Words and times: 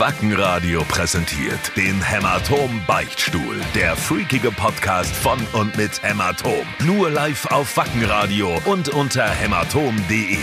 Wackenradio 0.00 0.82
präsentiert 0.84 1.76
den 1.76 2.02
Hämatom 2.02 2.80
Beichtstuhl. 2.86 3.60
Der 3.74 3.94
freakige 3.96 4.50
Podcast 4.50 5.14
von 5.14 5.38
und 5.52 5.76
mit 5.76 6.02
Hämatom. 6.02 6.66
Nur 6.86 7.10
live 7.10 7.44
auf 7.52 7.76
Wackenradio 7.76 8.62
und 8.64 8.88
unter 8.88 9.28
hämatom.de. 9.28 10.38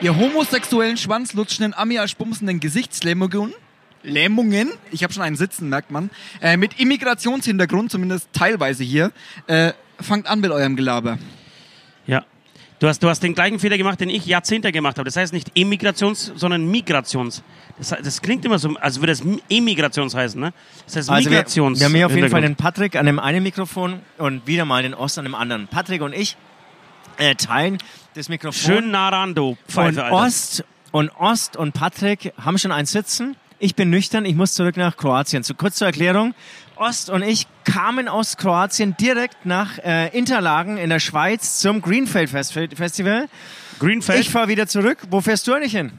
Ihr 0.00 0.16
homosexuellen, 0.16 0.96
schwanzlutschenden, 0.96 1.74
Ami-Spumsenden 1.74 2.60
Gesichtslähmungen, 2.60 3.52
Lähmungen, 4.02 4.70
ich 4.90 5.02
habe 5.02 5.12
schon 5.12 5.22
einen 5.22 5.36
Sitzen, 5.36 5.68
merkt 5.68 5.90
man, 5.90 6.08
äh, 6.40 6.56
mit 6.56 6.80
Immigrationshintergrund, 6.80 7.90
zumindest 7.90 8.30
teilweise 8.32 8.84
hier, 8.84 9.12
äh, 9.48 9.74
fangt 10.00 10.28
an 10.28 10.40
mit 10.40 10.50
eurem 10.50 10.76
Gelaber. 10.76 11.18
Ja. 12.06 12.24
Du 12.82 12.88
hast, 12.88 13.00
du 13.00 13.08
hast 13.08 13.22
den 13.22 13.32
gleichen 13.32 13.60
Fehler 13.60 13.78
gemacht, 13.78 14.00
den 14.00 14.10
ich 14.10 14.26
Jahrzehnte 14.26 14.72
gemacht 14.72 14.98
habe. 14.98 15.04
Das 15.04 15.14
heißt 15.14 15.32
nicht 15.32 15.52
Emigrations, 15.54 16.32
sondern 16.34 16.68
Migrations. 16.68 17.44
Das, 17.78 17.90
das 17.90 18.20
klingt 18.20 18.44
immer 18.44 18.58
so, 18.58 18.74
als 18.74 18.98
würde 18.98 19.12
es 19.12 19.22
Emigrations 19.48 20.16
heißen, 20.16 20.40
ne? 20.40 20.52
Das 20.86 20.96
heißt 20.96 21.08
Also 21.08 21.30
wir, 21.30 21.36
Migrations. 21.36 21.78
wir 21.78 21.86
haben 21.86 21.94
hier 21.94 22.06
auf 22.06 22.16
jeden 22.16 22.28
Fall 22.28 22.40
den. 22.40 22.56
Patrick 22.56 22.96
an 22.96 23.06
dem 23.06 23.20
einen 23.20 23.44
Mikrofon 23.44 24.00
und 24.18 24.48
wieder 24.48 24.64
mal 24.64 24.82
den 24.82 24.94
Ost 24.94 25.16
an 25.16 25.24
dem 25.26 25.36
anderen. 25.36 25.68
Patrick 25.68 26.02
und 26.02 26.12
ich 26.12 26.36
äh, 27.18 27.36
teilen 27.36 27.78
das 28.14 28.28
Mikrofon. 28.28 28.74
Schön 28.74 28.90
nah 28.90 29.10
ran, 29.10 29.36
du 29.36 29.50
und 29.50 29.58
Pfeife, 29.68 30.02
Alter. 30.02 30.16
Ost 30.16 30.64
und 30.90 31.10
Ost 31.10 31.56
und 31.56 31.74
Patrick 31.74 32.32
haben 32.36 32.58
schon 32.58 32.72
einen 32.72 32.86
Sitzen. 32.86 33.36
Ich 33.60 33.76
bin 33.76 33.90
nüchtern, 33.90 34.24
ich 34.24 34.34
muss 34.34 34.54
zurück 34.54 34.76
nach 34.76 34.96
Kroatien. 34.96 35.44
Zu 35.44 35.54
kurz 35.54 35.76
zur 35.76 35.86
Erklärung. 35.86 36.34
Ost 36.82 37.10
und 37.10 37.22
ich 37.22 37.46
kamen 37.62 38.08
aus 38.08 38.36
Kroatien 38.36 38.96
direkt 38.96 39.46
nach 39.46 39.78
äh, 39.78 40.08
Interlagen 40.08 40.78
in 40.78 40.90
der 40.90 40.98
Schweiz 40.98 41.60
zum 41.60 41.80
Greenfield 41.80 42.28
Fest 42.28 42.52
Festival. 42.52 43.28
Greenfeld. 43.78 44.18
Ich 44.18 44.30
fahre 44.30 44.48
wieder 44.48 44.66
zurück. 44.66 44.98
Wo 45.08 45.20
fährst 45.20 45.46
du 45.46 45.52
eigentlich 45.52 45.70
hin? 45.70 45.92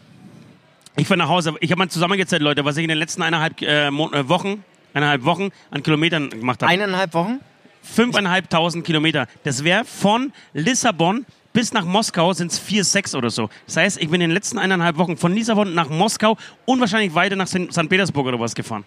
Ich 0.98 1.08
fahre 1.08 1.20
nach 1.20 1.30
Hause. 1.30 1.56
Ich 1.62 1.72
habe 1.72 1.80
mal 1.80 1.88
zusammengezählt, 1.88 2.42
Leute, 2.42 2.66
was 2.66 2.76
ich 2.76 2.84
in 2.84 2.90
den 2.90 2.98
letzten 2.98 3.22
eineinhalb 3.22 3.62
äh, 3.62 3.88
äh, 3.88 4.28
Wochen, 4.28 4.66
eineinhalb 4.94 5.24
Wochen 5.24 5.52
an 5.72 5.84
Kilometern 5.84 6.30
gemacht 6.30 6.62
habe. 6.62 6.70
Eineinhalb 6.70 7.14
Wochen? 7.14 7.40
Fünfeinhalbtausend 7.82 8.86
Kilometer. 8.86 9.28
Das 9.46 9.64
wäre 9.64 9.86
von 9.86 10.34
Lissabon 10.54 11.26
bis 11.54 11.72
nach 11.72 11.86
Moskau 11.86 12.34
sind 12.34 12.52
es 12.52 12.60
vier, 12.60 12.84
sechs 12.84 13.16
oder 13.16 13.30
so. 13.30 13.50
Das 13.68 13.78
heißt, 13.78 14.02
ich 14.02 14.10
bin 14.10 14.16
in 14.16 14.30
den 14.30 14.32
letzten 14.32 14.58
eineinhalb 14.58 14.98
Wochen 14.98 15.16
von 15.16 15.34
Lissabon 15.34 15.74
nach 15.74 15.88
Moskau 15.88 16.36
und 16.66 16.82
wahrscheinlich 16.82 17.16
weiter 17.16 17.38
nach. 17.38 17.48
St. 17.48 17.88
Petersburg 17.88 18.28
oder 18.28 18.40
was 18.40 18.54
gefahren. 18.54 18.84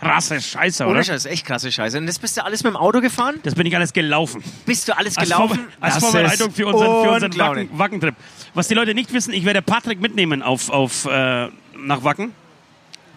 Krasse 0.00 0.40
Scheiße, 0.40 0.84
oder? 0.84 0.94
Ohne 0.94 1.04
Scheiß, 1.04 1.26
echt 1.26 1.46
krasse 1.46 1.70
Scheiße. 1.70 1.98
Und 1.98 2.06
das 2.06 2.18
bist 2.18 2.36
du 2.36 2.44
alles 2.44 2.62
mit 2.64 2.72
dem 2.72 2.76
Auto 2.76 3.00
gefahren? 3.00 3.36
Das 3.42 3.54
bin 3.54 3.66
ich 3.66 3.74
alles 3.76 3.92
gelaufen. 3.92 4.42
Bist 4.66 4.88
du 4.88 4.96
alles 4.96 5.16
Als, 5.16 5.28
gelaufen? 5.28 5.66
Als 5.80 5.94
Das 5.94 6.04
Vorbereitung 6.04 6.48
ist 6.48 6.56
für 6.56 6.66
unseren, 6.66 7.04
für 7.04 7.10
unseren. 7.10 7.38
Wacken, 7.38 7.68
Wackentrip. 7.78 8.14
Was 8.54 8.68
die 8.68 8.74
Leute 8.74 8.94
nicht 8.94 9.12
wissen, 9.12 9.32
ich 9.32 9.44
werde 9.44 9.62
Patrick 9.62 10.00
mitnehmen 10.00 10.42
auf, 10.42 10.70
auf, 10.70 11.06
äh, 11.06 11.48
nach 11.76 12.04
Wacken. 12.04 12.32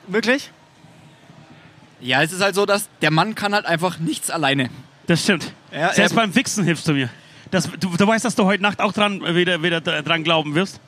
Wirklich? 0.07 0.51
Ja, 1.99 2.21
es 2.21 2.31
ist 2.31 2.41
halt 2.41 2.55
so, 2.55 2.65
dass 2.65 2.89
der 3.01 3.11
Mann 3.11 3.35
kann 3.35 3.53
halt 3.53 3.65
einfach 3.65 3.99
nichts 3.99 4.29
alleine. 4.29 4.69
Das 5.07 5.23
stimmt. 5.23 5.51
Ja, 5.71 5.93
Selbst 5.93 6.15
beim 6.15 6.35
Wichsen 6.35 6.63
hilfst 6.63 6.87
du 6.87 6.93
mir. 6.93 7.09
Das, 7.51 7.69
du, 7.79 7.95
du 7.95 8.07
weißt, 8.07 8.25
dass 8.25 8.35
du 8.35 8.43
heute 8.43 8.61
Nacht 8.61 8.81
auch 8.81 8.93
dran, 8.93 9.21
wieder, 9.35 9.63
wieder 9.63 9.81
dran 9.81 10.23
glauben 10.23 10.53
wirst. 10.53 10.79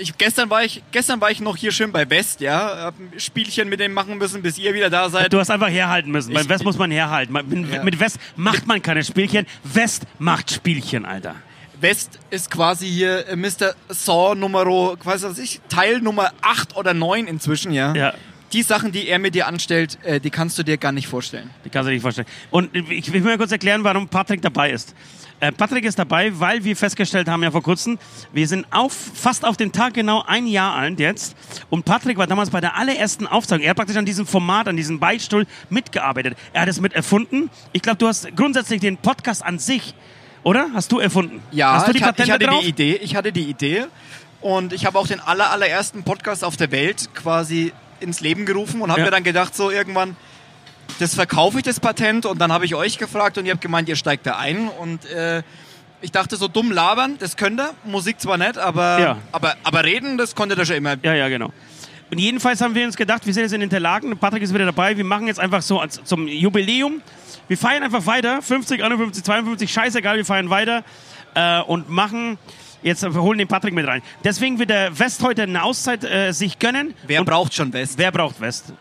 Ich, 0.00 0.16
gestern, 0.16 0.48
war 0.50 0.64
ich, 0.64 0.82
gestern 0.90 1.20
war 1.20 1.30
ich 1.30 1.40
noch 1.40 1.56
hier 1.56 1.70
schön 1.70 1.92
bei 1.92 2.08
West, 2.08 2.40
ja. 2.40 2.76
Hab 2.86 2.94
ein 2.98 3.12
Spielchen 3.20 3.68
mit 3.68 3.78
dem 3.80 3.92
machen 3.92 4.16
müssen, 4.18 4.42
bis 4.42 4.58
ihr 4.58 4.72
wieder 4.74 4.90
da 4.90 5.08
seid. 5.10 5.32
Du 5.32 5.38
hast 5.38 5.50
einfach 5.50 5.68
herhalten 5.68 6.10
müssen. 6.10 6.30
Ich- 6.32 6.38
Beim 6.38 6.48
West 6.48 6.64
muss 6.64 6.78
man 6.78 6.90
herhalten. 6.90 7.32
Mit, 7.32 7.70
Ja. 7.72 7.82
mit 7.82 8.00
West 8.00 8.18
macht 8.36 8.66
man 8.66 8.80
keine 8.82 9.04
Spielchen. 9.04 9.46
West 9.62 10.04
macht 10.18 10.50
Spielchen, 10.50 11.04
Alter. 11.04 11.34
West 11.80 12.18
ist 12.30 12.50
quasi 12.50 12.86
hier 12.88 13.28
äh, 13.28 13.36
Mr. 13.36 13.74
Saw 13.88 14.34
Numero, 14.34 14.96
quasi 14.98 15.26
was 15.26 15.38
ich, 15.38 15.60
Teil 15.68 16.00
Nummer 16.00 16.30
8 16.40 16.76
oder 16.76 16.94
9 16.94 17.26
inzwischen, 17.26 17.72
ja. 17.72 17.94
Ja. 17.94 18.14
Die 18.54 18.62
Sachen, 18.62 18.92
die 18.92 19.08
er 19.08 19.18
mit 19.18 19.34
dir 19.34 19.46
anstellt, 19.48 19.98
äh, 20.04 20.20
die 20.20 20.30
kannst 20.30 20.56
du 20.58 20.62
dir 20.62 20.78
gar 20.78 20.92
nicht 20.92 21.08
vorstellen. 21.08 21.50
Die 21.64 21.70
kannst 21.70 21.86
du 21.86 21.90
dir 21.90 21.94
nicht 21.96 22.02
vorstellen. 22.02 22.28
Und 22.50 22.74
ich 22.90 23.12
will 23.12 23.20
mir 23.20 23.36
kurz 23.36 23.50
erklären, 23.52 23.82
warum 23.84 24.08
Patrick 24.08 24.40
dabei 24.42 24.70
ist. 24.70 24.94
Äh, 25.40 25.52
Patrick 25.52 25.84
ist 25.84 25.98
dabei, 25.98 26.38
weil 26.38 26.64
wir 26.64 26.76
festgestellt 26.76 27.28
haben 27.28 27.42
ja 27.42 27.50
vor 27.50 27.62
kurzem, 27.62 27.98
wir 28.32 28.46
sind 28.48 28.66
auf, 28.70 28.92
fast 28.92 29.44
auf 29.44 29.56
den 29.56 29.72
Tag 29.72 29.94
genau 29.94 30.22
ein 30.26 30.46
Jahr 30.46 30.74
alt 30.74 31.00
jetzt. 31.00 31.36
Und 31.70 31.84
Patrick 31.84 32.16
war 32.16 32.26
damals 32.26 32.50
bei 32.50 32.60
der 32.60 32.76
allerersten 32.76 33.26
Aufzeichnung. 33.26 33.64
Er 33.64 33.70
hat 33.70 33.76
praktisch 33.76 33.96
an 33.96 34.06
diesem 34.06 34.26
Format, 34.26 34.68
an 34.68 34.76
diesem 34.76 35.00
Beichtstuhl 35.00 35.46
mitgearbeitet. 35.70 36.36
Er 36.52 36.62
hat 36.62 36.68
es 36.68 36.80
mit 36.80 36.92
erfunden. 36.94 37.50
Ich 37.72 37.82
glaube, 37.82 37.98
du 37.98 38.06
hast 38.06 38.34
grundsätzlich 38.36 38.80
den 38.80 38.96
Podcast 38.96 39.44
an 39.44 39.58
sich, 39.58 39.94
oder? 40.44 40.68
Hast 40.72 40.92
du 40.92 40.98
erfunden? 41.00 41.42
Ja, 41.50 41.74
hast 41.74 41.88
du 41.88 41.92
die 41.92 41.98
ich, 41.98 42.04
hat, 42.04 42.18
ich 42.18 42.26
Patente 42.26 42.32
hatte 42.32 42.46
drauf? 42.46 42.60
die 42.62 42.68
Idee. 42.68 42.96
Ich 43.02 43.16
hatte 43.16 43.32
die 43.32 43.44
Idee 43.44 43.84
und 44.40 44.72
ich 44.72 44.86
habe 44.86 44.98
auch 44.98 45.06
den 45.06 45.20
aller, 45.20 45.50
allerersten 45.50 46.04
Podcast 46.04 46.44
auf 46.44 46.56
der 46.56 46.70
Welt 46.70 47.10
quasi 47.14 47.72
ins 48.00 48.20
Leben 48.20 48.46
gerufen 48.46 48.80
und 48.80 48.90
habe 48.90 49.00
Ja. 49.00 49.06
mir 49.06 49.10
dann 49.10 49.24
gedacht, 49.24 49.54
so 49.56 49.70
irgendwann, 49.70 50.16
das 50.98 51.14
verkaufe 51.14 51.58
ich 51.58 51.64
das 51.64 51.80
Patent 51.80 52.26
und 52.26 52.38
dann 52.40 52.52
habe 52.52 52.64
ich 52.64 52.74
euch 52.74 52.98
gefragt 52.98 53.38
und 53.38 53.46
ihr 53.46 53.52
habt 53.52 53.60
gemeint, 53.60 53.88
ihr 53.88 53.96
steigt 53.96 54.26
da 54.26 54.36
ein 54.38 54.68
und 54.68 55.04
äh, 55.06 55.42
ich 56.00 56.12
dachte 56.12 56.36
so 56.36 56.48
dumm 56.48 56.70
labern, 56.70 57.16
das 57.18 57.36
könnt 57.36 57.60
ihr, 57.60 57.70
Musik 57.84 58.20
zwar 58.20 58.36
nicht, 58.36 58.58
aber, 58.58 58.98
Ja. 59.00 59.16
aber, 59.32 59.54
aber 59.64 59.84
reden, 59.84 60.18
das 60.18 60.34
konntet 60.34 60.58
ihr 60.58 60.66
schon 60.66 60.76
immer. 60.76 60.96
Ja, 61.02 61.14
ja, 61.14 61.28
genau. 61.28 61.50
Und 62.10 62.18
jedenfalls 62.18 62.60
haben 62.60 62.74
wir 62.74 62.84
uns 62.84 62.96
gedacht, 62.96 63.26
wir 63.26 63.32
sind 63.32 63.44
jetzt 63.44 63.52
in 63.54 63.62
Interlaken, 63.62 64.16
Patrick 64.18 64.42
ist 64.42 64.52
wieder 64.54 64.66
dabei, 64.66 64.96
wir 64.96 65.04
machen 65.04 65.26
jetzt 65.26 65.40
einfach 65.40 65.62
so 65.62 65.80
als, 65.80 66.00
zum 66.04 66.28
Jubiläum, 66.28 67.00
wir 67.48 67.58
feiern 67.58 67.82
einfach 67.82 68.06
weiter, 68.06 68.42
50, 68.42 68.82
51, 68.84 69.24
52, 69.24 69.72
scheißegal, 69.72 70.16
wir 70.16 70.24
feiern 70.24 70.50
weiter 70.50 70.84
äh, 71.34 71.60
und 71.62 71.88
machen, 71.88 72.38
jetzt 72.82 73.02
wir 73.02 73.22
holen 73.22 73.38
den 73.38 73.48
Patrick 73.48 73.72
mit 73.74 73.86
rein. 73.86 74.02
Deswegen 74.22 74.58
wird 74.58 74.70
der 74.70 74.96
West 74.98 75.22
heute 75.22 75.42
eine 75.42 75.62
Auszeit 75.62 76.04
äh, 76.04 76.32
sich 76.32 76.58
gönnen. 76.58 76.94
Wer 77.06 77.20
und 77.20 77.26
braucht 77.26 77.54
schon 77.54 77.72
West? 77.72 77.98
Wer 77.98 78.12
braucht 78.12 78.40
West? 78.40 78.74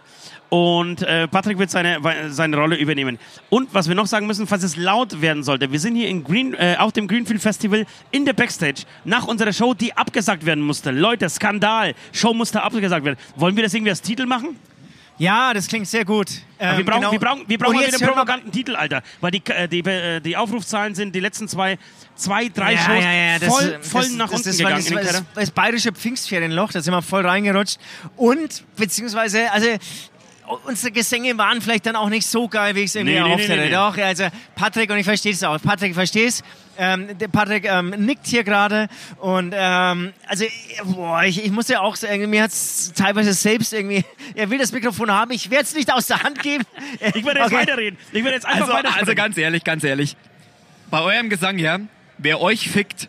Und 0.53 1.01
äh, 1.01 1.27
Patrick 1.27 1.57
wird 1.57 1.71
seine, 1.71 1.97
seine 2.29 2.57
Rolle 2.57 2.75
übernehmen. 2.75 3.17
Und 3.49 3.73
was 3.73 3.87
wir 3.87 3.95
noch 3.95 4.05
sagen 4.05 4.27
müssen, 4.27 4.45
falls 4.45 4.61
es 4.61 4.75
laut 4.75 5.19
werden 5.19 5.41
sollte, 5.41 5.71
wir 5.71 5.79
sind 5.79 5.95
hier 5.95 6.07
in 6.07 6.23
Green, 6.23 6.53
äh, 6.53 6.75
auf 6.77 6.91
dem 6.91 7.07
Greenfield 7.07 7.41
Festival 7.41 7.87
in 8.11 8.23
der 8.23 8.33
Backstage 8.33 8.83
nach 9.03 9.25
unserer 9.25 9.51
Show, 9.51 9.73
die 9.73 9.97
abgesagt 9.97 10.45
werden 10.45 10.63
musste. 10.63 10.91
Leute, 10.91 11.27
Skandal. 11.27 11.95
Show 12.11 12.35
musste 12.35 12.61
abgesagt 12.61 13.03
werden. 13.03 13.17
Wollen 13.35 13.55
wir 13.55 13.63
das 13.63 13.73
irgendwie 13.73 13.89
als 13.89 14.03
Titel 14.03 14.27
machen? 14.27 14.59
Ja, 15.17 15.53
das 15.53 15.67
klingt 15.67 15.87
sehr 15.87 16.05
gut. 16.05 16.27
Ähm, 16.59 16.77
wir 16.77 16.85
brauchen, 16.85 17.01
genau. 17.01 17.11
wir 17.11 17.19
brauchen, 17.19 17.43
wir 17.47 17.57
brauchen 17.57 17.79
wieder 17.79 17.87
einen 17.87 18.13
provokanten 18.13 18.51
Titel, 18.51 18.75
Alter. 18.75 19.03
Weil 19.21 19.31
die, 19.31 19.43
äh, 19.45 19.67
die, 19.67 19.79
äh, 19.79 20.19
die 20.19 20.35
Aufrufzahlen 20.35 20.95
sind 20.95 21.13
die 21.13 21.19
letzten 21.19 21.47
zwei, 21.47 21.77
zwei 22.15 22.49
drei 22.49 22.73
ja, 22.73 22.79
Shows 22.79 23.03
ja, 23.03 23.11
ja, 23.11 23.39
das, 23.39 23.49
voll, 23.49 23.71
das, 23.71 23.89
voll 23.89 24.09
nach 24.09 24.29
das, 24.29 24.35
unten 24.35 24.49
das, 24.49 24.57
gegangen 24.57 24.75
Das, 24.75 24.87
in 24.87 24.97
den 24.97 25.05
das, 25.05 25.13
das, 25.13 25.23
das 25.33 25.51
bayerische 25.51 25.91
Pfingstferienloch, 25.91 26.71
da 26.71 26.81
sind 26.81 26.93
wir 26.93 27.01
voll 27.01 27.25
reingerutscht. 27.25 27.77
Und, 28.17 28.63
beziehungsweise, 28.75 29.51
also, 29.51 29.67
unsere 30.65 30.91
Gesänge 30.91 31.37
waren 31.37 31.61
vielleicht 31.61 31.85
dann 31.85 31.95
auch 31.95 32.09
nicht 32.09 32.27
so 32.27 32.47
geil, 32.47 32.75
wie 32.75 32.81
ich 32.81 32.85
es 32.85 32.95
irgendwie 32.95 33.13
Nee, 33.13 33.19
erhofft 33.19 33.47
nee, 33.47 33.55
nee, 33.55 33.61
hätte. 33.63 33.71
Doch, 33.75 33.97
also, 33.97 34.27
Patrick, 34.55 34.89
und 34.89 34.97
ich 34.97 35.05
verstehe 35.05 35.31
es 35.31 35.43
auch. 35.43 35.61
Patrick, 35.61 35.93
verstehe 35.93 36.27
es. 36.27 36.43
Ähm, 36.77 37.07
Patrick 37.31 37.65
ähm, 37.65 37.89
nickt 37.91 38.25
hier 38.25 38.43
gerade 38.43 38.87
und 39.19 39.53
ähm, 39.55 40.11
also 40.27 40.45
boah, 40.85 41.23
ich, 41.23 41.45
ich 41.45 41.51
muss 41.51 41.67
ja 41.67 41.81
auch 41.81 41.95
sagen, 41.95 42.27
mir 42.31 42.41
hat 42.41 42.49
es 42.49 42.91
teilweise 42.95 43.33
selbst 43.33 43.73
irgendwie, 43.73 44.03
er 44.35 44.49
will 44.49 44.57
das 44.57 44.71
Mikrofon 44.71 45.11
haben, 45.11 45.29
ich 45.31 45.51
werde 45.51 45.65
es 45.65 45.75
nicht 45.75 45.93
aus 45.93 46.07
der 46.07 46.23
Hand 46.23 46.41
geben. 46.41 46.63
Ich 47.13 47.23
werde 47.23 47.41
jetzt 47.41 47.47
Okay. 47.51 47.57
weiterreden. 47.57 47.99
Ich 48.11 48.23
werde 48.23 48.35
jetzt 48.35 48.45
einfach 48.47 48.61
Also, 48.61 48.73
weiter 48.73 48.95
also 48.97 49.13
ganz 49.13 49.37
ehrlich, 49.37 49.63
ganz 49.63 49.83
ehrlich. 49.83 50.15
Bei 50.89 51.01
eurem 51.01 51.29
Gesang, 51.29 51.59
ja, 51.59 51.79
wer 52.17 52.41
euch 52.41 52.69
fickt, 52.69 53.07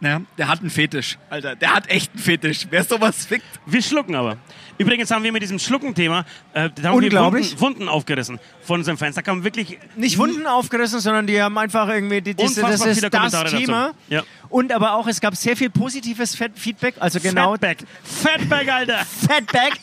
na, 0.00 0.20
der 0.36 0.48
hat 0.48 0.60
einen 0.60 0.70
Fetisch. 0.70 1.18
Alter, 1.30 1.56
der 1.56 1.74
hat 1.74 1.88
echt 1.88 2.12
einen 2.12 2.22
Fetisch. 2.22 2.66
Wer 2.70 2.84
sowas 2.84 3.24
fickt, 3.26 3.44
Wir 3.66 3.80
schlucken 3.82 4.14
aber. 4.14 4.36
Übrigens 4.76 5.10
haben 5.12 5.22
wir 5.22 5.30
mit 5.32 5.40
diesem 5.42 5.58
Schlucken-Thema, 5.60 6.24
äh, 6.52 6.68
da 6.74 6.88
haben 6.88 7.00
wir 7.00 7.04
Unglaublich. 7.04 7.52
Wunden, 7.60 7.78
Wunden 7.80 7.88
aufgerissen 7.88 8.40
von 8.62 8.80
unseren 8.80 8.96
Fans. 8.98 9.14
Da 9.14 9.22
kam 9.22 9.44
wirklich 9.44 9.78
nicht 9.96 10.18
Wunden 10.18 10.46
aufgerissen, 10.48 10.98
sondern 11.00 11.26
die 11.28 11.40
haben 11.40 11.56
einfach 11.56 11.88
irgendwie, 11.88 12.20
die, 12.20 12.34
das, 12.34 12.54
das 12.54 12.64
Unfassbar 12.64 12.88
ist 12.90 12.98
viele 12.98 13.10
das 13.10 13.18
Kommentare 13.20 13.44
dazu. 13.50 13.56
Thema. 13.56 13.92
Ja. 14.08 14.22
Und 14.48 14.72
aber 14.72 14.94
auch, 14.94 15.06
es 15.06 15.20
gab 15.20 15.36
sehr 15.36 15.56
viel 15.56 15.70
positives 15.70 16.34
Fe- 16.34 16.50
Feedback, 16.54 16.96
also 16.98 17.20
genau 17.20 17.52
Fatback. 17.52 17.78
Fatback, 18.02 18.68
Alter. 18.72 19.04
Fatback. 19.04 19.72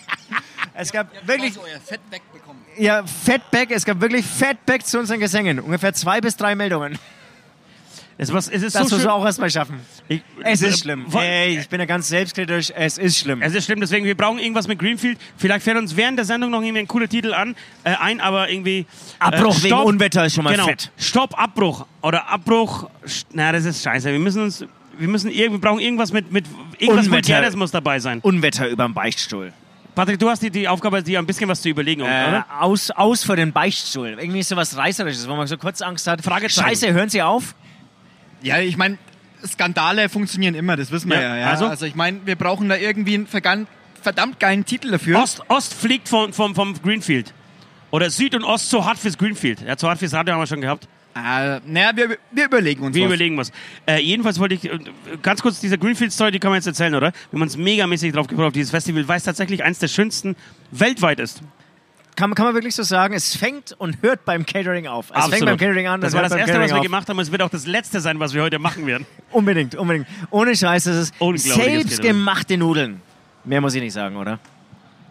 Es 0.74 0.90
gab 0.92 1.10
wirklich, 1.28 1.58
euer 1.58 1.82
Fett 1.82 2.00
wegbekommen. 2.10 2.62
ja, 2.78 3.04
Fatback, 3.06 3.72
es 3.72 3.84
gab 3.84 4.00
wirklich 4.00 4.26
Fatback 4.26 4.86
zu 4.86 5.00
unseren 5.00 5.20
Gesängen. 5.20 5.60
Ungefähr 5.60 5.94
zwei 5.94 6.22
bis 6.22 6.38
drei 6.38 6.56
Meldungen. 6.56 6.98
Es, 8.18 8.32
was, 8.32 8.48
es 8.50 8.62
ist 8.62 8.76
Das 8.76 8.90
so 8.90 8.96
musst 8.96 9.06
du 9.06 9.12
auch 9.12 9.26
erstmal 9.26 9.50
schaffen. 9.50 9.80
Ich, 10.08 10.22
Es 10.44 10.62
äh, 10.62 10.68
ist 10.68 10.80
schlimm. 10.82 11.06
Ey, 11.14 11.60
ich 11.60 11.70
bin 11.70 11.80
ja 11.80 11.86
ganz 11.86 12.08
selbstkritisch, 12.08 12.72
es 12.76 12.98
ist 12.98 13.18
schlimm. 13.18 13.42
Es 13.42 13.56
ist 13.56 13.66
schlimm, 13.66 13.80
deswegen, 13.80 14.06
wir 14.06 14.16
brauchen 14.16 14.38
irgendwas 14.38 14.68
mit 14.68 14.80
Greenfield. 14.80 15.18
Vielleicht 15.38 15.64
fällt 15.64 15.78
uns 15.78 15.96
während 15.96 16.18
der 16.18 16.26
Sendung 16.26 16.52
noch 16.52 16.62
irgendwie 16.62 16.82
ein 16.82 16.88
cooler 16.88 17.08
Titel 17.08 17.34
an, 17.34 17.56
äh, 17.84 17.96
ein, 18.00 18.22
aber 18.22 18.50
irgendwie... 18.50 18.86
Abbruch 19.20 19.58
äh, 19.60 19.64
wegen. 19.64 19.76
Unwetter 19.76 20.26
ist 20.26 20.36
schon 20.36 20.44
mal 20.44 20.52
genau. 20.52 20.66
fett. 20.66 20.92
Stopp, 20.98 21.38
Abbruch. 21.40 21.86
Oder 22.02 22.28
Abbruch... 22.30 22.90
Na, 23.34 23.52
das 23.52 23.66
ist 23.66 23.84
scheiße. 23.84 24.12
Wir 24.12 24.20
müssen 24.20 24.44
uns... 24.44 24.66
Wir, 24.98 25.08
müssen 25.08 25.32
wir 25.32 25.50
brauchen 25.60 25.80
irgendwas 25.80 26.12
mit... 26.12 26.32
mit 26.32 26.46
irgendwas. 26.78 27.10
Vulgäres 27.10 27.56
muss 27.56 27.72
dabei 27.72 28.00
sein. 28.00 28.20
Unwetter 28.22 28.68
überm 28.68 28.94
Beichtstuhl. 28.94 29.54
Patrick, 29.96 30.20
du 30.20 30.30
hast 30.30 30.42
die, 30.42 30.50
die 30.50 30.68
Aufgabe, 30.68 31.04
dir 31.04 31.20
ein 31.20 31.26
bisschen 31.26 31.50
was 31.50 31.62
zu 31.62 31.70
überlegen, 31.70 32.02
Äh, 32.02 32.04
oder? 32.04 32.46
aus, 32.60 32.92
aus 32.92 33.24
für 33.24 33.36
den 33.36 33.52
Beichtstuhl. 33.52 34.16
Irgendwie 34.20 34.42
so 34.42 34.56
was 34.56 34.78
Reißerisches, 34.78 35.28
wo 35.28 35.36
man 35.36 35.48
so 35.48 35.58
kurz 35.58 35.82
Angst 35.82 36.08
hat. 36.08 36.22
Fragezeichen. 36.22 36.70
Scheiße, 36.70 36.94
hören 36.94 37.10
Sie 37.10 37.22
auf. 37.22 37.56
Ja, 38.42 38.60
ich 38.60 38.78
meine, 38.78 38.98
Skandale 39.46 40.10
funktionieren 40.10 40.56
immer, 40.56 40.76
das 40.78 40.92
wissen 40.92 41.10
wir 41.10 41.22
Ja, 41.22 41.38
ja. 41.38 41.50
also? 41.50 41.68
Also, 41.68 41.86
ich 41.86 41.96
meine, 41.96 42.20
wir 42.26 42.36
brauchen 42.36 42.70
da 42.70 42.76
irgendwie 42.76 43.16
ein 43.16 43.28
vergan 43.28 43.68
verdammt 44.02 44.40
geilen 44.40 44.66
Titel 44.66 44.90
dafür. 44.92 45.20
Ost, 45.20 45.44
Ost 45.48 45.74
fliegt 45.76 46.10
vom, 46.10 46.34
vom, 46.34 46.56
vom 46.56 46.74
Greenfield. 46.82 47.34
Oder 47.92 48.10
Süd 48.10 48.34
und 48.34 48.44
Ost 48.44 48.70
zu 48.70 48.84
hart 48.86 48.98
fürs 48.98 49.18
Greenfield. 49.18 49.62
Ja, 49.62 49.78
zu 49.78 49.88
hart 49.88 50.00
fürs 50.00 50.14
Radio 50.14 50.34
haben 50.34 50.42
wir 50.42 50.48
schon 50.48 50.62
gehabt. 50.62 50.88
Äh, 51.14 51.60
naja, 51.66 51.92
wir, 51.94 52.18
wir 52.32 52.46
überlegen 52.46 52.84
uns 52.84 52.96
Wir 52.96 53.04
was. 53.04 53.10
überlegen 53.10 53.38
was. 53.38 53.52
Äh, 53.86 54.02
jedenfalls 54.02 54.40
wollte 54.40 54.56
ich, 54.56 54.64
äh, 54.66 54.80
ganz 55.22 55.42
kurz, 55.42 55.60
diese 55.60 55.78
Greenfield-Story, 55.78 56.32
die 56.32 56.40
kann 56.40 56.52
man 56.52 56.58
jetzt 56.58 56.68
erzählen, 56.68 56.96
oder? 56.96 57.12
Wir 57.12 57.38
haben 57.38 57.42
uns 57.42 57.58
megamäßig 57.58 58.14
drauf 58.14 58.28
gefreut 58.28 58.48
auf 58.48 58.54
dieses 58.54 58.72
Festival, 58.72 59.08
weil 59.08 59.18
es 59.18 59.24
tatsächlich 59.24 59.64
eins 59.64 59.80
der 59.80 59.90
schönsten 59.90 60.36
weltweit 60.72 61.20
ist. 61.20 61.42
Kann, 62.16 62.34
kann 62.36 62.46
man 62.46 62.54
wirklich 62.54 62.76
so 62.76 62.84
sagen, 62.84 63.14
es 63.14 63.36
fängt 63.36 63.74
und 63.78 64.02
hört 64.02 64.26
beim 64.26 64.46
Catering 64.46 64.88
auf. 64.88 65.10
Es 65.10 65.16
Absolut. 65.16 65.34
fängt 65.34 65.46
beim 65.46 65.58
Catering 65.58 65.88
an. 65.88 66.02
Das 66.02 66.10
es 66.10 66.14
war 66.16 66.24
das 66.24 66.32
Erste, 66.34 66.42
was 66.42 66.52
Catering 66.52 66.70
wir 66.72 66.78
auf. 66.78 66.84
gemacht 66.84 67.10
haben 67.10 67.18
und 67.18 67.24
es 67.24 67.32
wird 67.32 67.42
auch 67.42 67.50
das 67.50 67.66
Letzte 67.66 68.02
sein, 68.02 68.20
was 68.20 68.34
wir 68.34 68.42
heute 68.42 68.60
machen 68.60 68.86
werden. 68.86 69.06
Unbedingt, 69.32 69.76
unbedingt. 69.76 70.08
Ohne 70.30 70.56
Scheiß, 70.56 70.84
das 70.84 70.96
ist 70.96 71.14
selbstgemachte 71.36 72.58
Nudeln. 72.58 73.02
Mehr 73.44 73.62
muss 73.62 73.74
ich 73.74 73.82
nicht 73.82 73.94
sagen, 73.94 74.18
oder? 74.18 74.40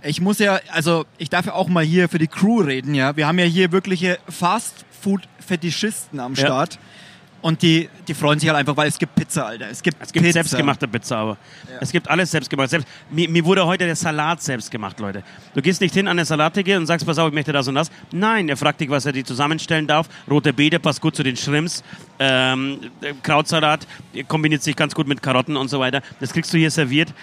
Ich 0.02 0.20
muss 0.20 0.38
ja, 0.38 0.60
also 0.72 1.04
ich 1.18 1.28
darf 1.30 1.46
ja 1.46 1.52
auch 1.54 1.68
mal 1.68 1.84
hier 1.84 2.08
für 2.08 2.18
die 2.18 2.26
Crew 2.26 2.60
reden, 2.60 2.94
ja. 2.94 3.16
Wir 3.16 3.26
haben 3.26 3.38
ja 3.38 3.44
hier 3.44 3.72
wirkliche 3.72 4.18
Fast-Food-Fetischisten 4.28 6.20
am 6.20 6.34
Ja. 6.34 6.66
Und 7.42 7.62
die, 7.62 7.88
die 8.06 8.12
freuen 8.12 8.38
sich 8.38 8.48
halt 8.48 8.58
einfach, 8.58 8.76
weil 8.76 8.88
es 8.88 8.98
gibt 8.98 9.14
Pizza, 9.14 9.46
Alter. 9.46 9.70
Es 9.70 9.82
gibt, 9.82 9.96
Es 10.00 10.12
gibt 10.12 10.24
Pizza. 10.24 10.34
selbstgemachte 10.34 10.86
Pizza, 10.86 11.16
aber 11.16 11.36
es 11.80 11.90
gibt 11.90 12.08
alles 12.10 12.30
selbstgemacht. 12.30 12.68
Selbst, 12.68 12.86
mir, 13.10 13.30
mir 13.30 13.44
wurde 13.44 13.64
heute 13.64 13.86
der 13.86 13.96
Salat 13.96 14.42
selbst 14.42 14.70
gemacht, 14.70 15.00
Leute. 15.00 15.22
Du 15.54 15.62
gehst 15.62 15.80
nicht 15.80 15.94
hin 15.94 16.06
an 16.06 16.18
eine 16.18 16.26
Salattheke 16.26 16.76
und 16.76 16.86
sagst, 16.86 17.06
pass 17.06 17.18
auf, 17.18 17.28
ich 17.28 17.34
möchte 17.34 17.52
das 17.52 17.66
und 17.66 17.76
das. 17.76 17.90
Nein, 18.12 18.48
er 18.50 18.58
fragt 18.58 18.80
dich, 18.82 18.90
was 18.90 19.06
er 19.06 19.12
dir 19.12 19.24
zusammenstellen 19.24 19.86
darf. 19.86 20.06
Rote 20.30 20.52
Beete 20.52 20.78
passt 20.78 21.00
gut 21.00 21.16
zu 21.16 21.22
den 21.22 21.36
Shrimps. 21.36 21.82
Ähm, 22.18 22.78
äh, 23.00 23.14
Krautsalat 23.22 23.86
kombiniert 24.28 24.62
sich 24.62 24.76
ganz 24.76 24.94
gut 24.94 25.08
mit 25.08 25.22
Karotten 25.22 25.56
und 25.56 25.68
so 25.68 25.80
weiter. 25.80 26.02
Das 26.20 26.32
kriegst 26.34 26.52
du 26.52 26.58
hier 26.58 26.70
serviert. 26.70 27.14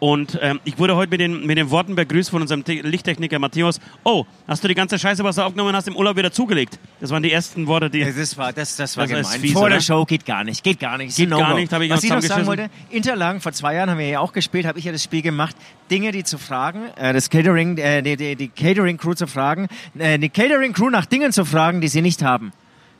Und 0.00 0.38
ähm, 0.42 0.60
ich 0.64 0.78
wurde 0.78 0.96
heute 0.96 1.10
mit 1.10 1.20
den, 1.20 1.46
mit 1.46 1.56
den 1.56 1.70
Worten 1.70 1.94
begrüßt 1.94 2.28
von 2.28 2.42
unserem 2.42 2.62
Te- 2.64 2.82
Lichttechniker 2.82 3.38
Matthäus. 3.38 3.80
Oh, 4.02 4.24
hast 4.46 4.62
du 4.62 4.68
die 4.68 4.74
ganze 4.74 4.98
Scheiße, 4.98 5.24
was 5.24 5.36
du 5.36 5.42
aufgenommen 5.42 5.74
hast, 5.74 5.88
im 5.88 5.96
Urlaub 5.96 6.16
wieder 6.16 6.30
zugelegt? 6.30 6.78
Das 7.00 7.10
waren 7.10 7.22
die 7.22 7.32
ersten 7.32 7.66
Worte, 7.66 7.88
die... 7.88 8.04
Das 8.04 8.36
war, 8.36 8.52
das, 8.52 8.76
das 8.76 8.96
war 8.96 9.06
Das 9.06 9.28
gemein. 9.28 9.40
fies, 9.40 9.52
Vor 9.52 9.62
oder? 9.62 9.74
der 9.76 9.80
Show 9.80 10.04
geht 10.04 10.26
gar 10.26 10.44
nicht. 10.44 10.62
Geht 10.62 10.78
gar 10.80 10.98
nicht. 10.98 11.16
Geht 11.16 11.32
ein 11.32 11.38
gar 11.38 11.54
nicht, 11.54 11.72
hab 11.72 11.80
ich 11.80 11.90
Was 11.90 12.02
noch 12.02 12.04
ich 12.04 12.10
noch 12.10 12.20
sagen 12.22 12.46
wollte, 12.46 12.70
Interlagen, 12.90 13.40
vor 13.40 13.52
zwei 13.52 13.74
Jahren 13.76 13.88
haben 13.88 13.98
wir 13.98 14.08
ja 14.08 14.20
auch 14.20 14.32
gespielt, 14.32 14.66
habe 14.66 14.78
ich 14.78 14.84
ja 14.84 14.92
das 14.92 15.02
Spiel 15.02 15.22
gemacht, 15.22 15.56
Dinge, 15.90 16.12
die 16.12 16.24
zu 16.24 16.36
fragen, 16.38 16.82
äh, 16.96 17.12
das 17.12 17.30
Catering, 17.30 17.78
äh, 17.78 18.02
die, 18.02 18.16
die, 18.16 18.36
die 18.36 18.48
Catering-Crew 18.48 19.14
zu 19.14 19.26
fragen, 19.26 19.68
äh, 19.98 20.18
die 20.18 20.28
Catering-Crew 20.28 20.90
nach 20.90 21.06
Dingen 21.06 21.32
zu 21.32 21.44
fragen, 21.44 21.80
die 21.80 21.88
sie 21.88 22.02
nicht 22.02 22.22
haben. 22.22 22.52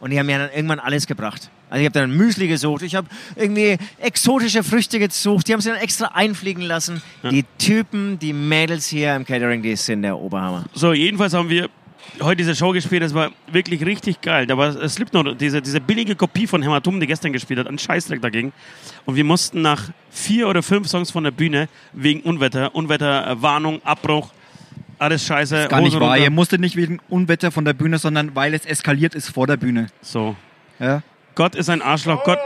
Und 0.05 0.11
die 0.11 0.19
haben 0.19 0.27
mir 0.27 0.37
dann 0.37 0.51
irgendwann 0.51 0.81
alles 0.81 1.07
gebracht. 1.07 1.49
Also 1.71 1.81
ich 1.81 1.87
habe 1.87 1.99
dann 1.99 2.15
Müsli 2.15 2.47
gesucht, 2.47 2.83
ich 2.83 2.95
habe 2.95 3.09
irgendwie 3.37 3.79
exotische 3.99 4.63
Früchte 4.63 4.99
gesucht, 4.99 5.49
die 5.49 5.55
haben 5.55 5.63
sie 5.63 5.71
dann 5.71 5.79
extra 5.79 6.09
einfliegen 6.09 6.63
lassen. 6.63 7.01
Die 7.23 7.47
Typen, 7.57 8.19
die 8.19 8.35
Mädels 8.35 8.87
hier 8.87 9.17
im 9.17 9.25
Catering, 9.25 9.63
die 9.63 9.75
sind 9.77 10.03
der 10.03 10.19
Oberhammer. 10.19 10.67
So, 10.75 10.93
jedenfalls 10.93 11.33
haben 11.33 11.49
wir 11.49 11.71
heute 12.21 12.37
diese 12.37 12.55
Show 12.55 12.73
gespielt. 12.73 13.03
Das 13.03 13.15
war 13.15 13.31
wirklich 13.51 13.83
richtig 13.87 14.21
geil. 14.21 14.47
Da 14.47 14.59
war 14.59 14.87
Slipknot, 14.91 15.41
diese, 15.41 15.63
diese 15.63 15.81
billige 15.81 16.17
Kopie 16.17 16.47
von 16.47 16.63
Hämatom, 16.63 17.01
die 17.01 17.07
gestern 17.07 17.33
gespielt 17.33 17.61
hat, 17.61 17.67
ein 17.67 17.79
Scheißdreck 17.79 18.21
dagegen. 18.21 18.53
Und 19.07 19.17
wir 19.17 19.25
mussten 19.25 19.63
nach 19.63 19.89
vier 20.11 20.49
oder 20.49 20.63
fünf 20.63 20.87
Songs 20.87 21.13
von 21.13 21.25
der 21.25 21.31
Bühne 21.31 21.67
wegen 21.95 22.21
Unwetter, 22.21 22.75
Unwetterwarnung, 22.75 23.81
Abbruch, 23.85 24.33
alles 24.99 25.27
scheiße. 25.27 25.69
Gar 25.69 25.81
nicht 25.81 25.89
Hosen 25.91 26.01
wahr. 26.01 26.11
runter. 26.11 26.25
Ihr 26.25 26.31
musstet 26.31 26.61
nicht 26.61 26.77
wegen 26.77 26.99
Unwetter 27.09 27.51
von 27.51 27.65
der 27.65 27.73
Bühne, 27.73 27.99
sondern 27.99 28.35
weil 28.35 28.55
es 28.55 28.65
eskaliert 28.65 29.15
ist 29.15 29.31
vor 29.31 29.47
der 29.47 29.57
Bühne. 29.57 29.89
So. 30.03 30.37
Ja. 30.79 31.03
Gott 31.35 31.55
ist 31.55 31.69
ein 31.69 31.83
Arschloch. 31.83 32.25
Gott, 32.25 32.39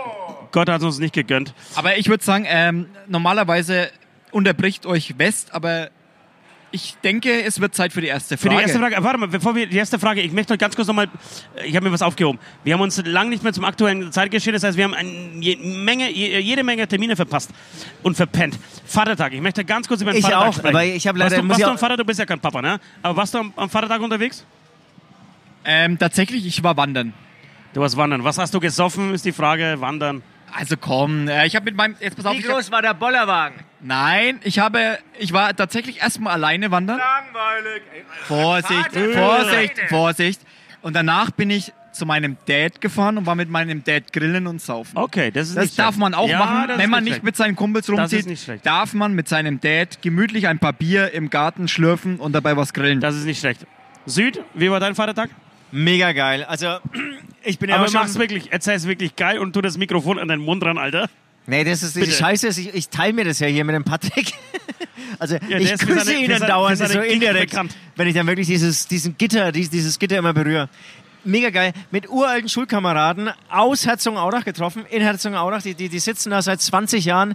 Gott 0.52 0.68
hat 0.68 0.82
uns 0.82 0.98
nicht 0.98 1.14
gegönnt. 1.14 1.54
Aber 1.74 1.96
ich 1.96 2.08
würde 2.08 2.24
sagen, 2.24 2.44
ähm, 2.48 2.86
normalerweise 3.06 3.90
unterbricht 4.30 4.86
euch 4.86 5.18
West, 5.18 5.54
aber 5.54 5.90
ich 6.70 6.96
denke, 7.02 7.42
es 7.42 7.60
wird 7.60 7.74
Zeit 7.74 7.92
für 7.92 8.00
die 8.00 8.08
erste 8.08 8.36
Für 8.36 8.48
Frage. 8.48 8.56
die 8.56 8.62
erste 8.64 8.78
Frage, 8.78 8.96
warte 9.02 9.18
mal, 9.18 9.28
bevor 9.28 9.54
wir 9.54 9.66
die 9.66 9.76
erste 9.76 9.98
Frage, 9.98 10.20
ich 10.20 10.32
möchte 10.32 10.52
euch 10.52 10.58
ganz 10.58 10.76
kurz 10.76 10.86
nochmal, 10.88 11.08
ich 11.64 11.74
habe 11.74 11.86
mir 11.86 11.92
was 11.92 12.02
aufgehoben. 12.02 12.38
Wir 12.64 12.74
haben 12.74 12.80
uns 12.80 13.02
lange 13.04 13.30
nicht 13.30 13.42
mehr 13.42 13.52
zum 13.52 13.64
aktuellen 13.64 14.12
Zeitgeschehen, 14.12 14.52
das 14.52 14.62
heißt, 14.64 14.76
wir 14.76 14.84
haben 14.84 14.94
eine 14.94 15.10
Menge, 15.10 16.10
je, 16.10 16.38
jede 16.40 16.62
Menge 16.62 16.86
Termine 16.86 17.16
verpasst 17.16 17.50
und 18.02 18.16
verpennt. 18.16 18.58
Vatertag, 18.84 19.32
ich 19.32 19.40
möchte 19.40 19.64
ganz 19.64 19.88
kurz 19.88 20.02
über 20.02 20.12
den 20.12 20.18
Ich 20.18 20.24
Vatertag 20.24 20.48
auch, 20.48 20.52
sprechen. 20.54 20.76
aber 20.76 20.84
ich 20.84 21.06
habe 21.06 21.18
leider- 21.18 21.36
Warst 21.36 21.42
du, 21.44 21.48
warst 21.48 21.60
ich 21.60 21.64
du 21.66 21.70
am 21.72 21.78
Vater, 21.78 21.96
du 21.96 22.04
bist 22.04 22.18
ja 22.18 22.26
kein 22.26 22.40
Papa, 22.40 22.60
ne? 22.60 22.80
Aber 23.02 23.16
warst 23.16 23.32
du 23.34 23.38
am, 23.38 23.52
am 23.56 23.70
Vatertag 23.70 24.00
unterwegs? 24.02 24.44
Ähm, 25.64 25.98
tatsächlich, 25.98 26.46
ich 26.46 26.62
war 26.62 26.76
wandern. 26.76 27.12
Du 27.74 27.80
warst 27.80 27.96
wandern. 27.96 28.24
Was 28.24 28.38
hast 28.38 28.54
du 28.54 28.60
gesoffen, 28.60 29.12
ist 29.14 29.24
die 29.24 29.32
Frage. 29.32 29.76
Wandern. 29.80 30.22
Also 30.56 30.76
komm, 30.76 31.28
äh, 31.28 31.46
ich 31.46 31.54
habe 31.56 31.64
mit 31.66 31.76
meinem 31.76 31.94
jetzt 32.00 32.16
pass 32.16 32.26
auf, 32.26 32.34
Wie 32.34 32.38
ich 32.38 32.46
hab, 32.48 32.54
groß 32.56 32.70
war 32.70 32.82
der 32.82 32.94
Bollerwagen? 32.94 33.58
nein, 33.80 34.40
ich 34.42 34.58
habe 34.58 34.98
ich 35.18 35.32
war 35.32 35.54
tatsächlich 35.54 36.00
erstmal 36.00 36.32
alleine 36.34 36.70
wandern. 36.70 36.98
Langweilig. 36.98 37.82
Vorsicht, 38.24 38.72
Vater, 38.92 39.12
Vorsicht, 39.12 39.76
Leute. 39.76 39.88
Vorsicht. 39.88 40.40
Und 40.82 40.94
danach 40.96 41.30
bin 41.30 41.50
ich 41.50 41.72
zu 41.92 42.06
meinem 42.06 42.36
Dad 42.46 42.80
gefahren 42.80 43.18
und 43.18 43.26
war 43.26 43.34
mit 43.34 43.48
meinem 43.50 43.82
Dad 43.82 44.12
grillen 44.12 44.46
und 44.46 44.60
saufen. 44.60 44.96
Okay, 44.96 45.30
das 45.32 45.48
ist 45.48 45.56
Das 45.56 45.64
nicht 45.64 45.78
darf 45.78 45.86
schlecht. 45.88 45.98
man 46.00 46.14
auch 46.14 46.28
ja, 46.28 46.38
machen, 46.38 46.70
wenn 46.76 46.90
man 46.90 47.02
nicht 47.02 47.14
schlecht. 47.14 47.24
mit 47.24 47.36
seinen 47.36 47.56
Kumpels 47.56 47.86
Das 47.86 47.94
ist 47.94 48.00
rumzieht. 48.00 48.26
nicht 48.26 48.44
schlecht. 48.44 48.64
Darf 48.64 48.94
man 48.94 49.14
mit 49.14 49.28
seinem 49.28 49.60
Dad 49.60 50.00
gemütlich 50.02 50.46
ein 50.46 50.58
paar 50.60 50.72
Bier 50.72 51.12
im 51.12 51.28
Garten 51.30 51.66
schlürfen 51.66 52.20
und 52.20 52.32
dabei 52.34 52.56
was 52.56 52.72
grillen. 52.72 53.00
Das 53.00 53.16
ist 53.16 53.24
nicht 53.24 53.40
schlecht. 53.40 53.66
Süd, 54.06 54.40
wie 54.54 54.70
war 54.70 54.78
dein 54.80 54.94
Vatertag? 54.94 55.30
Mega 55.70 56.12
geil. 56.12 56.44
Also, 56.44 56.78
ich 57.44 57.58
bin 57.58 57.68
ja 57.70 57.76
Aber 57.76 57.86
schon... 57.88 58.00
mach's 58.00 58.18
wirklich, 58.18 58.52
erzähl's 58.52 58.86
wirklich 58.86 59.16
geil 59.16 59.38
und 59.38 59.52
tu 59.52 59.60
das 59.60 59.76
Mikrofon 59.78 60.18
an 60.18 60.28
deinen 60.28 60.42
Mund 60.42 60.64
ran, 60.64 60.78
Alter. 60.78 61.08
Nee, 61.46 61.64
das 61.64 61.82
ist 61.82 61.96
die 61.96 62.00
Bitte. 62.00 62.12
Scheiße. 62.12 62.48
ist, 62.48 62.58
Ich, 62.58 62.74
ich 62.74 62.88
teile 62.88 63.12
mir 63.14 63.24
das 63.24 63.38
ja 63.38 63.46
hier 63.46 63.64
mit 63.64 63.74
dem 63.74 63.84
Patrick. 63.84 64.32
Also 65.20 65.36
der 65.38 65.58
ich 65.60 65.70
küsse 65.78 66.04
seine- 66.04 66.18
ihn 66.20 66.30
seine- 66.30 66.46
dauernd 66.46 66.78
so 66.78 67.00
indirekt, 67.00 67.50
bekannt. 67.50 67.74
wenn 67.96 68.06
ich 68.06 68.14
dann 68.14 68.26
wirklich 68.28 68.46
dieses, 68.46 68.86
diesen 68.86 69.16
Gitter, 69.18 69.50
dieses, 69.50 69.70
dieses 69.70 69.98
Gitter 69.98 70.16
immer 70.18 70.32
berühre. 70.32 70.68
Mega 71.24 71.50
geil. 71.50 71.72
Mit 71.90 72.08
uralten 72.08 72.48
Schulkameraden 72.48 73.30
aus 73.50 73.84
Herzogenaurach 73.86 74.44
getroffen, 74.44 74.84
in 74.90 75.02
Herzogenaurach. 75.02 75.62
Die, 75.62 75.74
die, 75.74 75.88
die 75.88 75.98
sitzen 75.98 76.30
da 76.30 76.40
seit 76.42 76.60
20 76.60 77.04
Jahren 77.06 77.34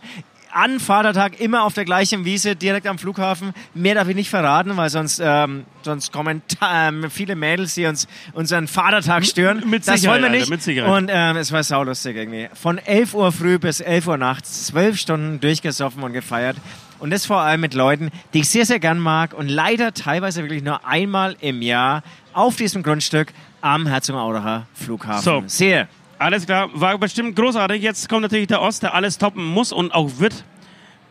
an 0.53 0.79
Vatertag 0.79 1.39
immer 1.39 1.63
auf 1.63 1.73
der 1.73 1.85
gleichen 1.85 2.25
Wiese, 2.25 2.55
direkt 2.55 2.87
am 2.87 2.97
Flughafen. 2.97 3.53
Mehr 3.73 3.95
darf 3.95 4.07
ich 4.07 4.15
nicht 4.15 4.29
verraten, 4.29 4.75
weil 4.77 4.89
sonst, 4.89 5.21
ähm, 5.23 5.65
sonst 5.81 6.11
kommen 6.11 6.41
ähm, 6.61 7.09
viele 7.09 7.35
Mädels, 7.35 7.75
die 7.75 7.85
uns 7.85 8.07
unseren 8.33 8.67
Vatertag 8.67 9.25
stören. 9.25 9.63
mit 9.69 9.87
das 9.87 10.01
Sicherheit, 10.01 10.21
wollen 10.21 10.21
wir 10.23 10.29
Alter, 10.29 10.39
nicht. 10.39 10.49
mit 10.49 10.63
Sicherheit. 10.63 10.91
Und 10.91 11.09
ähm, 11.11 11.37
es 11.37 11.51
war 11.51 11.63
saulustig 11.63 12.15
irgendwie. 12.15 12.49
Von 12.53 12.77
11 12.77 13.13
Uhr 13.13 13.31
früh 13.31 13.59
bis 13.59 13.79
11 13.79 14.07
Uhr 14.07 14.17
nachts, 14.17 14.67
zwölf 14.67 14.99
Stunden 14.99 15.39
durchgesoffen 15.39 16.03
und 16.03 16.13
gefeiert. 16.13 16.57
Und 16.99 17.09
das 17.09 17.25
vor 17.25 17.41
allem 17.41 17.59
mit 17.59 17.73
Leuten, 17.73 18.11
die 18.33 18.39
ich 18.39 18.49
sehr, 18.49 18.65
sehr 18.65 18.79
gern 18.79 18.97
mag 18.99 19.33
und 19.33 19.49
leider 19.49 19.93
teilweise 19.93 20.41
wirklich 20.43 20.63
nur 20.63 20.85
einmal 20.87 21.35
im 21.41 21.61
Jahr 21.61 22.01
auf 22.31 22.55
diesem 22.55 22.81
Grundstück 22.81 23.33
am 23.59 23.87
Herzogenauracher 23.87 24.67
Flughafen. 24.73 25.21
So. 25.21 25.43
Sehr. 25.47 25.87
Alles 26.19 26.45
klar, 26.45 26.69
war 26.73 26.97
bestimmt 26.97 27.35
großartig. 27.35 27.81
Jetzt 27.81 28.07
kommt 28.07 28.21
natürlich 28.21 28.47
der 28.47 28.61
Ost, 28.61 28.83
der 28.83 28.93
alles 28.93 29.17
toppen 29.17 29.43
muss 29.43 29.71
und 29.71 29.93
auch 29.93 30.09
wird. 30.19 30.43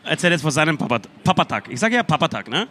Erzählt 0.03 0.31
jetzt 0.33 0.41
von 0.41 0.51
seinem 0.51 0.77
Papa 0.77 0.99
Papatag. 1.23 1.69
Ich 1.69 1.79
sage 1.79 1.95
ja 1.95 2.03
Papatag, 2.03 2.49
ne? 2.49 2.67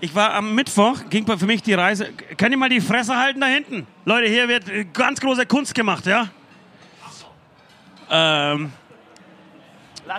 Ich 0.00 0.14
war 0.14 0.34
am 0.34 0.54
Mittwoch, 0.54 0.98
ging 1.08 1.26
für 1.26 1.46
mich 1.46 1.62
die 1.62 1.74
Reise. 1.74 2.12
Könnt 2.36 2.52
ihr 2.52 2.58
mal 2.58 2.68
die 2.68 2.80
Fresse 2.80 3.16
halten 3.16 3.40
da 3.40 3.46
hinten? 3.46 3.86
Leute, 4.04 4.28
hier 4.28 4.48
wird 4.48 4.92
ganz 4.92 5.20
große 5.20 5.46
Kunst 5.46 5.74
gemacht, 5.74 6.06
ja? 6.06 6.28
Ähm, 8.10 8.72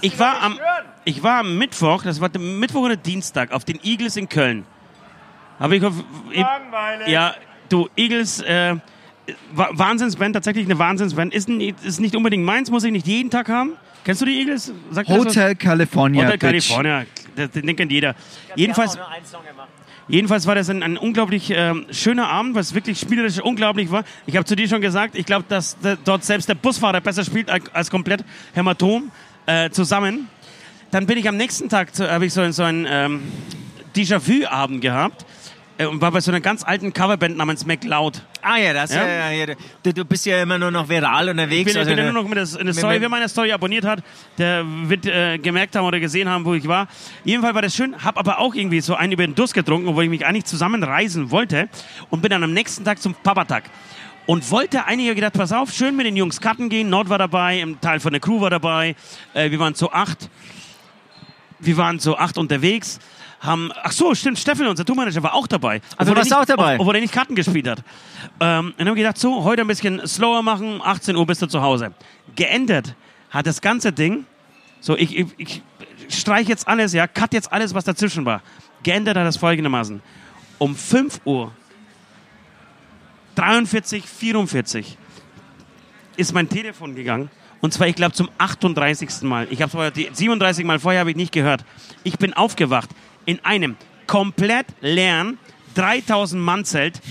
ich, 0.02 0.18
war 0.18 0.42
am, 0.42 0.60
ich 1.04 1.22
war 1.22 1.40
am 1.40 1.58
Mittwoch, 1.58 2.04
das 2.04 2.20
war 2.20 2.30
der 2.30 2.42
Mittwoch 2.42 2.82
oder 2.82 2.96
Dienstag, 2.96 3.52
auf 3.52 3.64
den 3.64 3.80
Eagles 3.84 4.18
in 4.18 4.28
Köln. 4.28 4.66
Habe 5.60 5.76
ich 5.78 5.86
auf, 5.86 5.94
ja, 7.06 7.36
du, 7.70 7.88
Eagles, 7.96 8.42
äh, 8.42 8.76
Wahnsinnsband, 9.54 10.34
tatsächlich 10.34 10.66
eine 10.66 10.78
Wahnsinnsband. 10.78 11.34
Ist, 11.34 11.50
ist 11.50 12.00
nicht 12.00 12.16
unbedingt 12.16 12.44
meins, 12.44 12.70
muss 12.70 12.84
ich 12.84 12.92
nicht 12.92 13.08
jeden 13.08 13.30
Tag 13.30 13.50
haben. 13.50 13.74
Kennst 14.04 14.22
du 14.22 14.26
die 14.26 14.40
Eagles? 14.40 14.72
Sagt? 14.92 15.10
Hotel 15.10 15.56
California. 15.56 16.24
Hotel 16.24 16.38
Bitch. 16.38 16.70
California, 16.70 17.06
das, 17.36 17.52
den 17.52 17.76
kennt 17.76 17.92
jeder. 17.92 18.16
Jedenfalls, 18.56 19.00
jedenfalls 20.08 20.46
war 20.46 20.54
das 20.54 20.70
ein, 20.70 20.84
ein 20.84 20.98
unglaublich 20.98 21.50
ähm, 21.50 21.88
schöner 21.90 22.28
Abend, 22.30 22.54
was 22.54 22.76
wirklich 22.76 23.00
spielerisch 23.00 23.40
unglaublich 23.40 23.90
war. 23.90 24.04
Ich 24.28 24.36
habe 24.36 24.46
zu 24.46 24.56
dir 24.56 24.68
schon 24.68 24.82
gesagt, 24.82 25.16
ich 25.16 25.26
glaube, 25.26 25.46
dass 25.50 25.80
der, 25.80 25.98
dort 25.98 26.24
selbst 26.24 26.48
der 26.48 26.56
Busfahrer 26.56 27.02
besser 27.02 27.26
spielt 27.26 27.50
als, 27.50 27.74
als 27.74 27.90
komplett 27.90 28.24
Hämatom 28.54 29.12
äh, 29.48 29.72
zusammen. 29.72 30.28
Dann 30.92 31.08
bin 31.08 31.18
ich 31.18 31.28
am 31.28 31.36
nächsten 31.36 31.68
Tag, 31.68 31.90
habe 32.00 32.28
ich 32.28 32.34
so, 32.34 32.50
so 32.52 32.62
einen 32.62 32.86
ähm, 32.88 33.24
Déjà-vu-Abend 33.96 34.82
gehabt 34.82 35.24
äh, 35.24 35.45
und 35.78 36.00
war 36.00 36.12
bei 36.12 36.22
so 36.22 36.32
einer 36.32 36.40
ganz 36.40 36.64
alten 36.64 36.94
Coverband 36.94 37.36
namens 37.36 37.66
MacLeod. 37.66 38.22
Ah 38.42 38.58
ja, 38.58 38.72
das 38.74 38.94
Ja? 38.94 39.06
ja. 39.06 39.32
Ja, 39.32 39.46
du, 39.84 39.94
du 39.94 40.06
bist 40.06 40.26
ja 40.26 40.42
immer 40.42 40.58
nur 40.58 40.72
noch 40.72 40.88
viral 40.88 41.26
Ich 41.26 41.32
unterwegs. 41.32 41.72
bin, 41.74 41.78
also 41.80 41.90
bin 41.90 41.98
ja 41.98 42.04
eine- 42.06 42.14
nur 42.14 42.24
noch 42.24 42.30
mit 42.30 42.38
der, 42.38 42.48
eine 42.60 42.70
mit- 42.70 42.76
Story, 42.76 43.02
wer 43.02 43.10
meine 43.10 43.28
Story 43.28 43.52
abonniert 43.52 43.84
hat, 43.84 44.02
der 44.38 44.64
wird 44.66 45.06
äh, 45.06 45.38
gemerkt 45.38 45.76
haben 45.76 45.86
oder 45.86 46.00
gesehen 46.00 46.30
haben, 46.30 46.46
wo 46.46 46.54
ich 46.54 46.68
war. 46.68 46.88
Jedenfalls 47.26 47.56
war 47.56 47.62
das 47.62 47.76
schön, 47.76 48.02
habe 48.04 48.18
aber 48.20 48.40
auch 48.40 48.56
irgendwie 48.56 48.80
so 48.80 48.96
einen 48.96 49.12
über 49.14 49.26
den 49.26 49.36
Durst 49.36 49.54
getrunken, 49.54 49.88
obwohl 49.90 50.06
ich 50.06 50.10
mich 50.10 50.26
eigentlich 50.26 50.46
zusammenreisen 50.46 51.30
wollte 51.32 51.68
und 52.10 52.22
bin 52.22 52.30
dann 52.32 52.44
am 52.44 52.54
nächsten 52.54 52.86
Tag 52.86 53.02
zum 53.02 53.14
Papatag. 53.14 53.64
Und 54.28 54.50
wollte 54.50 54.86
einige 54.86 55.14
gedacht, 55.14 55.34
pass 55.34 55.52
auf, 55.52 55.72
schön 55.72 55.96
mit 55.96 56.06
den 56.08 56.16
Jungs 56.16 56.42
Karten 56.42 56.68
gehen. 56.70 56.90
Nord 56.90 57.10
war 57.10 57.20
dabei, 57.20 57.62
ein 57.62 57.80
Teil 57.80 58.00
von 58.00 58.12
der 58.12 58.20
Crew 58.20 58.42
war 58.42 58.50
dabei. 58.50 58.96
Äh, 59.36 59.52
wir 59.52 59.60
waren 59.60 59.76
zu 59.76 59.92
acht. 59.92 60.30
Wir 61.60 61.78
waren 61.78 62.00
zu 62.00 62.18
acht 62.18 62.38
unterwegs, 62.38 63.00
haben, 63.46 63.72
ach 63.84 63.92
so, 63.92 64.14
stimmt, 64.16 64.40
Steffen, 64.40 64.68
unser 64.68 64.86
Tourmanager, 64.86 65.22
war 65.24 65.34
auch 65.34 65.48
dabei. 65.48 65.82
Also 65.98 66.16
warst 66.16 66.32
du 66.32 66.36
nicht- 66.36 66.42
auch 66.42 66.46
dabei? 66.46 66.80
Obwohl 66.80 66.96
er 66.96 67.02
nicht 67.02 67.14
Karten 67.14 67.36
gespielt 67.36 67.68
hat. 67.68 67.80
Ähm, 68.40 68.74
dann 68.78 68.88
haben 68.88 68.96
wir 68.96 69.04
gedacht, 69.04 69.18
so, 69.18 69.44
heute 69.44 69.62
ein 69.62 69.68
bisschen 69.68 70.06
slower 70.08 70.42
machen, 70.42 70.82
18 70.84 71.16
Uhr 71.16 71.26
bist 71.26 71.42
du 71.42 71.48
zu 71.48 71.62
Hause. 71.62 71.94
Geändert 72.36 72.96
hat 73.30 73.46
das 73.48 73.62
ganze 73.62 73.92
Ding, 73.92 74.26
so, 74.82 74.96
ich, 74.98 75.18
ich, 75.18 75.28
ich 75.38 75.62
streich 76.10 76.48
jetzt 76.48 76.68
alles, 76.68 76.94
ja, 76.94 77.08
cut 77.08 77.34
jetzt 77.34 77.52
alles, 77.52 77.74
was 77.74 77.84
dazwischen 77.86 78.26
war. 78.26 78.42
Geändert 78.84 79.18
hat 79.18 79.26
das 79.26 79.38
folgendermaßen. 79.38 80.02
Um 80.60 80.76
5 80.76 81.22
Uhr 81.26 81.52
43, 83.36 84.06
44 84.06 84.98
ist 86.18 86.34
mein 86.34 86.48
Telefon 86.48 86.96
gegangen. 86.96 87.30
Und 87.62 87.74
zwar, 87.74 87.88
ich 87.88 87.96
glaube, 87.96 88.14
zum 88.14 88.30
38. 88.38 89.24
Mal. 89.24 89.48
Ich 89.50 89.62
habe 89.62 89.72
vorher, 89.72 89.92
die 89.92 90.10
37 90.12 90.66
Mal 90.66 90.80
vorher 90.80 91.00
habe 91.02 91.10
ich 91.10 91.16
nicht 91.18 91.32
gehört. 91.32 91.66
Ich 92.04 92.18
bin 92.18 92.34
aufgewacht 92.34 92.90
in 93.26 93.44
einem 93.44 93.78
komplett 94.08 94.68
leeren 94.82 95.38
3000 95.76 96.42
Mann 96.42 96.66
Zelt 96.66 97.02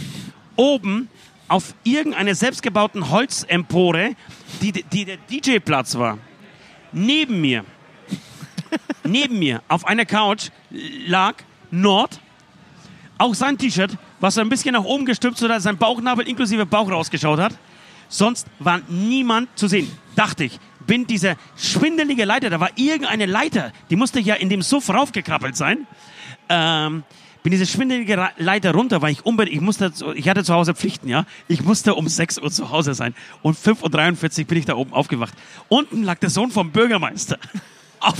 oben 0.56 1.08
auf 1.48 1.74
irgendeiner 1.84 2.34
selbstgebauten 2.34 3.10
Holzempore, 3.10 4.16
die, 4.62 4.72
die 4.72 5.04
der 5.04 5.18
DJ-Platz 5.30 5.96
war. 5.96 6.18
Neben 6.92 7.40
mir, 7.40 7.64
neben 9.04 9.38
mir 9.38 9.62
auf 9.68 9.86
einer 9.86 10.06
Couch 10.06 10.50
lag 11.06 11.36
Nord, 11.70 12.20
auch 13.18 13.34
sein 13.34 13.58
T-Shirt, 13.58 13.96
was 14.20 14.34
so 14.34 14.40
ein 14.40 14.48
bisschen 14.48 14.72
nach 14.72 14.84
oben 14.84 15.04
gestülpt, 15.04 15.38
sodass 15.38 15.64
sein 15.64 15.76
Bauchnabel 15.76 16.26
inklusive 16.26 16.66
Bauch 16.66 16.90
rausgeschaut 16.90 17.38
hat. 17.38 17.54
Sonst 18.08 18.46
war 18.58 18.80
niemand 18.88 19.48
zu 19.58 19.68
sehen. 19.68 19.90
Dachte 20.16 20.44
ich, 20.44 20.58
bin 20.86 21.06
diese 21.06 21.36
schwindelige 21.56 22.24
Leiter, 22.24 22.50
da 22.50 22.60
war 22.60 22.70
irgendeine 22.76 23.26
Leiter, 23.26 23.72
die 23.90 23.96
musste 23.96 24.20
ja 24.20 24.34
in 24.34 24.48
dem 24.48 24.62
Suff 24.62 24.90
raufgekrabbelt 24.90 25.56
sein. 25.56 25.86
Ähm, 26.48 27.04
bin 27.44 27.50
diese 27.50 27.66
schwindelige 27.66 28.30
Leiter 28.38 28.72
runter, 28.72 29.02
weil 29.02 29.12
ich 29.12 29.26
unbedingt, 29.26 29.54
ich 29.54 29.60
musste, 29.60 29.92
ich 30.14 30.28
hatte 30.30 30.44
zu 30.44 30.54
Hause 30.54 30.74
Pflichten, 30.74 31.08
ja. 31.08 31.26
Ich 31.46 31.62
musste 31.62 31.94
um 31.94 32.08
6 32.08 32.38
Uhr 32.38 32.50
zu 32.50 32.70
Hause 32.70 32.94
sein. 32.94 33.14
Und 33.42 33.58
5.43 33.58 34.40
Uhr 34.40 34.44
bin 34.46 34.58
ich 34.58 34.64
da 34.64 34.76
oben 34.76 34.94
aufgewacht. 34.94 35.34
Unten 35.68 36.04
lag 36.04 36.18
der 36.20 36.30
Sohn 36.30 36.50
vom 36.50 36.70
Bürgermeister. 36.70 37.38
Auf, 38.00 38.16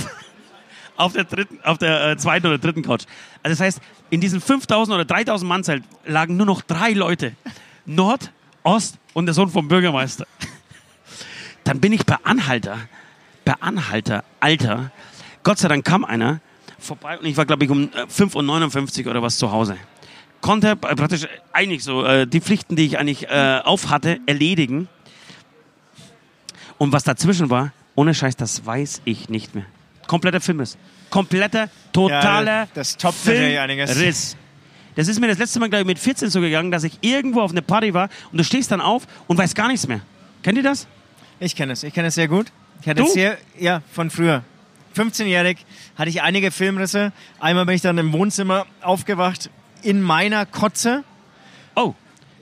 auf 0.97 1.13
der 1.13 1.25
dritten, 1.25 1.59
auf 1.63 1.77
der 1.77 2.13
äh, 2.13 2.17
zweiten 2.17 2.47
oder 2.47 2.57
dritten 2.57 2.83
Couch. 2.83 3.05
Also 3.43 3.53
das 3.53 3.61
heißt, 3.61 3.81
in 4.09 4.23
diesem 4.23 4.41
5000 4.41 4.95
oder 4.95 5.05
3000 5.05 5.47
Mann 5.47 5.63
Zelt 5.63 5.83
lagen 6.07 6.39
nur 6.39 6.47
noch 6.47 6.63
drei 6.63 6.93
Leute. 6.93 7.35
Nord, 7.85 8.31
Ost 8.65 8.99
und 9.13 9.27
der 9.27 9.35
Sohn 9.35 9.49
vom 9.49 9.69
Bürgermeister. 9.69 10.27
Dann 11.63 11.81
bin 11.81 11.93
ich 11.93 12.05
bei 12.05 12.17
Anhalter, 12.25 12.79
bei 13.45 13.55
Anhalter, 13.61 14.25
Alter. 14.41 14.91
Gott 15.43 15.59
sei 15.59 15.69
Dank 15.69 15.85
kam 15.85 16.05
einer 16.05 16.41
vorbei 16.79 17.19
und 17.19 17.25
ich 17.27 17.37
war, 17.37 17.47
glaube 17.47 17.65
ich, 17.65 17.71
um 17.71 17.85
äh, 17.93 18.03
5.59 18.07 19.05
Uhr 19.05 19.11
oder 19.11 19.23
was 19.23 19.39
zu 19.39 19.51
Hause. 19.51 19.77
Konnte 20.41 20.73
äh, 20.73 20.77
praktisch 20.77 21.27
eigentlich 21.53 21.85
so 21.85 22.05
äh, 22.05 22.27
die 22.27 22.41
Pflichten, 22.41 22.77
die 22.77 22.85
ich 22.87 22.99
eigentlich 22.99 23.29
äh, 23.29 23.61
auf 23.65 23.89
hatte, 23.89 24.21
erledigen. 24.27 24.89
Und 26.77 26.93
was 26.93 27.05
dazwischen 27.05 27.49
war, 27.51 27.73
ohne 27.95 28.15
Scheiß, 28.15 28.37
das 28.37 28.67
weiß 28.67 29.03
ich 29.05 29.29
nicht 29.29 29.55
mehr. 29.55 29.65
Kompletter 30.07 30.41
Filmriss. 30.41 30.77
Kompletter, 31.09 31.71
totaler 31.93 32.65
Ja, 32.65 32.69
das. 32.75 32.97
Filmriss. 33.95 34.37
Das 34.97 35.09
ist 35.09 35.21
mir 35.21 35.27
das 35.29 35.39
letzte 35.39 35.61
Mal, 35.61 35.69
glaube 35.69 35.83
ich, 35.83 35.87
mit 35.87 35.99
14 35.99 36.31
so 36.31 36.41
gegangen, 36.41 36.71
dass 36.71 36.85
ich 36.85 36.99
irgendwo 37.01 37.41
auf 37.41 37.51
eine 37.51 37.63
Party 37.63 37.95
war 37.95 38.09
und 38.31 38.39
du 38.39 38.45
stehst 38.45 38.71
dann 38.71 38.81
auf 38.81 39.07
und 39.27 39.37
weißt 39.39 39.55
gar 39.55 39.69
nichts 39.69 39.89
mehr. 39.89 40.01
Kennt 40.43 40.57
ihr 40.57 40.65
das? 40.65 40.87
Ich 41.41 41.57
kenne 41.57 41.73
es, 41.73 41.83
ich 41.83 41.93
kenne 41.93 42.09
es 42.09 42.15
sehr 42.15 42.29
gut. 42.29 42.47
Ich 42.81 42.89
hatte 42.89 43.03
Du? 43.03 43.09
sehr, 43.09 43.39
ja, 43.59 43.83
von 43.93 44.11
früher. 44.11 44.45
15-jährig 44.97 45.59
hatte 45.97 46.09
ich 46.11 46.23
einige 46.23 46.51
Filmrisse. 46.51 47.13
Einmal 47.41 47.67
bin 47.67 47.75
ich 47.75 47.83
dann 47.83 47.99
im 47.99 48.13
Wohnzimmer 48.13 48.67
aufgewacht 48.81 49.51
in 49.83 50.01
meiner 50.01 50.47
Kotze. 50.47 51.03
Oh. 51.75 51.95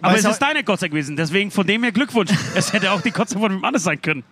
Aber 0.03 0.15
Weiß 0.15 0.25
es 0.25 0.33
ist 0.33 0.39
deine 0.43 0.65
Kotze 0.65 0.89
gewesen, 0.91 1.17
deswegen 1.17 1.51
von 1.51 1.67
dem 1.67 1.83
her 1.83 1.93
Glückwunsch. 1.93 2.33
es 2.55 2.73
hätte 2.73 2.93
auch 2.93 3.01
die 3.01 3.13
Kotze 3.13 3.39
von 3.39 3.51
einem 3.51 3.65
anderen 3.65 3.83
sein 3.83 4.03
können. 4.03 4.25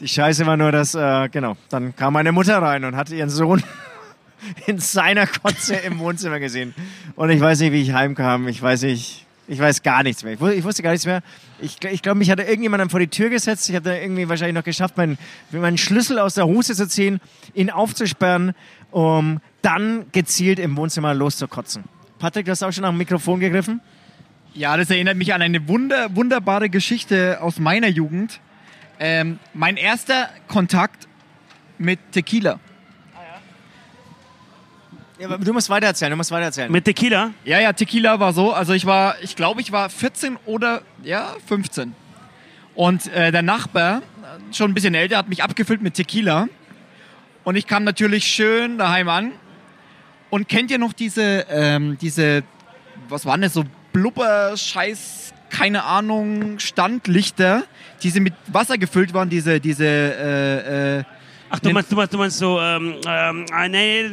Die 0.00 0.08
Scheiße 0.08 0.46
war 0.46 0.56
nur, 0.56 0.72
dass, 0.72 0.94
äh, 0.94 1.28
genau, 1.30 1.56
dann 1.70 1.96
kam 1.96 2.12
meine 2.12 2.30
Mutter 2.30 2.60
rein 2.60 2.84
und 2.84 2.96
hat 2.96 3.10
ihren 3.10 3.30
Sohn 3.30 3.62
in 4.66 4.78
seiner 4.78 5.26
Kotze 5.26 5.74
im 5.76 5.98
Wohnzimmer 5.98 6.38
gesehen. 6.40 6.74
Und 7.14 7.30
ich 7.30 7.40
weiß 7.40 7.60
nicht, 7.60 7.72
wie 7.72 7.82
ich 7.82 7.92
heimkam. 7.92 8.48
Ich 8.48 8.60
weiß 8.60 8.82
nicht, 8.82 9.26
ich 9.48 9.58
weiß 9.58 9.82
gar 9.82 10.02
nichts 10.02 10.24
mehr. 10.24 10.34
Ich, 10.34 10.40
wu- 10.40 10.48
ich 10.48 10.64
wusste 10.64 10.82
gar 10.82 10.90
nichts 10.92 11.06
mehr. 11.06 11.22
Ich, 11.60 11.82
ich 11.84 12.02
glaube, 12.02 12.18
mich 12.18 12.30
hatte 12.30 12.42
irgendjemand 12.42 12.90
vor 12.90 13.00
die 13.00 13.08
Tür 13.08 13.28
gesetzt. 13.30 13.68
Ich 13.68 13.74
habe 13.76 13.88
da 13.88 13.96
irgendwie 13.96 14.28
wahrscheinlich 14.28 14.54
noch 14.54 14.64
geschafft, 14.64 14.96
meinen, 14.96 15.18
meinen 15.52 15.78
Schlüssel 15.78 16.18
aus 16.18 16.34
der 16.34 16.46
Hose 16.46 16.74
zu 16.74 16.88
ziehen, 16.88 17.20
ihn 17.54 17.70
aufzusperren, 17.70 18.54
um 18.90 19.40
dann 19.62 20.06
gezielt 20.12 20.58
im 20.58 20.76
Wohnzimmer 20.76 21.14
loszukotzen. 21.14 21.84
Patrick, 22.18 22.46
du 22.46 22.50
hast 22.52 22.62
auch 22.62 22.72
schon 22.72 22.82
nach 22.82 22.90
dem 22.90 22.98
Mikrofon 22.98 23.40
gegriffen? 23.40 23.80
Ja, 24.54 24.76
das 24.76 24.88
erinnert 24.90 25.16
mich 25.16 25.34
an 25.34 25.42
eine 25.42 25.68
wunder, 25.68 26.14
wunderbare 26.16 26.70
Geschichte 26.70 27.42
aus 27.42 27.58
meiner 27.58 27.88
Jugend. 27.88 28.40
Ähm, 28.98 29.38
mein 29.52 29.76
erster 29.76 30.30
Kontakt 30.48 31.06
mit 31.76 31.98
Tequila. 32.12 32.58
Ja, 35.18 35.28
aber 35.28 35.38
du 35.38 35.52
musst 35.52 35.70
weitererzählen, 35.70 36.10
du 36.10 36.16
musst 36.16 36.30
weitererzählen. 36.30 36.70
Mit 36.70 36.84
Tequila? 36.84 37.30
Ja, 37.44 37.58
ja, 37.58 37.72
Tequila 37.72 38.20
war 38.20 38.32
so. 38.34 38.52
Also 38.52 38.74
ich 38.74 38.84
war, 38.84 39.16
ich 39.22 39.34
glaube, 39.34 39.62
ich 39.62 39.72
war 39.72 39.88
14 39.88 40.36
oder 40.44 40.82
ja 41.02 41.34
15. 41.46 41.94
Und 42.74 43.06
äh, 43.14 43.32
der 43.32 43.40
Nachbar, 43.42 44.02
schon 44.52 44.70
ein 44.70 44.74
bisschen 44.74 44.94
älter, 44.94 45.16
hat 45.16 45.28
mich 45.28 45.42
abgefüllt 45.42 45.80
mit 45.80 45.94
Tequila. 45.94 46.48
Und 47.44 47.56
ich 47.56 47.66
kam 47.66 47.84
natürlich 47.84 48.26
schön 48.26 48.76
daheim 48.76 49.08
an. 49.08 49.32
Und 50.28 50.48
kennt 50.48 50.70
ihr 50.70 50.78
noch 50.78 50.92
diese, 50.92 51.46
ähm, 51.48 51.96
diese, 51.98 52.42
was 53.08 53.24
waren 53.24 53.40
das 53.40 53.54
so 53.54 53.64
Blubber, 53.92 54.54
Scheiß, 54.56 55.32
keine 55.48 55.84
Ahnung, 55.84 56.58
Standlichter, 56.58 57.62
diese 58.02 58.20
mit 58.20 58.34
Wasser 58.48 58.76
gefüllt 58.76 59.14
waren, 59.14 59.30
diese, 59.30 59.60
diese, 59.60 59.86
äh, 59.86 60.98
äh, 60.98 61.04
Ach, 61.48 61.58
du 61.60 61.70
meinst, 61.70 61.90
du 61.92 61.96
meinst, 61.96 62.12
du 62.12 62.18
meinst 62.18 62.38
so, 62.38 62.60
ähm, 62.60 62.94
ähm, 63.06 63.44
äh, 63.56 63.68
nee, 63.68 64.10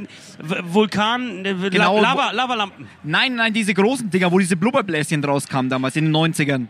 Vulkan, 0.63 1.46
äh, 1.46 1.54
Genau, 1.70 1.96
La 2.00 2.13
Lava, 2.13 2.32
Lavalampen. 2.32 2.88
Nein, 3.04 3.36
nein, 3.36 3.54
diese 3.54 3.74
großen 3.74 4.10
Dinger, 4.10 4.32
wo 4.32 4.40
diese 4.40 4.56
Blubberbläschen 4.56 5.22
draus 5.22 5.48
kamen 5.48 5.70
damals 5.70 5.96
in 5.96 6.06
den 6.06 6.16
90ern. 6.16 6.68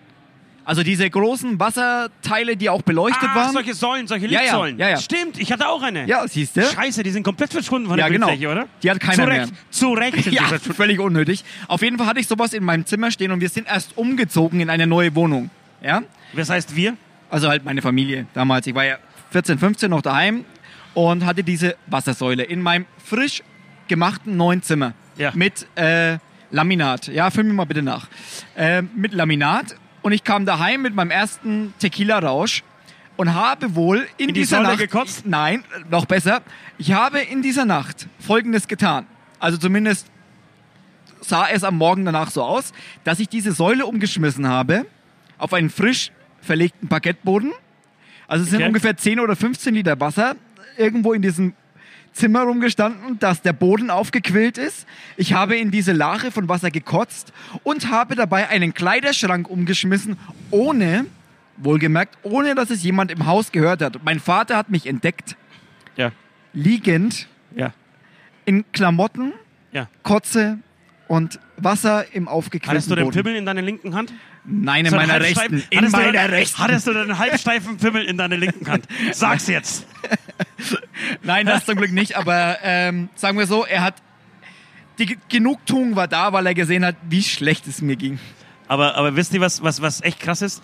Also 0.66 0.82
diese 0.82 1.10
großen 1.10 1.60
Wasserteile, 1.60 2.56
die 2.56 2.70
auch 2.70 2.82
beleuchtet 2.84 3.28
Ach, 3.32 3.36
waren. 3.36 3.52
solche 3.52 3.74
Säulen, 3.74 4.08
solche 4.08 4.28
Ja, 4.28 4.32
ja, 4.32 4.40
Lichtsäulen. 4.40 4.78
ja, 4.80 4.90
ja. 4.90 4.98
Stimmt, 4.98 5.38
ich 5.38 5.52
hatte 5.52 5.68
auch 5.68 5.82
eine. 5.82 6.08
Ja, 6.08 6.26
siehst 6.26 6.56
du? 6.56 6.62
Scheiße, 6.64 7.04
die 7.04 7.10
sind 7.12 7.24
komplett 7.24 7.52
verschwunden 7.52 7.90
von 7.90 7.98
der 7.98 8.10
genau. 8.10 8.28
Bildfläche, 8.28 8.50
oder? 8.52 8.68
Die 8.82 8.90
hat 8.90 9.02
keiner 9.02 9.16
Zu 9.16 9.30
Recht, 9.30 9.52
mehr. 9.52 9.60
zu 9.70 9.94
Recht 9.94 10.26
Ja, 10.32 10.44
völlig 10.60 11.00
unnötig. 11.02 11.44
Auf 11.68 11.82
jeden 11.82 11.98
Fall 11.98 12.08
hatte 12.08 12.22
ich 12.22 12.28
sowas 12.30 12.54
in 12.54 12.64
meinem 12.64 12.86
Zimmer 12.86 13.12
stehen 13.12 13.34
und 13.34 13.42
wir 13.42 13.50
sind 13.50 13.68
erst 13.68 13.98
umgezogen 13.98 14.62
in 14.62 14.70
eine 14.70 14.88
neue 14.88 15.14
Wohnung. 15.16 15.50
Ja? 15.84 16.04
Was 16.32 16.50
heißt 16.50 16.74
wir? 16.78 16.96
Also 17.30 17.50
halt 17.50 17.66
meine 17.66 17.82
Familie 17.82 18.28
damals. 18.34 18.66
Ich 18.66 18.74
war 18.74 18.86
ja 18.86 18.96
14, 19.32 19.60
15 19.60 19.90
noch 19.90 20.02
daheim 20.02 20.46
und 20.94 21.26
hatte 21.26 21.44
diese 21.44 21.76
Wassersäule 21.88 22.44
in 22.44 22.62
meinem 22.62 22.86
frisch 23.04 23.42
gemachten 23.88 24.38
neuen 24.38 24.62
Zimmer. 24.62 24.94
Ja. 25.18 25.32
Mit 25.36 25.68
äh, 25.76 26.18
Laminat. 26.52 27.08
Ja, 27.08 27.30
film 27.32 27.48
mir 27.48 27.54
mal 27.54 27.66
bitte 27.66 27.82
nach. 27.82 28.08
Äh, 28.56 28.82
mit 28.82 29.14
Laminat. 29.14 29.76
Und 30.02 30.12
ich 30.12 30.24
kam 30.24 30.46
daheim 30.46 30.82
mit 30.82 30.94
meinem 30.96 31.12
ersten 31.12 31.74
Tequila-Rausch 31.80 32.64
und 33.16 33.34
habe 33.34 33.76
wohl 33.76 34.08
in, 34.18 34.28
In 34.30 34.34
die 34.34 34.42
dieser 34.42 34.58
Säule 34.58 34.70
Nacht... 34.70 34.80
gekotzt? 34.80 35.26
Nein, 35.26 35.64
noch 35.90 36.06
besser. 36.06 36.42
Ich 36.78 36.92
habe 36.94 37.20
in 37.20 37.42
dieser 37.42 37.66
Nacht 37.66 38.08
Folgendes 38.20 38.68
getan. 38.68 39.06
Also 39.40 39.58
zumindest 39.58 40.08
sah 41.22 41.48
es 41.48 41.64
am 41.64 41.78
Morgen 41.78 42.06
danach 42.06 42.32
so 42.32 42.44
aus, 42.44 42.74
dass 43.04 43.20
ich 43.20 43.30
diese 43.30 43.52
Säule 43.54 43.86
umgeschmissen 43.86 44.48
habe 44.48 44.86
auf 45.38 45.54
einen 45.54 45.70
frisch 45.70 46.12
verlegten 46.42 46.88
Parkettboden. 46.90 47.52
Also 48.28 48.44
es 48.44 48.50
sind 48.50 48.60
Okay. 48.60 48.68
ungefähr 48.68 48.98
10 48.98 49.20
oder 49.20 49.36
15 49.36 49.74
Liter 49.74 50.00
Wasser 50.00 50.36
irgendwo 50.78 51.14
in 51.14 51.22
diesem 51.22 51.54
Zimmer 52.14 52.44
rumgestanden, 52.44 53.18
dass 53.20 53.42
der 53.42 53.54
Boden 53.54 53.90
aufgequillt 53.90 54.58
ist. 54.58 54.86
Ich 55.18 55.34
habe 55.34 55.58
in 55.58 55.72
diese 55.72 55.94
Lache 55.94 56.32
von 56.32 56.48
Wasser 56.48 56.70
gekotzt 56.70 57.34
und 57.64 57.90
habe 57.90 58.16
dabei 58.16 58.50
einen 58.50 58.74
Kleiderschrank 58.74 59.50
umgeschmissen, 59.50 60.18
ohne, 60.52 61.06
wohlgemerkt, 61.58 62.18
ohne 62.24 62.56
dass 62.56 62.70
es 62.70 62.84
jemand 62.84 63.12
im 63.12 63.26
Haus 63.26 63.52
gehört 63.52 63.82
hat. 63.82 64.04
Mein 64.04 64.20
Vater 64.20 64.58
hat 64.58 64.70
mich 64.70 64.86
entdeckt, 64.86 65.36
Ja, 65.98 66.12
liegend 66.54 67.28
ja, 67.56 67.74
in 68.46 68.64
Klamotten, 68.72 69.34
ja. 69.72 69.88
Kotze 70.04 70.60
und 71.14 71.40
Wasser 71.58 72.06
im 72.14 72.28
aufgequillten 72.28 72.70
Hattest 72.72 72.90
du 72.90 72.96
den 72.96 73.06
Boden. 73.06 73.16
Pimmel 73.22 73.36
in 73.36 73.46
deiner 73.46 73.62
linken 73.62 73.94
Hand? 73.94 74.12
Nein, 74.46 74.86
in 74.86 74.92
So 74.92 74.98
meiner 74.98 75.22
rechten. 75.22 75.64
In 75.70 75.78
hattest 75.78 75.94
du 75.96 76.00
meiner 76.00 76.32
rechten. 76.32 76.58
Hattest 76.62 76.88
du 76.88 76.92
einen 76.92 77.20
halbsteifen 77.20 77.78
Pimmel 77.78 78.06
in 78.06 78.18
deiner 78.18 78.36
linken 78.38 78.68
Hand? 78.70 78.88
Sag's 79.14 79.48
jetzt. 79.48 79.86
Nein, 81.24 81.46
das 81.46 81.66
zum 81.66 81.76
Glück 81.76 81.92
nicht, 81.92 82.18
aber 82.18 82.58
ähm, 82.64 83.10
sagen 83.16 83.38
wir 83.38 83.46
so, 83.48 83.64
er 83.66 83.82
hat. 83.82 83.96
Die 85.00 85.06
Ge- 85.08 85.18
Genugtuung 85.30 85.96
war 85.96 86.08
da, 86.08 86.34
weil 86.34 86.46
er 86.48 86.54
gesehen 86.54 86.86
hat, 86.86 86.96
wie 87.10 87.24
schlecht 87.24 87.68
es 87.68 87.82
mir 87.82 87.96
ging. 87.96 88.20
Aber, 88.68 88.96
aber 88.96 89.16
wisst 89.16 89.34
ihr, 89.34 89.42
was, 89.42 89.64
was, 89.64 89.82
was 89.82 90.02
echt 90.02 90.20
krass 90.20 90.42
ist? 90.42 90.62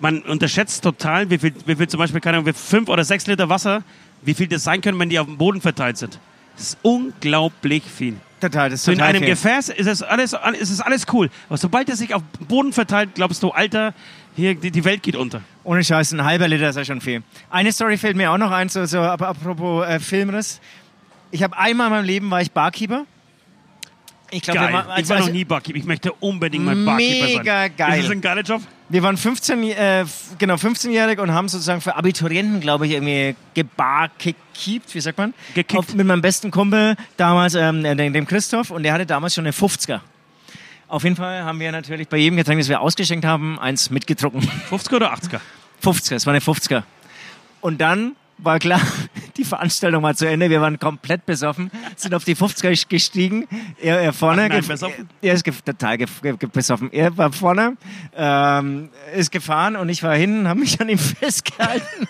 Man 0.00 0.20
unterschätzt 0.22 0.82
total, 0.82 1.30
wie 1.30 1.38
viel, 1.38 1.54
wie 1.66 1.76
viel 1.76 1.88
zum 1.88 1.98
Beispiel, 1.98 2.20
keine 2.20 2.38
Ahnung, 2.38 2.46
wie 2.46 2.52
fünf 2.52 2.88
oder 2.88 3.04
sechs 3.04 3.26
Liter 3.26 3.48
Wasser, 3.48 3.82
wie 4.22 4.34
viel 4.34 4.46
das 4.48 4.64
sein 4.64 4.80
können, 4.80 4.98
wenn 4.98 5.08
die 5.10 5.18
auf 5.18 5.26
dem 5.26 5.36
Boden 5.38 5.60
verteilt 5.60 5.96
sind. 5.98 6.18
Das 6.56 6.68
ist 6.68 6.78
unglaublich 6.82 7.82
viel. 7.84 8.16
Total, 8.50 8.68
das 8.70 8.80
ist 8.80 8.84
So 8.86 8.92
in 8.92 9.00
einem 9.00 9.18
viel. 9.22 9.28
Gefäß 9.28 9.70
ist 9.70 9.86
es 9.86 10.02
alles, 10.02 10.34
ist 10.58 10.70
es 10.70 10.80
alles 10.80 11.06
cool. 11.12 11.30
Aber 11.48 11.56
sobald 11.56 11.88
es 11.88 11.98
sich 11.98 12.14
auf 12.14 12.22
den 12.38 12.46
Boden 12.46 12.72
verteilt, 12.72 13.10
glaubst 13.14 13.42
du, 13.42 13.50
Alter, 13.50 13.94
hier, 14.36 14.54
die, 14.54 14.70
die 14.70 14.84
Welt 14.84 15.02
geht 15.02 15.16
unter. 15.16 15.40
Ohne 15.62 15.82
Scheiß, 15.82 16.12
ein 16.12 16.24
halber 16.24 16.46
Liter 16.48 16.68
ist 16.68 16.76
ja 16.76 16.84
schon 16.84 17.00
viel. 17.00 17.22
Eine 17.50 17.72
Story 17.72 17.96
fällt 17.96 18.16
mir 18.16 18.30
auch 18.32 18.38
noch 18.38 18.50
ein, 18.50 18.68
so, 18.68 18.84
so 18.84 18.98
ap- 19.00 19.22
apropos 19.22 19.86
äh, 19.86 19.98
Filmriss. 20.00 20.60
Ich 21.30 21.42
habe 21.42 21.56
einmal 21.56 21.86
in 21.88 21.92
meinem 21.94 22.04
Leben 22.04 22.30
war 22.30 22.42
ich 22.42 22.52
Barkeeper. 22.52 23.06
Ich 24.34 24.42
glaube, 24.42 24.60
wir, 24.60 24.72
waren- 24.72 25.00
ich 25.00 25.08
war 25.08 25.18
noch 25.18 25.24
als, 25.26 25.32
nie 25.32 25.44
Barkeeper. 25.44 25.78
Ich 25.78 25.84
möchte 25.84 26.12
unbedingt 26.12 26.64
mal 26.64 26.76
Barkeeper 26.76 27.26
sein. 27.28 27.36
Mega 27.38 27.68
geil. 27.68 27.98
Ist 28.00 28.04
das 28.06 28.10
ein 28.12 28.20
geiler 28.20 28.42
Job? 28.42 28.62
wir 28.90 29.02
waren 29.02 29.16
15, 29.16 29.62
äh, 29.62 30.04
genau 30.38 30.54
15-jährig 30.54 31.18
und 31.18 31.32
haben 31.32 31.48
sozusagen 31.48 31.80
für 31.80 31.96
Abiturienten, 31.96 32.60
glaube 32.60 32.86
ich, 32.86 32.92
irgendwie 32.92 33.34
gebarkekiept, 33.54 34.94
wie 34.94 35.00
sagt 35.00 35.18
man? 35.18 35.34
Gekickt. 35.54 35.78
Auf, 35.78 35.94
mit 35.94 36.06
meinem 36.06 36.20
besten 36.20 36.50
Kumpel 36.50 36.96
damals, 37.16 37.54
ähm, 37.54 37.82
dem 37.82 38.12
dem 38.12 38.26
Christoph, 38.26 38.70
und 38.70 38.82
der 38.82 38.92
hatte 38.92 39.06
damals 39.06 39.34
schon 39.34 39.44
eine 39.44 39.52
50er. 39.52 40.00
Auf 40.88 41.02
jeden 41.02 41.16
Fall 41.16 41.42
haben 41.44 41.58
wir 41.60 41.72
natürlich 41.72 42.08
bei 42.08 42.18
jedem 42.18 42.36
Getränk, 42.36 42.60
das 42.60 42.68
wir 42.68 42.80
ausgeschenkt 42.80 43.24
haben, 43.24 43.58
eins 43.58 43.90
mitgetrunken. 43.90 44.42
50er 44.70 44.96
oder 44.96 45.14
80er? 45.14 45.40
50er, 45.82 46.14
es 46.16 46.26
war 46.26 46.32
eine 46.34 46.40
50er. 46.42 46.82
Und 47.60 47.80
dann 47.80 48.14
war 48.38 48.58
klar, 48.58 48.80
die 49.36 49.44
Veranstaltung 49.44 50.02
war 50.02 50.14
zu 50.14 50.28
Ende, 50.28 50.50
wir 50.50 50.60
waren 50.60 50.78
komplett 50.78 51.26
besoffen, 51.26 51.70
sind 51.96 52.14
auf 52.14 52.24
die 52.24 52.36
50er 52.36 52.88
gestiegen, 52.88 53.46
er, 53.80 54.00
er 54.00 54.12
vorne, 54.12 54.44
Ach 54.44 54.48
nein, 54.48 54.66
besoffen? 54.66 55.08
er 55.22 55.34
ist 55.34 55.44
total 55.64 55.98
besoffen, 56.52 56.92
er 56.92 57.16
war 57.16 57.32
vorne, 57.32 57.76
ähm, 58.16 58.90
ist 59.14 59.30
gefahren 59.30 59.76
und 59.76 59.88
ich 59.88 60.02
war 60.02 60.14
hinten, 60.14 60.48
habe 60.48 60.60
mich 60.60 60.80
an 60.80 60.88
ihm 60.88 60.98
festgehalten. 61.20 62.08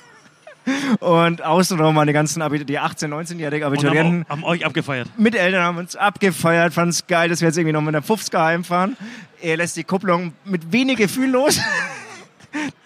Und 1.00 1.43
außenrum 1.43 1.95
waren 1.95 2.07
die 2.07 2.14
ganzen 2.14 2.40
Abi 2.40 2.64
die 2.64 2.81
18-, 2.81 3.09
19-jährigen 3.09 3.66
Und 3.69 3.75
Abiturienten 3.75 4.25
haben, 4.28 4.43
haben 4.43 4.45
euch 4.45 4.64
abgefeiert. 4.64 5.11
mit 5.19 5.35
Eltern 5.35 5.62
haben 5.62 5.76
uns 5.76 5.95
abgefeiert, 5.95 6.73
fanden 6.73 6.90
es 6.90 7.07
geil, 7.07 7.28
dass 7.28 7.43
wir 7.43 7.49
jetzt 7.49 7.59
irgendwie 7.59 7.73
noch 7.73 7.83
mit 7.83 7.95
einer 7.95 8.04
50er 8.04 8.43
heimfahren. 8.43 8.97
Er 9.43 9.59
lässt 9.59 9.76
die 9.76 9.85
Kupplung 9.85 10.33
mit 10.47 10.73
wenig 10.73 10.97
Gefühl 10.97 11.28
los. 11.31 11.61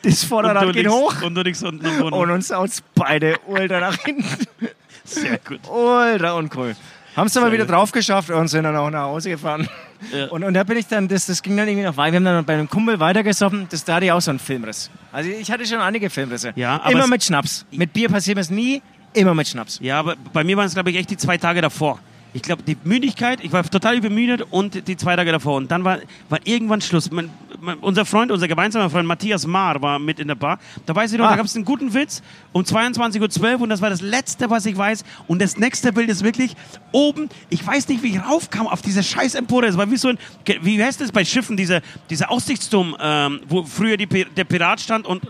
Das 0.03 0.25
Vorderrad 0.25 0.65
geht 0.67 0.77
liegst- 0.77 0.91
hoch. 0.93 1.23
Und 1.23 1.35
du 1.35 1.43
liegst 1.43 1.63
unten 1.65 1.85
am 1.87 1.99
Boden. 1.99 2.15
Und 2.15 2.31
uns 2.31 2.51
haut's 2.51 2.83
beide 2.95 3.37
ultra 3.47 3.81
nach 3.81 3.97
hinten. 3.99 4.25
Sehr 5.05 5.39
gut. 5.39 5.61
Ultra 5.69 6.33
uncool. 6.35 6.77
Haben 7.17 7.27
es 7.27 7.37
aber 7.37 7.47
Sehr 7.47 7.55
wieder 7.55 7.67
drauf 7.67 7.91
geschafft 7.91 8.31
und 8.31 8.49
sind 8.49 8.65
dann 8.65 8.77
auch 8.77 8.91
nach 8.91 9.03
Hause 9.05 9.31
gefahren. 9.31 9.69
Ja. 10.13 10.27
Und, 10.27 10.45
und 10.45 10.55
da 10.55 10.63
bin 10.63 10.77
ich 10.79 10.87
dann, 10.87 11.09
das, 11.09 11.27
das 11.27 11.43
ging 11.43 11.57
dann 11.57 11.67
irgendwie 11.67 11.85
noch 11.87 11.97
weiter. 11.97 12.13
Wir 12.13 12.17
haben 12.19 12.25
dann 12.37 12.45
bei 12.45 12.55
einem 12.55 12.69
Kumpel 12.71 13.01
weitergesoffen, 13.01 13.67
das 13.71 13.85
da 13.85 13.97
hatte 13.97 14.07
ich 14.07 14.13
auch 14.13 14.21
so 14.21 14.31
einen 14.31 14.39
Filmriss. 14.39 14.89
Also 15.11 15.29
ich 15.31 15.51
hatte 15.51 15.67
schon 15.67 15.81
einige 15.81 16.11
Filmrisse. 16.11 16.53
Ja, 16.55 16.77
aber 16.81 16.93
immer 16.93 17.07
mit 17.09 17.25
Schnaps. 17.25 17.67
Mit 17.73 17.93
Bier 17.93 18.09
passiert 18.09 18.37
mir 18.37 18.43
es 18.43 18.51
nie, 18.51 18.81
immer 19.15 19.35
mit 19.35 19.49
Schnaps. 19.49 19.81
Ja, 19.83 19.99
aber 19.99 20.15
bei 20.33 20.45
mir 20.45 20.57
waren 20.57 20.67
es, 20.67 20.75
glaube 20.75 20.91
ich, 20.91 20.97
echt 20.97 21.11
die 21.11 21.17
zwei 21.17 21.37
Tage 21.39 21.61
davor. 21.61 21.99
Ich 22.39 22.43
glaube, 22.43 22.63
die 22.63 22.77
Müdigkeit, 22.85 23.41
ich 23.43 23.51
war 23.51 23.65
total 23.69 23.97
übermüdet 23.97 24.43
und 24.51 24.87
die 24.87 24.97
zwei 24.97 25.17
Tage 25.17 25.33
davor. 25.33 25.57
Und 25.57 25.73
dann 25.73 25.83
war, 25.83 25.99
war 26.29 26.39
irgendwann 26.45 26.81
Schluss. 26.81 27.11
Mein, 27.11 27.31
mein, 27.61 27.79
unser 27.79 28.05
Freund, 28.05 28.31
unser 28.31 28.47
gemeinsamer 28.47 28.89
Freund 28.91 29.09
Matthias 29.09 29.45
Maar 29.45 29.83
war 29.83 29.99
mit 29.99 30.21
in 30.21 30.29
der 30.29 30.37
Bar. 30.37 30.61
Da 30.87 30.95
weiß 30.95 31.11
ich 31.13 31.19
noch, 31.19 31.27
Ah. 31.27 31.31
da 31.31 31.37
gab 31.37 31.47
es 31.47 31.57
einen 31.57 31.65
guten 31.65 31.93
Witz 31.95 32.23
um 32.53 32.63
22.12 32.63 33.55
Uhr 33.57 33.61
und 33.63 33.71
das 33.71 33.83
war 33.83 33.91
das 33.91 34.01
Letzte, 34.03 34.51
was 34.51 34.67
ich 34.67 34.77
weiß. 34.79 35.05
Und 35.27 35.43
das 35.43 35.57
nächste 35.59 35.93
Bild 35.93 36.09
ist 36.11 36.23
wirklich 36.23 36.55
oben, 36.93 37.29
ich 37.51 37.67
weiß 37.67 37.89
nicht, 37.89 38.05
wie 38.05 38.11
ich 38.17 38.25
raufkam 38.25 38.69
auf 38.69 38.83
diese 38.83 39.03
scheiß 39.03 39.35
Empore. 39.35 39.67
Es 39.67 39.77
war 39.77 39.91
wie 39.91 39.97
so 39.97 40.07
ein, 40.09 40.19
wie 40.63 40.81
heißt 40.83 41.01
das 41.01 41.11
bei 41.11 41.25
Schiffen, 41.25 41.57
diese, 41.57 41.83
dieser 42.09 42.31
Aussichtsturm, 42.31 42.97
ähm, 43.01 43.41
wo 43.49 43.65
früher 43.65 43.97
die, 43.97 44.07
der 44.07 44.45
Pirat 44.45 44.81
stand 44.81 45.07
und 45.07 45.23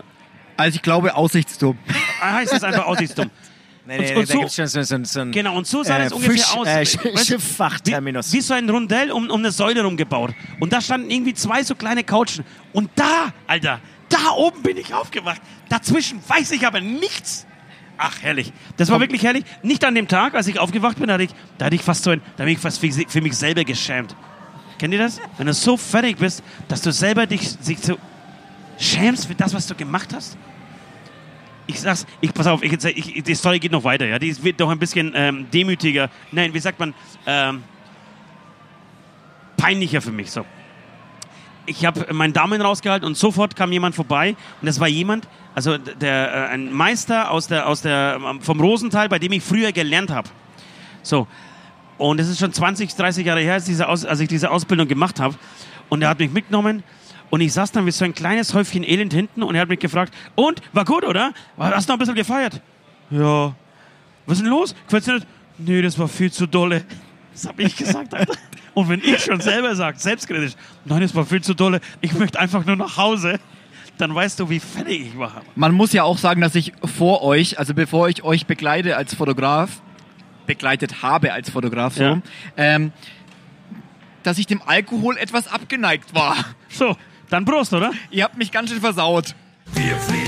Also 0.57 0.75
ich 0.75 0.83
glaube 0.83 1.15
Aussichtsturm. 1.15 1.75
heißt 2.21 2.53
es 2.53 2.63
einfach 2.63 2.85
Aussichtsturm. 2.85 3.31
Nee, 3.89 3.97
Und- 3.97 4.03
nee, 4.05 4.15
und 4.15 4.27
so- 4.27 4.37
gibt's 4.39 4.55
schon 4.55 4.67
so, 4.67 4.83
so, 4.83 5.03
so 5.03 5.19
ein 5.21 5.31
Genau, 5.31 5.57
und 5.57 5.65
so 5.65 5.81
sah 5.83 5.97
äh, 5.97 6.03
das 6.03 6.13
ungefähr 6.13 6.33
Fisch, 6.35 6.55
aus. 6.55 6.67
Äh, 6.67 6.85
Schifffrachtterminus. 6.85 8.31
Wie, 8.31 8.37
wie 8.37 8.41
so 8.41 8.53
ein 8.53 8.69
Rundell 8.69 9.11
um, 9.11 9.29
um 9.31 9.39
eine 9.39 9.49
Säule 9.51 9.83
rumgebaut. 9.83 10.35
Und 10.59 10.71
da 10.73 10.79
standen 10.79 11.09
irgendwie 11.09 11.33
zwei 11.33 11.63
so 11.63 11.73
kleine 11.73 12.03
Couchen. 12.03 12.45
Und 12.71 12.91
da, 12.95 13.33
Alter, 13.47 13.79
da 14.09 14.31
oben 14.37 14.61
bin 14.61 14.77
ich 14.77 14.93
aufgewacht. 14.93 15.41
Dazwischen 15.69 16.21
weiß 16.27 16.51
ich 16.51 16.67
aber 16.67 16.81
nichts. 16.81 17.47
Ach, 17.97 18.21
herrlich. 18.21 18.53
Das 18.77 18.89
war 18.91 18.99
wirklich 18.99 19.23
herrlich. 19.23 19.43
Nicht 19.63 19.83
an 19.83 19.95
dem 19.95 20.07
Tag, 20.07 20.35
als 20.35 20.45
ich 20.47 20.59
aufgewacht 20.59 20.97
bin, 20.99 21.07
da 21.07 21.15
hatte 21.15 21.23
ich, 21.23 21.31
da 21.57 21.65
hatte 21.65 21.75
ich 21.75 21.81
fast 21.81 22.03
so 22.03 22.11
ein, 22.11 22.21
da 22.37 22.43
bin 22.43 22.53
ich 22.53 22.59
fast 22.59 22.79
für, 22.79 22.89
für 22.91 23.21
mich 23.21 23.35
selber 23.35 23.63
geschämt. 23.65 24.15
Kennt 24.77 24.93
ihr 24.93 24.99
das? 24.99 25.19
Wenn 25.37 25.47
du 25.47 25.53
so 25.53 25.75
fertig 25.77 26.17
bist, 26.17 26.43
dass 26.67 26.81
du 26.81 26.91
selber 26.93 27.25
dich, 27.25 27.49
sich 27.59 27.79
so 27.79 27.97
schämst 28.77 29.25
für 29.27 29.35
das, 29.35 29.53
was 29.53 29.65
du 29.67 29.75
gemacht 29.75 30.13
hast? 30.13 30.37
Ich 31.69 31.81
sag's, 31.81 32.07
ich, 32.19 32.33
pass 32.33 32.47
auf, 32.47 32.63
ich, 32.63 32.73
ich, 32.83 33.23
die 33.23 33.35
Story 33.35 33.59
geht 33.59 33.71
noch 33.71 33.83
weiter, 33.83 34.07
ja. 34.07 34.17
Die 34.17 34.43
wird 34.43 34.59
doch 34.59 34.71
ein 34.71 34.79
bisschen 34.79 35.11
ähm, 35.13 35.45
demütiger. 35.53 36.09
Nein, 36.31 36.51
wie 36.51 36.59
sagt 36.59 36.79
man? 36.79 36.95
Ähm, 37.27 37.61
peinlicher 39.55 40.01
für 40.01 40.11
mich, 40.11 40.31
so. 40.31 40.43
Ich 41.67 41.85
habe 41.85 42.11
meinen 42.11 42.33
Daumen 42.33 42.59
rausgehalten 42.59 43.05
und 43.05 43.15
sofort 43.15 43.55
kam 43.55 43.71
jemand 43.71 43.93
vorbei 43.93 44.35
und 44.59 44.65
das 44.65 44.79
war 44.79 44.87
jemand, 44.87 45.27
also 45.53 45.77
der, 45.77 46.33
äh, 46.33 46.53
ein 46.55 46.73
Meister 46.73 47.29
aus 47.29 47.47
der, 47.47 47.67
aus 47.67 47.83
der, 47.83 48.19
ähm, 48.19 48.41
vom 48.41 48.59
Rosenthal, 48.59 49.07
bei 49.07 49.19
dem 49.19 49.31
ich 49.33 49.43
früher 49.43 49.71
gelernt 49.71 50.09
habe. 50.09 50.27
So. 51.03 51.27
Und 51.99 52.19
es 52.19 52.29
ist 52.29 52.39
schon 52.39 52.51
20, 52.51 52.95
30 52.95 53.27
Jahre 53.27 53.41
her, 53.41 53.53
als, 53.53 53.65
diese 53.65 53.87
Aus, 53.87 54.05
als 54.05 54.19
ich 54.21 54.27
diese 54.27 54.49
Ausbildung 54.49 54.87
gemacht 54.87 55.19
habe. 55.19 55.35
Und 55.87 56.01
er 56.01 56.09
hat 56.09 56.17
mich 56.17 56.31
mitgenommen 56.31 56.81
und 57.29 57.41
ich 57.41 57.53
saß 57.53 57.71
dann 57.71 57.85
wie 57.85 57.91
so 57.91 58.05
ein 58.05 58.13
kleines 58.13 58.53
Häufchen 58.53 58.83
Elend 58.83 59.13
hinten 59.13 59.43
und 59.43 59.55
er 59.55 59.61
hat 59.61 59.69
mich 59.69 59.79
gefragt, 59.79 60.13
und, 60.35 60.61
war 60.73 60.85
gut, 60.85 61.03
oder? 61.05 61.31
Hast 61.57 61.87
du 61.87 61.93
noch 61.93 61.97
ein 61.97 61.99
bisschen 61.99 62.15
gefeiert? 62.15 62.61
Ja. 63.09 63.55
Was 64.25 64.37
ist 64.37 64.43
denn 64.43 64.51
los? 64.51 64.75
Gefällt's 64.85 65.05
dir 65.05 65.13
nicht? 65.15 65.27
Nee, 65.57 65.81
das 65.81 65.97
war 65.99 66.07
viel 66.07 66.31
zu 66.31 66.47
dolle. 66.47 66.83
Das 67.33 67.47
habe 67.47 67.63
ich 67.63 67.75
gesagt, 67.75 68.13
Alter. 68.13 68.33
Und 68.73 68.89
wenn 68.89 68.99
ich 69.03 69.23
schon 69.23 69.41
selber 69.41 69.75
sage, 69.75 69.97
selbstkritisch, 69.99 70.53
nein, 70.85 71.01
das 71.01 71.13
war 71.15 71.25
viel 71.25 71.41
zu 71.41 71.53
dolle, 71.53 71.81
ich 72.01 72.13
möchte 72.13 72.39
einfach 72.39 72.65
nur 72.65 72.75
nach 72.75 72.97
Hause, 72.97 73.39
dann 73.97 74.13
weißt 74.15 74.39
du, 74.39 74.49
wie 74.49 74.59
fertig 74.59 75.07
ich 75.07 75.17
war. 75.17 75.41
Man 75.55 75.73
muss 75.73 75.91
ja 75.91 76.03
auch 76.03 76.17
sagen, 76.17 76.39
dass 76.41 76.55
ich 76.55 76.71
vor 76.85 77.21
euch, 77.23 77.59
also 77.59 77.73
bevor 77.73 78.07
ich 78.07 78.23
euch 78.23 78.45
begleite 78.45 78.95
als 78.95 79.13
Fotograf, 79.15 79.81
begleitet 80.45 81.01
habe 81.03 81.33
als 81.33 81.49
Fotograf 81.49 81.95
so, 81.95 82.03
Ja. 82.03 82.21
ähm, 82.55 82.91
dass 84.23 84.37
ich 84.37 84.47
dem 84.47 84.61
Alkohol 84.65 85.17
etwas 85.17 85.47
abgeneigt 85.47 86.13
war. 86.13 86.35
So, 86.69 86.95
dann 87.29 87.45
Prost, 87.45 87.73
oder? 87.73 87.91
Ihr 88.11 88.23
habt 88.23 88.37
mich 88.37 88.51
ganz 88.51 88.69
schön 88.69 88.81
versaut. 88.81 89.35
Wir 89.73 89.95
fliegen 89.97 90.18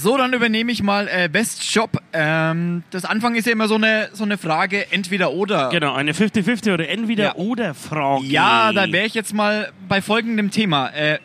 So, 0.00 0.16
dann 0.16 0.32
übernehme 0.32 0.72
ich 0.72 0.82
mal 0.82 1.08
äh, 1.08 1.28
Best 1.28 1.62
Shop. 1.62 1.98
Ähm, 2.14 2.84
das 2.90 3.04
Anfang 3.04 3.34
ist 3.34 3.46
ja 3.46 3.52
immer 3.52 3.68
so 3.68 3.74
eine, 3.74 4.08
so 4.14 4.24
eine 4.24 4.38
Frage, 4.38 4.90
entweder 4.92 5.32
oder. 5.32 5.68
Genau, 5.68 5.92
eine 5.92 6.12
50-50 6.12 6.72
oder 6.72 6.88
entweder 6.88 7.24
Ja. 7.24 7.34
oder 7.34 7.74
Frage. 7.74 8.24
Ja, 8.24 8.72
dann 8.72 8.92
wäre 8.92 9.04
ich 9.04 9.12
jetzt 9.12 9.34
mal 9.34 9.70
bei 9.88 10.00
folgendem 10.00 10.50
Thema. 10.50 10.88
Äh, 10.88 11.18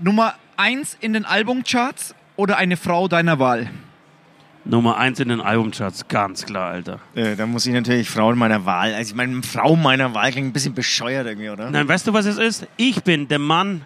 Nummer 0.00 0.34
eins 0.56 0.96
in 1.00 1.12
den 1.12 1.24
Albumcharts 1.24 2.16
oder 2.34 2.56
eine 2.56 2.76
Frau 2.76 3.06
deiner 3.06 3.38
Wahl? 3.38 3.70
Nummer 4.64 4.96
eins 4.96 5.20
in 5.20 5.28
den 5.28 5.40
Albumcharts, 5.40 6.08
ganz 6.08 6.44
klar, 6.44 6.72
Alter. 6.72 6.98
Äh, 7.14 7.36
da 7.36 7.46
muss 7.46 7.66
ich 7.66 7.72
natürlich 7.72 8.10
Frauen 8.10 8.36
meiner 8.36 8.64
Wahl. 8.66 8.94
Also 8.94 9.10
ich 9.12 9.16
meine, 9.16 9.44
Frau 9.44 9.76
meiner 9.76 10.12
Wahl 10.12 10.32
klingt 10.32 10.48
ein 10.48 10.52
bisschen 10.52 10.74
bescheuert 10.74 11.28
irgendwie, 11.28 11.50
oder? 11.50 11.70
Nein, 11.70 11.86
weißt 11.86 12.08
du, 12.08 12.12
was 12.12 12.26
es 12.26 12.38
ist? 12.38 12.66
Ich 12.76 13.04
bin 13.04 13.28
der 13.28 13.38
Mann. 13.38 13.82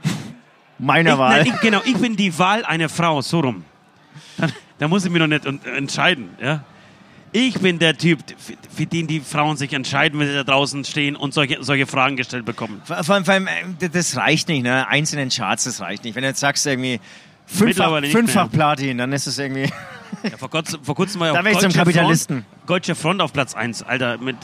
Meiner 0.79 1.13
ich, 1.13 1.19
Wahl. 1.19 1.37
Nein, 1.43 1.53
ich, 1.55 1.61
genau, 1.61 1.83
ich 1.85 1.99
bin 1.99 2.17
die 2.17 2.39
Wahl 2.39 2.65
einer 2.65 2.89
Frau, 2.89 3.21
so 3.21 3.41
rum. 3.41 3.65
Da, 4.79 4.85
da 4.85 4.89
muss 4.89 5.05
ich 5.05 5.11
mich 5.11 5.21
noch 5.21 5.27
nicht 5.27 5.45
entscheiden, 5.67 6.31
ja. 6.41 6.65
Ich 7.33 7.59
bin 7.61 7.79
der 7.79 7.99
Typ, 7.99 8.21
für, 8.75 8.87
den 8.87 9.07
die 9.09 9.21
Frauen 9.21 9.57
sich 9.59 9.73
entscheiden, 9.75 10.19
wenn 10.21 10.29
sie 10.29 10.33
da 10.35 10.45
draußen 10.45 10.85
stehen 10.85 11.17
und 11.17 11.35
solche, 11.35 11.63
solche 11.63 11.87
Fragen 11.87 12.17
gestellt 12.17 12.47
bekommen. 12.47 12.81
Vor 12.85 13.03
vor 13.05 13.15
allem, 13.15 13.25
vor 13.25 13.35
allem, 13.35 13.47
äh, 13.47 13.89
das 13.91 14.17
reicht 14.17 14.49
nicht, 14.49 14.63
ne? 14.63 14.89
Eins 14.89 15.13
in 15.13 15.19
den 15.19 15.29
Charts, 15.29 15.65
das 15.65 15.81
reicht 15.81 16.05
nicht. 16.05 16.15
Wenn 16.15 16.23
du 16.23 16.29
jetzt 16.29 16.41
sagst, 16.41 16.65
irgendwie 16.67 16.99
fünffach, 17.45 18.01
fünffach. 18.11 18.51
Platin, 18.51 18.97
dann 18.99 19.13
ist 19.13 19.27
es 19.27 19.39
irgendwie. 19.39 19.71
Ja, 20.23 20.37
vor, 20.39 20.49
kurzem, 20.49 20.83
vor 20.83 20.95
kurzem 20.95 21.21
war 21.21 21.27
ja 21.29 21.33
Da 21.43 21.47
auch 21.49 21.53
ich 21.53 21.59
zum 21.59 21.73
Kapitalisten. 21.73 22.45
Front, 22.45 22.71
Deutsche 22.71 22.95
Front 22.95 23.21
auf 23.21 23.33
Platz 23.33 23.55
1, 23.55 23.83
Alter, 23.83 24.17
mit, 24.19 24.37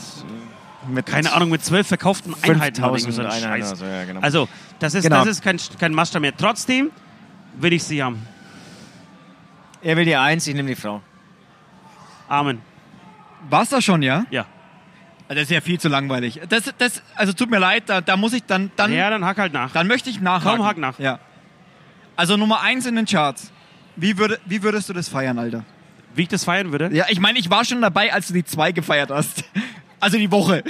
Mit 0.89 1.07
keine 1.07 1.33
Ahnung, 1.33 1.51
mit 1.51 1.65
zwölf 1.65 1.87
verkauften 1.87 2.35
Einheiten. 2.43 2.83
oder 2.85 2.95
5000 2.99 3.01
irgendwie 3.01 3.13
so 3.17 3.23
ein 3.23 3.27
Einheiten 3.29 3.63
Scheiß. 3.63 3.69
oder 3.69 3.77
so, 3.77 3.85
ja, 3.87 4.05
genau. 4.05 4.21
Also, 4.21 4.49
das 4.81 4.95
ist, 4.95 5.05
Genau. 5.05 5.21
das 5.21 5.29
ist 5.29 5.43
kein, 5.43 5.57
kein 5.79 5.95
Maßstab 5.95 6.21
mehr. 6.21 6.37
Trotzdem 6.37 6.91
will 7.59 7.73
ich 7.73 7.85
sie 7.85 8.03
haben. 8.03 8.27
Er 9.83 9.97
will 9.97 10.05
die 10.05 10.17
Eins, 10.17 10.47
ich 10.47 10.55
nehme 10.55 10.69
die 10.69 10.75
Frau. 10.77 11.03
Amen. 12.29 12.61
War's 13.51 13.71
das 13.71 13.85
schon, 13.85 14.03
ja? 14.03 14.25
Ja. 14.31 14.47
Das 15.29 15.39
ist 15.45 15.51
ja 15.51 15.61
viel 15.61 15.81
zu 15.81 15.89
langweilig. 15.89 16.41
Das, 16.49 16.73
das, 16.79 17.03
also 17.17 17.33
tut 17.33 17.51
mir 17.51 17.59
leid, 17.59 17.85
da, 17.87 18.01
da 18.01 18.17
muss 18.17 18.33
ich 18.33 18.45
dann, 18.45 18.71
dann, 18.77 18.93
Ja, 18.93 19.09
dann 19.11 19.25
hack 19.25 19.39
halt 19.39 19.53
nach. 19.53 19.73
dann 19.73 19.87
möchte 19.87 20.11
ich 20.11 20.21
nachhaken. 20.21 20.59
Komm, 20.59 20.67
hack 20.67 20.77
nach. 20.79 20.99
Ja. 20.99 21.19
Also 22.17 22.37
Nummer 22.37 22.61
eins 22.61 22.87
in 22.87 22.97
den 22.97 23.07
Charts. 23.07 23.51
Wie, 23.97 24.19
würde, 24.19 24.39
wie 24.45 24.63
würdest 24.63 24.89
du 24.89 24.93
das 24.93 25.09
feiern, 25.09 25.39
Alter? 25.39 25.65
Wie 26.15 26.23
ich 26.23 26.29
das 26.29 26.45
feiern 26.45 26.71
würde? 26.71 26.91
Ja, 26.95 27.07
ich 27.09 27.21
meine, 27.21 27.39
ich 27.39 27.49
war 27.51 27.65
schon 27.65 27.81
dabei, 27.81 28.13
als 28.13 28.29
du 28.29 28.35
die 28.35 28.45
zwei 28.45 28.73
gefeiert 28.73 29.11
hast. 29.11 29.45
Also 30.01 30.19
die 30.19 30.31
Woche. 30.31 30.63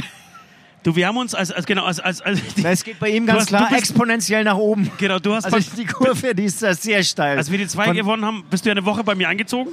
Du, 0.82 0.96
wir 0.96 1.06
haben 1.06 1.16
uns 1.16 1.32
als, 1.34 1.52
als 1.52 1.64
genau, 1.64 1.84
als, 1.84 2.00
als, 2.00 2.20
als 2.20 2.40
die, 2.54 2.62
Na, 2.62 2.70
Es 2.70 2.82
geht 2.82 2.98
bei 2.98 3.10
ihm 3.10 3.24
ganz 3.24 3.42
hast- 3.42 3.46
klar 3.48 3.68
bist- 3.68 3.78
exponentiell 3.80 4.42
nach 4.42 4.56
oben. 4.56 4.90
genau, 4.98 5.18
du 5.20 5.34
hast 5.34 5.44
Also 5.44 5.58
die 5.76 5.84
Kurve, 5.86 6.34
die 6.34 6.44
ist 6.44 6.58
sehr 6.58 7.02
steil. 7.04 7.38
als 7.38 7.50
wir 7.50 7.58
die 7.58 7.68
zwei 7.68 7.84
Von- 7.86 7.94
gewonnen 7.96 8.24
haben, 8.24 8.44
bist 8.50 8.64
du 8.64 8.68
ja 8.70 8.72
eine 8.72 8.84
Woche 8.84 9.04
bei 9.04 9.14
mir 9.14 9.28
eingezogen. 9.28 9.72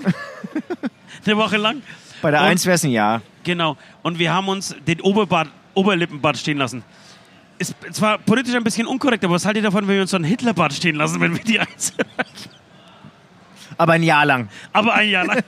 eine 1.26 1.38
Woche 1.38 1.58
lang. 1.58 1.82
Bei 2.22 2.30
der 2.32 2.42
Und- 2.42 2.48
Eins 2.48 2.66
wäre 2.66 2.76
es 2.76 2.84
ein 2.84 2.92
Ja. 2.92 3.22
Genau. 3.44 3.76
Und 4.04 4.20
wir 4.20 4.32
haben 4.34 4.48
uns 4.50 4.76
den 4.86 5.02
Oberbart, 5.02 5.50
Oberlippenbart 5.74 6.38
stehen 6.38 6.58
lassen. 6.58 6.84
Ist 7.58 7.76
zwar 7.92 8.20
politisch 8.20 8.54
ein 8.54 8.64
bisschen 8.64 8.86
unkorrekt, 8.86 9.24
aber 9.26 9.34
was 9.34 9.46
haltet 9.46 9.64
ihr 9.64 9.70
davon, 9.70 9.88
wenn 9.88 9.96
wir 9.96 10.02
uns 10.04 10.12
so 10.12 10.18
einen 10.18 10.26
Hitlerbart 10.26 10.74
stehen 10.74 10.96
lassen, 10.96 11.20
wenn 11.20 11.34
wir 11.36 11.44
die 11.44 11.60
eins 11.60 11.94
Aber 13.78 13.94
ein 13.94 14.04
Jahr 14.04 14.26
lang. 14.26 14.50
Aber 14.74 14.94
ein 14.94 15.10
Jahr 15.10 15.26
lang. 15.26 15.42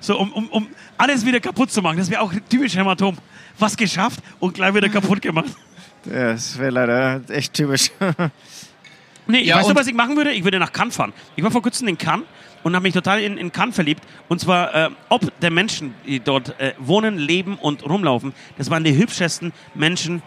So, 0.00 0.18
um, 0.18 0.32
um, 0.32 0.48
um 0.48 0.66
alles 0.98 1.24
wieder 1.24 1.38
kaputt 1.38 1.70
zu 1.70 1.80
machen. 1.82 1.98
Das 1.98 2.10
wäre 2.10 2.20
auch 2.22 2.32
typisch 2.48 2.74
Hämatom. 2.74 3.16
Was 3.58 3.76
geschafft 3.76 4.20
und 4.40 4.54
gleich 4.54 4.74
wieder 4.74 4.88
kaputt 4.88 5.22
gemacht. 5.22 5.50
Das 6.04 6.58
wäre 6.58 6.70
leider 6.70 7.20
echt 7.28 7.54
typisch. 7.54 7.90
Nee, 9.26 9.38
ich 9.38 9.46
Ja, 9.46 9.56
weißt 9.56 9.66
du, 9.66 9.70
und- 9.70 9.76
was 9.78 9.86
ich 9.86 9.94
machen 9.94 10.16
würde? 10.16 10.32
Ich 10.32 10.42
würde 10.44 10.58
nach 10.58 10.72
Cannes 10.72 10.96
fahren. 10.96 11.12
Ich 11.36 11.44
war 11.44 11.50
vor 11.50 11.62
kurzem 11.62 11.86
in 11.88 11.96
Cannes 11.96 12.26
und 12.64 12.74
habe 12.74 12.82
mich 12.82 12.94
total 12.94 13.20
in, 13.20 13.38
in 13.38 13.52
Cannes 13.52 13.74
verliebt. 13.74 14.02
Und 14.28 14.40
zwar, 14.40 14.74
äh, 14.74 14.90
ob 15.10 15.22
der 15.40 15.50
Menschen, 15.50 15.94
die 16.06 16.18
dort 16.20 16.58
äh, 16.60 16.74
wohnen, 16.78 17.18
leben 17.18 17.56
und 17.56 17.84
rumlaufen, 17.88 18.32
das 18.58 18.68
waren 18.68 18.82
die 18.82 18.96
hübschesten 18.96 19.52
Menschen, 19.74 20.22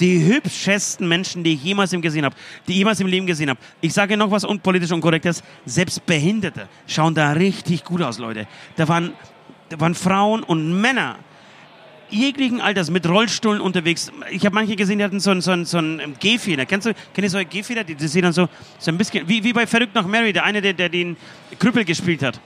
die 0.00 0.24
hübschesten 0.26 1.06
Menschen, 1.06 1.44
die 1.44 1.54
ich 1.54 1.62
jemals 1.62 1.92
im 1.92 2.02
gesehen 2.02 2.24
habe, 2.24 2.34
die 2.66 2.72
ich 2.72 2.78
jemals 2.78 2.98
im 2.98 3.06
Leben 3.06 3.26
gesehen 3.26 3.50
habe. 3.50 3.60
Ich 3.80 3.92
sage 3.92 4.16
noch 4.16 4.30
was 4.32 4.42
unpolitisch 4.44 4.90
Unkorrektes. 4.90 5.42
Selbst 5.64 6.04
Behinderte 6.06 6.68
schauen 6.88 7.14
da 7.14 7.30
richtig 7.32 7.84
gut 7.84 8.02
aus, 8.02 8.18
Leute. 8.18 8.48
Da 8.74 8.88
waren, 8.88 9.12
da 9.68 9.78
waren 9.78 9.94
Frauen 9.94 10.42
und 10.42 10.80
Männer 10.80 11.16
jeglichen 12.12 12.60
Alters 12.60 12.90
mit 12.90 13.08
Rollstühlen 13.08 13.60
unterwegs. 13.60 14.12
Ich 14.30 14.44
habe 14.44 14.54
manche 14.54 14.76
gesehen, 14.76 14.98
die 14.98 15.04
hatten 15.04 15.20
so 15.20 15.30
einen, 15.30 15.40
so 15.40 15.50
einen, 15.50 15.64
so 15.64 15.78
einen 15.78 16.00
ähm, 16.00 16.14
Gehfeder. 16.20 16.66
Kennst 16.66 16.86
du, 16.86 16.94
kennt 16.94 17.24
ihr 17.24 17.30
solche 17.30 17.48
Gehfeder? 17.48 17.84
Die, 17.84 17.94
die 17.94 18.08
sehen 18.08 18.22
dann 18.22 18.32
so, 18.32 18.48
so 18.78 18.90
ein 18.90 18.98
bisschen, 18.98 19.28
wie, 19.28 19.42
wie 19.42 19.52
bei 19.52 19.66
Verrückt 19.66 19.94
nach 19.94 20.06
Mary, 20.06 20.32
der 20.32 20.44
eine, 20.44 20.60
der, 20.60 20.72
der 20.74 20.88
den 20.88 21.16
Krüppel 21.58 21.84
gespielt 21.84 22.22
hat. 22.22 22.40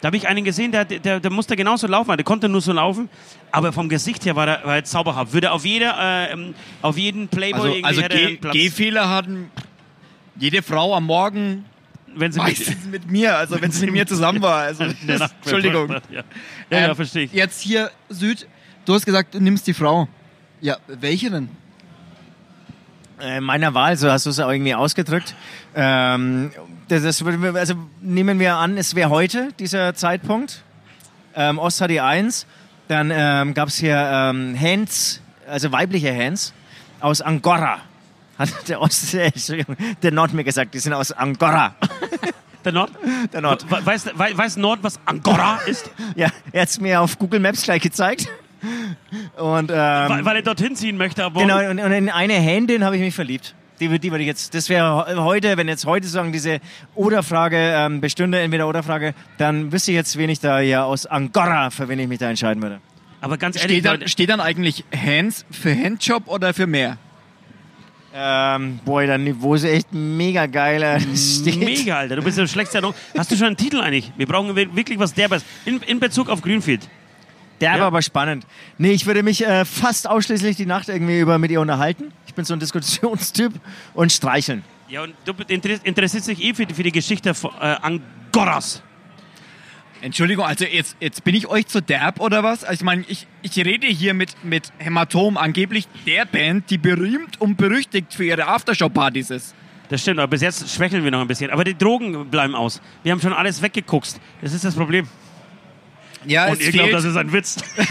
Da 0.00 0.06
habe 0.06 0.16
ich 0.16 0.28
einen 0.28 0.44
gesehen, 0.44 0.70
der, 0.70 0.84
der, 0.84 1.18
der 1.18 1.30
musste 1.30 1.56
genauso 1.56 1.88
laufen, 1.88 2.16
der 2.16 2.24
konnte 2.24 2.48
nur 2.48 2.60
so 2.60 2.72
laufen, 2.72 3.08
aber 3.50 3.72
vom 3.72 3.88
Gesicht 3.88 4.24
her 4.24 4.36
war 4.36 4.46
er, 4.46 4.64
war 4.64 4.76
er 4.76 4.84
zauberhaft. 4.84 5.32
Würde 5.32 5.50
auf 5.50 5.64
jeder, 5.64 5.96
äh, 5.98 6.32
ähm, 6.32 6.54
auf 6.82 6.96
jeden 6.96 7.26
Playboy 7.26 7.60
Also, 7.60 7.68
irgendwie 7.74 8.04
also 8.04 8.36
Platz, 8.40 8.52
Gehfehler 8.52 9.08
hatten 9.08 9.50
jede 10.36 10.62
Frau 10.62 10.94
am 10.94 11.04
Morgen 11.04 11.64
wenn 12.14 12.32
sie 12.32 12.40
mit, 12.40 12.48
meistens 12.48 12.86
mit 12.86 13.10
mir, 13.10 13.36
also 13.36 13.60
wenn 13.60 13.70
sie 13.70 13.86
mit 13.86 13.94
mir 13.94 14.06
zusammen 14.06 14.42
war. 14.42 14.62
Also, 14.62 14.84
Nacht- 15.06 15.34
Entschuldigung. 15.42 15.90
Ja, 15.90 16.00
ja, 16.10 16.22
ja 16.70 16.88
Ähm, 16.88 16.96
verstehe 16.96 17.24
ich. 17.24 17.32
Jetzt 17.32 17.60
hier 17.60 17.90
Süd, 18.08 18.46
du 18.88 18.94
hast 18.94 19.04
gesagt, 19.04 19.34
du 19.34 19.40
nimmst 19.40 19.66
die 19.66 19.74
Frau. 19.74 20.08
Ja, 20.60 20.78
welche 20.86 21.30
denn? 21.30 21.48
Äh, 23.20 23.40
meiner 23.40 23.74
Wahl, 23.74 23.96
so 23.96 24.10
hast 24.10 24.26
du 24.26 24.30
es 24.30 24.38
auch 24.40 24.50
irgendwie 24.50 24.74
ausgedrückt. 24.74 25.34
Ähm, 25.74 26.50
das, 26.88 27.02
das, 27.02 27.22
also 27.22 27.74
nehmen 28.00 28.38
wir 28.38 28.56
an, 28.56 28.78
es 28.78 28.94
wäre 28.94 29.10
heute 29.10 29.48
dieser 29.58 29.94
Zeitpunkt. 29.94 30.62
Ähm, 31.34 31.58
Ost 31.58 31.80
hat 31.80 31.90
die 31.90 32.00
Eins. 32.00 32.46
Dann 32.86 33.10
ähm, 33.12 33.52
gab 33.54 33.68
es 33.68 33.76
hier 33.76 33.96
ähm, 33.96 34.56
Hans, 34.58 35.20
also 35.46 35.70
weibliche 35.72 36.14
Hans, 36.14 36.54
aus 37.00 37.20
Angora. 37.20 37.80
Hat 38.38 38.48
der 38.68 38.80
Ost, 38.80 39.12
äh, 39.14 39.26
Entschuldigung, 39.26 39.76
der 40.02 40.12
Nord 40.12 40.32
mir 40.32 40.44
gesagt, 40.44 40.72
die 40.74 40.78
sind 40.78 40.92
aus 40.94 41.12
Angora. 41.12 41.74
Der 42.64 42.72
Nord? 42.72 42.90
Der 43.32 43.40
Nord. 43.40 43.70
We- 43.70 43.86
Weiß, 43.86 44.06
we- 44.06 44.36
weiß 44.36 44.56
Nord, 44.56 44.80
was 44.82 44.98
Angora 45.06 45.58
ist? 45.66 45.90
Ja, 46.16 46.28
er 46.50 46.62
hat 46.62 46.68
es 46.68 46.80
mir 46.80 47.00
auf 47.00 47.16
Google 47.18 47.38
Maps 47.38 47.62
gleich 47.62 47.80
gezeigt. 47.80 48.28
Und, 49.36 49.70
ähm, 49.70 49.76
weil, 49.76 50.24
weil 50.24 50.36
er 50.36 50.42
dorthin 50.42 50.74
ziehen 50.76 50.96
möchte. 50.96 51.24
Aber 51.24 51.40
Genau, 51.40 51.58
und, 51.70 51.78
und 51.80 51.92
in 51.92 52.08
eine 52.10 52.34
Händin 52.34 52.84
habe 52.84 52.96
ich 52.96 53.02
mich 53.02 53.14
verliebt. 53.14 53.54
Die, 53.80 53.86
die 53.98 54.10
würde 54.10 54.22
ich 54.22 54.26
jetzt, 54.26 54.54
das 54.54 54.68
wäre 54.68 55.06
heute, 55.22 55.56
wenn 55.56 55.68
jetzt 55.68 55.86
heute 55.86 56.06
sagen, 56.08 56.32
diese 56.32 56.58
Oder-Frage 56.96 57.56
ähm, 57.56 58.00
bestünde, 58.00 58.40
entweder 58.40 58.66
Oder-Frage, 58.68 59.14
dann 59.36 59.70
wüsste 59.70 59.92
ich 59.92 59.94
jetzt, 59.96 60.18
wen 60.18 60.28
ich 60.30 60.40
da 60.40 60.58
ja 60.60 60.82
aus 60.82 61.06
Angora, 61.06 61.70
für 61.70 61.88
wen 61.88 61.98
ich 62.00 62.08
mich 62.08 62.18
da 62.18 62.28
entscheiden 62.28 62.60
würde. 62.60 62.80
Aber 63.20 63.36
ganz 63.38 63.56
ehrlich, 63.56 63.78
Steht 63.78 63.84
dann, 63.84 64.08
steht 64.08 64.30
dann 64.30 64.40
eigentlich 64.40 64.84
Hands 64.92 65.44
für 65.50 65.72
Handjob 65.72 66.26
oder 66.26 66.52
für 66.54 66.66
mehr? 66.66 66.98
Ähm, 68.14 68.80
boah, 68.84 69.06
dein 69.06 69.22
Niveau 69.24 69.54
ist 69.54 69.64
echt 69.64 69.92
mega 69.92 70.46
geil. 70.46 70.82
äh, 70.82 70.98
mega, 71.56 71.98
Alter. 71.98 72.16
Du 72.16 72.22
bist 72.22 72.38
ja 72.38 72.46
schlechtester 72.46 72.80
noch. 72.80 72.94
Hast 73.16 73.30
du 73.30 73.36
schon 73.36 73.48
einen 73.48 73.56
Titel 73.56 73.80
eigentlich? 73.80 74.10
Wir 74.16 74.26
brauchen 74.26 74.56
wir- 74.56 74.74
wirklich 74.74 74.98
was 74.98 75.14
derbes. 75.14 75.44
In, 75.66 75.80
in 75.82 76.00
Bezug 76.00 76.28
auf 76.30 76.40
Greenfield. 76.42 76.88
Der 77.60 77.72
war 77.72 77.78
Ja. 77.78 77.86
aber 77.88 78.02
spannend. 78.02 78.46
Nee, 78.78 78.92
ich 78.92 79.06
würde 79.06 79.22
mich 79.22 79.44
äh, 79.46 79.64
fast 79.64 80.08
ausschließlich 80.08 80.56
die 80.56 80.66
Nacht 80.66 80.88
irgendwie 80.88 81.18
über 81.18 81.38
mit 81.38 81.50
ihr 81.50 81.60
unterhalten. 81.60 82.12
Ich 82.26 82.34
bin 82.34 82.44
so 82.44 82.54
ein 82.54 82.60
Diskussionstyp 82.60 83.52
und 83.94 84.12
streicheln. 84.12 84.62
Ja, 84.88 85.02
und 85.02 85.14
du 85.24 85.32
inter- 85.48 85.84
interessierst 85.84 86.28
dich 86.28 86.42
eh 86.42 86.54
für 86.54 86.66
die, 86.66 86.74
für 86.74 86.82
die 86.82 86.92
Geschichte 86.92 87.34
von 87.34 87.50
äh, 87.60 87.76
Angoras. 87.82 88.82
Entschuldigung, 90.00 90.44
also 90.44 90.64
jetzt, 90.64 90.96
jetzt 91.00 91.24
bin 91.24 91.34
ich 91.34 91.48
euch 91.48 91.66
zu 91.66 91.82
derb 91.82 92.20
oder 92.20 92.44
was? 92.44 92.62
Also 92.62 92.74
ich 92.80 92.84
meine, 92.84 93.04
ich, 93.08 93.26
ich 93.42 93.56
rede 93.56 93.88
hier 93.88 94.14
mit, 94.14 94.30
mit 94.44 94.72
Hämatom, 94.78 95.36
angeblich 95.36 95.88
der 96.06 96.24
Band, 96.24 96.70
die 96.70 96.78
berühmt 96.78 97.40
und 97.40 97.56
berüchtigt 97.56 98.14
für 98.14 98.24
ihre 98.24 98.46
Aftershow-Partys 98.46 99.30
ist. 99.30 99.54
Das 99.88 100.00
stimmt, 100.02 100.20
aber 100.20 100.28
bis 100.28 100.42
jetzt 100.42 100.70
schwächeln 100.72 101.02
wir 101.02 101.10
noch 101.10 101.20
ein 101.20 101.26
bisschen. 101.26 101.50
Aber 101.50 101.64
die 101.64 101.76
Drogen 101.76 102.28
bleiben 102.30 102.54
aus. 102.54 102.80
Wir 103.02 103.10
haben 103.10 103.20
schon 103.20 103.32
alles 103.32 103.60
weggekuckst. 103.60 104.20
Das 104.40 104.52
ist 104.52 104.64
das 104.64 104.76
Problem. 104.76 105.08
Ja, 106.26 106.48
und 106.48 106.60
ihr 106.60 106.72
glaubt, 106.72 106.92
das 106.92 107.04
ist 107.04 107.16
ein 107.16 107.32
Witz. 107.32 107.56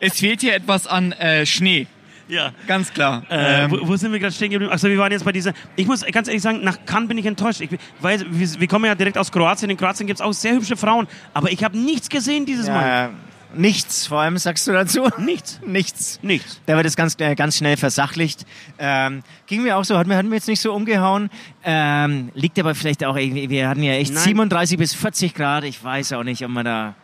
es 0.00 0.18
fehlt 0.18 0.40
hier 0.40 0.54
etwas 0.54 0.86
an 0.86 1.12
äh, 1.12 1.46
Schnee, 1.46 1.86
ja. 2.28 2.52
ganz 2.66 2.92
klar. 2.92 3.22
Äh, 3.30 3.64
Ähm, 3.64 3.70
wo, 3.70 3.88
wo 3.88 3.96
sind 3.96 4.12
wir 4.12 4.18
gerade 4.18 4.34
stehen 4.34 4.50
geblieben? 4.50 4.72
Achso, 4.72 4.88
wir 4.88 4.98
waren 4.98 5.12
jetzt 5.12 5.24
bei 5.24 5.32
dieser. 5.32 5.52
Ich 5.76 5.86
muss 5.86 6.04
ganz 6.06 6.28
ehrlich 6.28 6.42
sagen, 6.42 6.62
nach 6.62 6.84
Cannes 6.86 7.08
bin 7.08 7.18
ich 7.18 7.26
enttäuscht. 7.26 7.60
Ich 7.60 7.70
weiß, 8.00 8.24
wir, 8.28 8.60
wir 8.60 8.68
kommen 8.68 8.86
ja 8.86 8.94
direkt 8.94 9.18
aus 9.18 9.30
Kroatien. 9.30 9.70
In 9.70 9.76
Kroatien 9.76 10.06
gibt 10.06 10.20
es 10.20 10.24
auch 10.24 10.32
sehr 10.32 10.54
hübsche 10.54 10.76
Frauen. 10.76 11.06
Aber 11.32 11.50
ich 11.50 11.62
habe 11.64 11.78
nichts 11.78 12.08
gesehen 12.08 12.46
dieses 12.46 12.68
Mal. 12.68 13.10
Nichts, 13.56 14.06
vor 14.06 14.20
allem 14.20 14.36
sagst 14.38 14.66
du 14.66 14.72
dazu. 14.72 15.08
Nichts. 15.18 15.60
Nichts. 15.66 16.18
Nichts. 16.22 16.60
Da 16.66 16.76
wird 16.76 16.86
es 16.86 16.96
ganz, 16.96 17.16
äh, 17.18 17.34
ganz 17.34 17.56
schnell 17.58 17.76
versachlicht. 17.76 18.44
Ähm, 18.78 19.22
ging 19.46 19.62
mir 19.62 19.76
auch 19.76 19.84
so, 19.84 19.96
hat 19.98 20.06
mir, 20.06 20.16
hat 20.16 20.26
mir 20.26 20.34
jetzt 20.36 20.48
nicht 20.48 20.60
so 20.60 20.72
umgehauen. 20.74 21.30
Ähm, 21.64 22.30
liegt 22.34 22.58
aber 22.58 22.74
vielleicht 22.74 23.04
auch 23.04 23.16
irgendwie, 23.16 23.48
wir 23.50 23.68
hatten 23.68 23.82
ja 23.82 23.92
echt 23.94 24.12
Nein. 24.12 24.22
37 24.24 24.78
bis 24.78 24.94
40 24.94 25.34
Grad. 25.34 25.64
Ich 25.64 25.82
weiß 25.82 26.12
auch 26.14 26.22
nicht, 26.24 26.44
ob 26.44 26.50
man 26.50 26.64
da, 26.64 26.94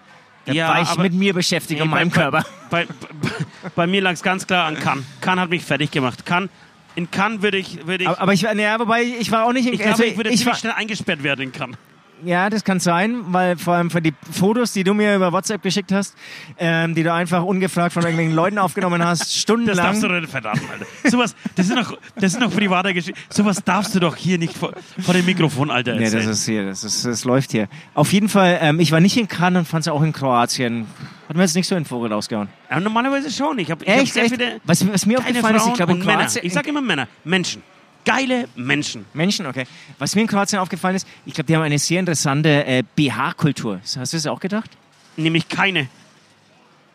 da 0.45 0.53
Ja, 0.53 0.69
war 0.69 0.83
ich 0.83 0.89
aber- 0.89 1.03
mit 1.03 1.13
mir 1.15 1.35
beschäftigt 1.35 1.79
Nee, 1.79 1.85
und 1.85 1.91
meinem 1.91 2.11
bei, 2.11 2.15
Körper. 2.17 2.45
Bei, 2.71 2.87
bei, 3.23 3.71
bei 3.75 3.87
mir 3.87 4.01
lag 4.03 4.13
es 4.13 4.23
ganz 4.23 4.47
klar 4.47 4.67
an 4.67 4.77
Cannes. 4.79 5.05
Cannes 5.21 5.43
hat 5.43 5.51
mich 5.51 5.65
fertig 5.65 5.91
gemacht. 5.91 6.25
Cannes, 6.27 6.51
in 6.97 7.11
Cannes 7.11 7.41
würde 7.43 7.57
ich, 7.59 7.87
würde 7.87 8.05
ich, 8.05 8.09
Aber, 8.09 8.21
aber 8.21 8.33
ich, 8.33 8.43
war- 8.45 8.55
ja, 8.55 8.79
wobei 8.79 9.03
ich 9.03 9.31
war 9.31 9.45
auch 9.45 9.53
nicht 9.53 9.67
in 9.67 9.75
ich 9.75 9.79
glaube, 9.81 9.93
also 9.93 10.05
ich 10.05 10.17
würde 10.17 10.31
ich 10.31 10.39
ziemlich 10.39 10.53
war, 10.55 10.59
schnell 10.59 10.73
eingesperrt 10.73 11.23
werden 11.23 11.43
in 11.43 11.53
Cannes. 11.53 11.77
Ja, 12.24 12.50
das 12.50 12.64
kann 12.64 12.80
sein, 12.80 13.22
weil 13.28 13.56
vor 13.56 13.74
allem 13.74 13.90
für 13.90 14.02
die 14.02 14.12
Fotos, 14.30 14.72
die 14.72 14.85
du 14.85 14.94
mir 14.94 15.16
über 15.16 15.33
WhatsApp 15.33 15.62
geschickt 15.62 15.92
hast, 15.92 16.14
ähm, 16.59 16.94
die 16.94 17.02
du 17.02 17.12
einfach 17.12 17.42
ungefragt 17.44 17.92
von 17.92 18.02
irgendwelchen 18.02 18.35
Leuten 18.35 18.59
aufgenommen 18.59 19.04
hast, 19.04 19.20
Das 19.20 19.35
stundenlang. 19.35 19.76
darfst 19.87 20.02
du 20.02 20.09
doch 20.09 20.20
nicht 20.20 20.30
verraten, 20.30 20.61
Alter. 20.70 20.87
Sowas, 21.11 21.35
das 21.56 21.66
ist 21.68 21.74
noch, 21.74 21.96
das 22.16 22.33
ist 22.35 22.40
noch 22.40 22.50
private 22.50 22.92
Geschichte. 22.94 23.20
Sowas 23.28 23.62
darfst 23.64 23.94
du 23.94 24.00
doch 24.00 24.16
hier 24.16 24.38
nicht 24.38 24.56
vor, 24.56 24.72
vor 25.00 25.14
dem 25.14 25.24
Mikrofon, 25.26 25.70
Alter. 25.70 25.94
Nee, 25.94 26.04
das 26.04 26.14
erzählen. 26.14 26.30
ist 26.30 26.44
hier, 26.44 26.66
das, 26.66 26.85
ist, 26.85 27.04
das 27.06 27.24
läuft 27.24 27.52
hier. 27.52 27.68
Auf 27.94 28.12
jeden 28.12 28.28
Fall, 28.28 28.59
ähm, 28.61 28.80
ich 28.80 28.92
war 28.92 29.00
nicht 29.00 29.16
in 29.16 29.28
Cannes 29.28 29.61
und 29.61 29.66
fand 29.66 29.83
es 29.83 29.88
auch 29.88 30.02
in 30.02 30.12
Kroatien. 30.12 30.87
Hat 31.28 31.37
mir 31.37 31.42
jetzt 31.42 31.54
nicht 31.54 31.68
so 31.68 31.76
in 31.76 31.83
den 31.83 31.88
Vogel 31.88 32.12
rausgehauen. 32.12 32.48
Aber 32.68 32.80
normalerweise 32.80 33.30
schon. 33.30 33.59
Ich 33.61 33.70
habe 33.70 33.85
ich 33.85 33.90
hab 33.90 33.98
Echt, 34.00 34.16
echt? 34.16 34.40
Was, 34.64 34.87
was 34.92 35.06
mir 35.06 35.18
aufgefallen 35.18 35.56
ist, 35.56 35.66
ich 35.68 35.74
glaube 35.74 35.92
in 35.92 35.98
und 36.00 36.06
Männer. 36.06 36.20
Kroatien... 36.24 36.44
Ich 36.44 36.52
sage 36.52 36.68
immer 36.68 36.80
Männer. 36.80 37.06
Menschen. 37.24 37.62
Geile 38.05 38.49
Menschen. 38.57 39.05
Menschen, 39.13 39.47
okay. 39.47 39.65
Was 39.99 40.15
mir 40.15 40.23
in 40.23 40.27
Kroatien 40.27 40.59
aufgefallen 40.59 40.97
ist, 40.97 41.07
ich 41.27 41.35
glaube, 41.35 41.47
die 41.47 41.55
haben 41.57 41.63
eine 41.63 41.79
sehr 41.79 42.01
interessante 42.01 42.65
äh, 42.65 42.83
BH-Kultur. 42.97 43.81
Hast 43.83 43.97
du 44.13 44.17
das 44.17 44.27
auch 44.27 44.41
gedacht? 44.41 44.71
Nämlich 45.17 45.49
keine. 45.49 45.89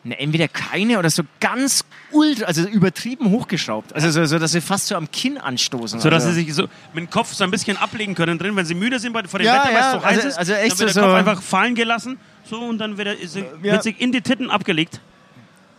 Ne, 0.04 0.20
entweder 0.20 0.48
keine 0.48 1.00
oder 1.00 1.10
so 1.10 1.24
ganz 1.40 1.84
ultra, 2.12 2.46
also 2.46 2.68
übertrieben 2.68 3.30
hochgeschraubt. 3.32 3.94
Also 3.94 4.12
so, 4.12 4.26
so 4.26 4.38
dass 4.38 4.52
sie 4.52 4.62
fast 4.62 4.88
so 4.88 4.96
am 4.96 5.10
Kinn 5.10 5.40
anstoßen. 5.40 6.00
So 6.00 6.10
dass 6.12 6.24
also. 6.26 6.36
sie 6.36 6.44
sich 6.44 6.54
so 6.54 6.64
mit 6.94 7.04
dem 7.06 7.10
Kopf 7.10 7.34
so 7.34 7.44
ein 7.44 7.50
bisschen 7.50 7.76
ablegen 7.78 8.14
können 8.14 8.38
drin, 8.38 8.56
wenn 8.56 8.66
sie 8.68 8.76
müde 8.76 9.00
sind 9.00 9.14
bei- 9.14 9.24
vor 9.24 9.40
dem 9.40 9.48
Ja, 9.48 9.64
Wetter, 9.66 9.74
weil 9.74 9.78
es 9.78 9.84
ja, 9.86 9.92
so 10.00 10.06
heiß 10.06 10.18
also- 10.18 10.28
ist. 10.28 10.38
also 10.38 10.54
echt 10.54 10.72
dann 10.74 10.80
wird 10.80 10.90
so- 10.94 11.00
der 11.02 11.10
Kopf 11.10 11.18
einfach 11.18 11.42
fallen 11.42 11.74
gelassen. 11.76 12.20
So 12.48 12.60
und 12.62 12.78
dann 12.78 12.98
wird, 13.00 13.08
er, 13.08 13.20
ist, 13.20 13.36
Ja. 13.36 13.44
wird 13.62 13.82
sich 13.84 14.00
in 14.00 14.12
die 14.12 14.22
Titten 14.22 14.52
abgelegt. 14.52 15.00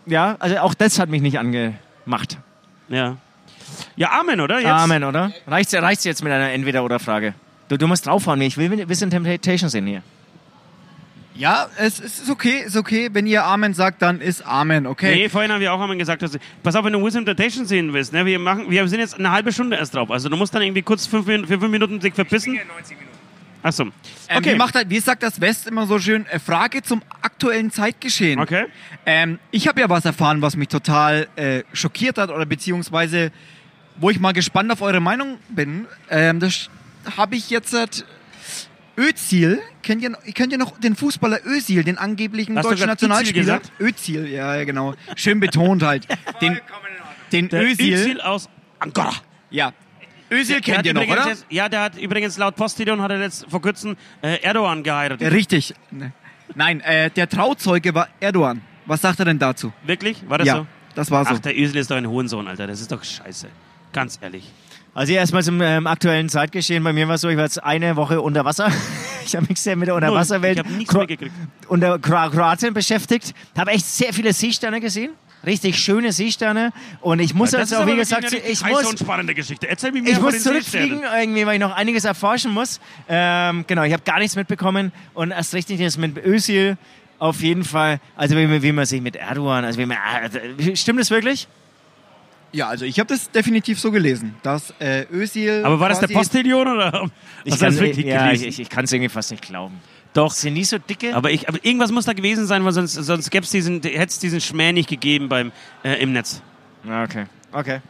Ja, 0.07 0.35
also 0.41 0.59
auch 0.59 0.75
das 0.75 0.99
hat 0.99 1.09
mich 1.09 1.23
nicht 1.23 1.39
angemacht. 1.39 2.39
Ja. 2.89 3.17
Ja, 3.97 4.11
Amen, 4.21 4.41
oder? 4.41 4.59
Jetzt? 4.59 4.69
Amen, 4.69 5.05
oder? 5.05 5.33
Reicht's, 5.47 5.75
reicht's 5.75 6.05
jetzt 6.05 6.23
mit 6.23 6.33
einer 6.33 6.51
Entweder-Oder-Frage? 6.53 7.35
Du, 7.69 7.77
du 7.77 7.87
musst 7.87 8.07
draufhauen, 8.07 8.41
ich 8.43 8.57
will 8.57 8.89
Wissen 8.89 9.11
Temptation 9.11 9.69
sehen 9.71 9.87
hier. 9.87 10.03
Ja, 11.35 11.67
es, 11.77 12.01
ist 12.01 12.31
okay, 12.31 12.63
ist 12.65 12.77
okay. 12.77 13.11
Wenn 13.13 13.27
ihr 13.27 13.45
Amen 13.45 13.75
sagt, 13.75 14.01
dann 14.01 14.21
ist 14.23 14.47
Amen, 14.47 14.87
okay? 14.87 15.15
Nee, 15.15 15.29
vorhin 15.29 15.53
haben 15.53 15.61
wir 15.61 15.71
auch 15.73 15.81
einmal 15.81 15.99
gesagt, 15.99 16.23
dass, 16.23 16.39
pass 16.63 16.75
auf, 16.77 16.85
wenn 16.85 16.95
du 16.95 17.05
Wisdom 17.05 17.27
Temptation 17.27 17.67
sehen 17.67 17.93
willst, 17.93 18.13
ne, 18.15 18.25
wir, 18.25 18.39
machen, 18.39 18.71
wir 18.71 18.89
sind 18.89 19.01
jetzt 19.01 19.19
eine 19.19 19.31
halbe 19.31 19.53
Stunde 19.53 19.77
erst 19.77 19.95
drauf. 19.95 20.11
Also 20.11 20.31
du 20.31 20.37
musst 20.37 20.55
dann 20.55 20.63
irgendwie 20.63 20.81
kurz 20.81 21.07
fünf, 21.07 21.27
für 21.27 21.47
fünf 21.47 21.69
Minuten 21.69 22.01
sich 22.01 22.15
verpissen. 22.15 22.59
Achso. 23.63 23.83
Ähm, 23.85 23.93
Okay. 24.37 24.55
wie, 24.55 24.57
macht, 24.57 24.75
halt- 24.77 24.89
wie 24.89 24.99
sagt 25.01 25.23
das 25.23 25.41
West 25.41 25.67
immer 25.67 25.87
so 25.87 25.99
schön? 25.99 26.25
Äh, 26.27 26.39
Frage 26.39 26.83
zum 26.83 27.03
aktuellen 27.21 27.71
Zeitgeschehen. 27.71 28.41
Okay. 28.41 28.65
Ähm, 29.05 29.39
ich 29.51 29.69
habe 29.69 29.81
ja 29.81 29.91
was 29.91 30.05
erfahren, 30.07 30.41
was 30.41 30.57
mich 30.57 30.69
total 30.69 31.27
äh, 31.37 31.65
schockiert 31.75 32.17
hat 32.17 32.31
oder 32.31 32.47
beziehungsweise 32.47 33.31
wo 33.99 34.11
ich 34.11 34.21
mal 34.21 34.33
gespannt 34.33 34.71
auf 34.71 34.83
eure 34.83 35.01
Meinung 35.01 35.39
bin. 35.49 35.87
Ähm, 36.11 36.41
das 36.41 36.69
habe 37.17 37.37
ich 37.37 37.51
jetzt 37.51 37.71
seit 37.71 38.05
Özil. 38.99 39.61
Kennt 39.83 40.03
ihr, 40.03 40.13
kennt 40.35 40.53
ihr 40.53 40.59
noch 40.59 40.79
den 40.79 40.97
Fußballer 40.97 41.45
Özil, 41.45 41.85
den 41.85 41.99
angeblichen 41.99 42.57
Hast 42.57 42.65
deutschen 42.65 42.87
Nationalspieler? 42.87 43.61
Özil, 43.79 44.29
ja, 44.29 44.65
genau. 44.65 44.95
Schön 45.15 45.41
betont 45.41 45.83
halt. 45.83 46.07
Den, 46.41 46.61
den 47.33 47.49
Der 47.49 47.63
Özil. 47.63 47.95
Özil 47.95 48.21
aus 48.21 48.49
Angora. 48.79 49.13
Ja. 49.51 49.73
Özil 50.31 50.61
Der 50.61 50.75
kennt 50.75 50.87
ihr 50.87 50.95
noch, 50.95 51.07
oder? 51.07 51.29
Jetzt, 51.29 51.47
ja, 51.51 51.69
der 51.69 51.83
hat 51.83 51.99
übrigens 51.99 52.37
laut 52.37 52.57
Postillon 52.57 53.01
hat 53.01 53.11
er 53.11 53.21
jetzt 53.21 53.47
vor 53.49 53.63
kurzem 53.63 53.97
äh, 54.23 54.41
Erdogan 54.43 54.83
geheiratet. 54.83 55.33
Richtig. 55.33 55.75
Ne. 55.91 56.13
Nein, 56.55 56.81
äh, 56.81 57.11
der 57.11 57.29
Trauzeuge 57.29 57.95
war 57.95 58.09
Erdogan. 58.21 58.63
Was 58.87 59.03
sagt 59.03 59.19
er 59.19 59.25
denn 59.25 59.39
dazu? 59.39 59.73
Wirklich? 59.85 60.23
War 60.29 60.39
das 60.39 60.47
ja, 60.47 60.57
so? 60.57 60.67
das 60.95 61.11
war 61.11 61.25
so. 61.25 61.35
Ach, 61.35 61.39
der 61.39 61.57
Özil 61.57 61.77
ist 61.77 61.91
doch 61.91 61.97
ein 61.97 62.09
Hohensohn, 62.09 62.47
Alter. 62.47 62.67
Das 62.67 62.81
ist 62.81 62.91
doch 62.91 63.03
scheiße. 63.03 63.49
Ganz 63.93 64.19
ehrlich. 64.21 64.45
Also 64.95 65.13
erstmal 65.13 65.43
zum 65.43 65.61
ähm, 65.61 65.87
aktuellen 65.87 66.29
Zeitgeschehen. 66.31 66.83
Bei 66.83 66.93
mir 66.93 67.07
war 67.07 67.17
es 67.17 67.21
so, 67.21 67.29
ich 67.29 67.37
war 67.37 67.45
jetzt 67.45 67.63
eine 67.63 67.97
Woche 67.97 68.21
unter 68.21 68.45
Wasser. 68.45 68.71
Ich 69.27 69.35
habe 69.35 69.45
mich 69.49 69.61
sehr 69.61 69.75
mit 69.75 69.89
der 69.89 69.97
Unterwasserwelt 69.97 70.63
unter 71.67 71.99
Kro 71.99 72.31
Kroatien 72.31 72.73
beschäftigt. 72.73 73.35
Habe 73.59 73.73
echt 73.73 73.85
sehr 73.85 74.13
viele 74.13 74.33
Seesterne 74.33 74.81
gesehen. 74.81 75.11
Richtig 75.45 75.77
schöne 75.81 76.13
Seesterne. 76.13 76.73
Und 77.01 77.19
ich 77.19 77.35
muss 77.35 77.51
Das 77.51 77.59
jetzt 77.63 77.73
ist 77.73 77.79
auch, 77.79 77.87
wie 77.89 77.97
gesagt, 77.97 78.23
richtig 78.23 78.45
ich 78.49 78.65
muss, 78.65 78.85
und 78.85 79.01
spannende 79.01 79.35
Geschichte. 79.35 79.69
Erzähl 79.69 79.91
mir 79.91 80.09
ich 80.09 80.21
muss 80.21 80.45
zurückfliegen, 80.45 81.03
irgendwie, 81.19 81.45
weil 81.45 81.55
ich 81.55 81.61
noch 81.61 81.75
einiges 81.75 82.05
erforschen 82.05 82.53
muss. 82.53 82.79
Ähm, 83.09 83.65
genau, 83.67 83.83
ich 83.83 83.93
habe 83.93 84.05
gar 84.05 84.21
nichts 84.21 84.37
mitbekommen. 84.37 84.93
Und 85.13 85.33
erst 85.33 85.55
nicht 85.55 85.69
das 85.71 85.99
mit 85.99 86.25
Özil. 86.25 86.79
Auf 87.19 87.41
jeden 87.41 87.65
Fall, 87.65 87.99
also 88.15 88.37
wie, 88.37 88.47
man- 88.47 88.63
wie 88.63 88.71
man 88.71 88.87
sich 88.87 89.01
mit 89.01 89.17
Erdogan, 89.17 89.65
also 89.65 89.81
wie 89.81 89.87
man, 89.87 89.97
also, 90.23 90.39
stimmt 90.77 91.01
das 91.01 91.11
wirklich? 91.11 91.49
Ja, 92.57 92.69
also 92.69 92.87
ich 92.87 92.99
habe 92.99 93.09
das 93.09 93.31
definitiv 93.31 93.79
so 93.79 93.91
gelesen, 93.91 94.35
dass 94.43 94.73
äh, 94.79 95.05
Özil. 95.13 95.63
Aber 95.63 95.79
war 95.79 95.91
das 95.91 96.01
der 96.01 96.09
Postillon 96.09 96.67
oder? 96.67 97.11
Ich 97.45 97.59
kann 97.59 97.69
das 97.69 97.79
wirklich 97.79 98.07
ja, 98.07 98.33
ich, 98.33 98.41
gelesen? 98.41 98.49
ich, 98.49 98.61
ich 98.61 98.71
kann 98.71 98.85
es 98.85 98.93
irgendwie 98.93 99.11
fast 99.11 99.31
nicht 99.31 99.43
glauben. 99.43 99.79
Doch. 100.15 100.33
Sind 100.33 100.55
die 100.55 100.65
so 100.65 100.79
dicke? 100.79 101.15
Aber, 101.15 101.31
ich, 101.31 101.47
aber 101.51 101.63
irgendwas 101.63 101.93
muss 101.93 102.07
da 102.07 102.15
gewesen 102.15 102.47
sein, 102.47 102.65
weil 102.65 102.73
sonst, 102.73 102.95
sonst 102.95 103.31
gäbe 103.31 103.45
es 103.45 103.51
diesen, 103.51 103.83
hätte 103.83 104.07
es 104.07 104.19
diesen 104.21 104.41
Schmäh 104.41 104.73
nicht 104.73 104.89
gegeben 104.89 105.29
beim, 105.29 105.53
äh, 105.85 106.01
im 106.01 106.15
Netz. 106.15 106.41
Ja, 106.89 107.05
okay. 107.05 107.27
Okay. 107.53 107.81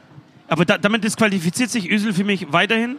Aber 0.49 0.65
da, 0.65 0.79
damit 0.79 1.05
disqualifiziert 1.05 1.71
sich 1.71 1.89
Özil 1.89 2.13
für 2.13 2.25
mich 2.25 2.53
weiterhin. 2.53 2.97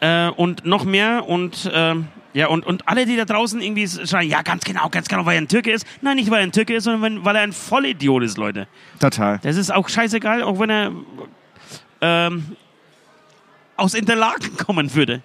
Äh, 0.00 0.28
und 0.28 0.66
noch 0.66 0.84
mehr 0.84 1.26
und 1.26 1.70
ähm, 1.72 2.08
ja 2.34 2.48
und, 2.48 2.66
und 2.66 2.86
alle, 2.88 3.06
die 3.06 3.16
da 3.16 3.24
draußen 3.24 3.60
irgendwie 3.60 3.88
schreien, 3.88 4.28
ja 4.28 4.42
ganz 4.42 4.64
genau, 4.64 4.88
ganz 4.88 5.08
genau, 5.08 5.24
weil 5.26 5.36
er 5.36 5.42
ein 5.42 5.48
Türke 5.48 5.70
ist. 5.70 5.86
Nein, 6.02 6.16
nicht 6.16 6.30
weil 6.30 6.38
er 6.38 6.44
ein 6.44 6.52
Türke 6.52 6.74
ist, 6.74 6.84
sondern 6.84 7.24
weil 7.24 7.36
er 7.36 7.42
ein 7.42 7.52
Vollidiot 7.52 8.22
ist, 8.22 8.38
Leute. 8.38 8.68
Total. 9.00 9.38
Das 9.42 9.56
ist 9.56 9.72
auch 9.72 9.88
scheißegal, 9.88 10.42
auch 10.42 10.58
wenn 10.58 10.70
er 10.70 10.92
ähm, 12.00 12.56
aus 13.76 13.94
Interlaken 13.94 14.56
kommen 14.64 14.94
würde 14.94 15.22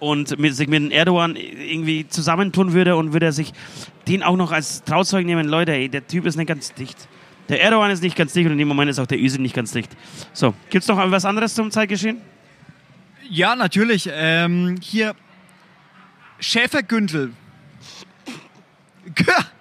und 0.00 0.38
mit, 0.38 0.54
sich 0.54 0.68
mit 0.68 0.82
dem 0.82 0.90
Erdogan 0.90 1.36
irgendwie 1.36 2.08
zusammentun 2.08 2.72
würde 2.72 2.96
und 2.96 3.12
würde 3.12 3.26
er 3.26 3.32
sich 3.32 3.52
den 4.08 4.22
auch 4.22 4.36
noch 4.36 4.50
als 4.50 4.82
Trauzeug 4.84 5.24
nehmen. 5.24 5.46
Leute, 5.46 5.72
ey, 5.72 5.88
der 5.88 6.06
Typ 6.06 6.26
ist 6.26 6.36
nicht 6.36 6.48
ganz 6.48 6.74
dicht. 6.74 7.08
Der 7.48 7.62
Erdogan 7.62 7.90
ist 7.90 8.02
nicht 8.02 8.16
ganz 8.16 8.32
dicht 8.32 8.46
und 8.46 8.52
in 8.52 8.58
dem 8.58 8.68
Moment 8.68 8.90
ist 8.90 8.98
auch 8.98 9.06
der 9.06 9.20
Özil 9.20 9.40
nicht 9.40 9.54
ganz 9.54 9.72
dicht. 9.72 9.90
So, 10.32 10.54
gibt's 10.70 10.88
noch 10.88 10.98
was 11.10 11.24
anderes 11.24 11.54
zum 11.54 11.70
Zeitgeschehen? 11.70 12.20
Ja, 13.28 13.54
natürlich. 13.54 14.08
Ähm, 14.12 14.76
hier. 14.80 15.14
Schäfergündel. 16.42 17.32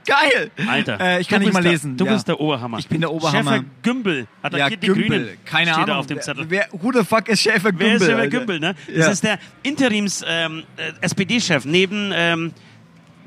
Geil! 0.05 0.51
Alter. 0.67 0.99
Äh, 0.99 1.21
ich 1.21 1.27
kann 1.27 1.41
nicht 1.41 1.53
mal 1.53 1.61
der, 1.61 1.71
lesen. 1.71 1.95
Du 1.95 2.05
ja. 2.05 2.13
bist 2.13 2.27
der 2.27 2.39
Oberhammer. 2.39 2.79
Ich 2.79 2.87
bin 2.87 3.01
der 3.01 3.11
Oberhammer. 3.11 3.51
Schäfer 3.57 3.65
Gümbel 3.83 4.19
ja, 4.19 4.25
attackiert 4.41 4.83
die 4.83 4.87
Gümbel. 4.87 5.07
Grünen. 5.07 5.37
Keine 5.45 5.65
steht 5.67 5.75
Ahnung. 5.75 5.87
da 5.87 5.95
auf 5.97 6.07
dem 6.07 6.21
Zettel. 6.21 6.45
Wer, 6.49 6.67
who 6.71 6.91
the 6.91 7.03
fuck 7.03 7.27
ist 7.29 7.41
Schäfer 7.41 7.71
Gümbel? 7.71 7.87
Wer 7.87 7.95
ist 7.95 8.05
Schäfer? 8.05 8.27
Gümbel, 8.27 8.59
ne? 8.59 8.75
Das 8.87 8.97
Ja. 8.97 9.11
ist 9.11 9.23
der 9.23 9.39
Interims 9.63 10.23
ähm, 10.27 10.63
äh, 10.77 11.59
neben 11.65 12.11
ähm, 12.13 12.53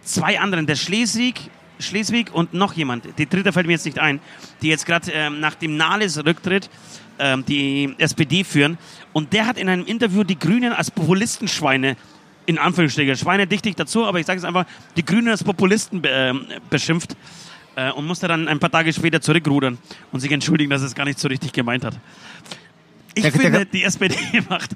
zwei 0.03 0.39
anderen, 0.39 0.67
der 0.67 0.77
Schleswig, 0.77 1.51
Schleswig 1.79 2.33
und 2.33 2.55
noch 2.55 2.73
jemand. 2.75 3.07
Die 3.19 3.29
dritte 3.29 3.53
fällt 3.53 3.67
mir 3.67 3.73
jetzt 3.75 3.87
nicht 3.87 3.99
ein, 3.99 4.21
die 4.63 4.69
jetzt 4.69 4.87
gerade 4.87 5.11
ähm, 5.13 5.41
nach 5.41 5.55
dem 5.55 5.77
Nahles-Rücktritt 5.77 6.71
ähm, 7.19 7.45
die 7.47 7.95
SPD 7.99 8.45
führen. 8.45 8.79
Und 9.13 9.33
der 9.33 9.47
hat 9.47 9.59
in 9.59 9.69
einem 9.69 9.85
Interview 9.87 10.25
die 10.25 10.39
Grünen 10.39 10.73
als 10.73 10.91
Populistenschweine 10.91 11.97
in 12.47 12.59
Anführungsstrichen, 12.59 13.17
Schweine 13.17 13.47
dicht 13.47 13.65
nicht 13.65 13.79
dazu, 13.79 14.05
aber 14.05 14.21
ich 14.21 14.27
sage 14.27 14.39
es 14.39 14.45
einfach, 14.45 14.67
die 14.97 15.05
Grünen 15.05 15.29
als 15.29 15.43
Populisten 15.45 16.03
ähm, 16.05 16.47
beschimpft 16.71 17.17
äh, 17.77 17.91
und 17.93 18.07
musste 18.07 18.29
dann 18.29 18.49
ein 18.49 18.59
paar 18.59 18.71
Tage 18.71 18.93
später 18.93 19.21
zurückrudern 19.21 19.79
und 20.13 20.21
sich 20.21 20.31
entschuldigen, 20.31 20.71
dass 20.71 20.83
es 20.83 20.95
gar 20.95 21.05
nicht 21.05 21.19
so 21.19 21.29
richtig 21.29 21.53
gemeint 21.53 21.85
hat. 21.85 21.95
Ich 23.15 23.23
Der- 23.23 23.31
der- 23.33 23.41
finde, 23.41 23.67
die 23.67 23.83
SPD 23.85 24.17
macht 24.49 24.73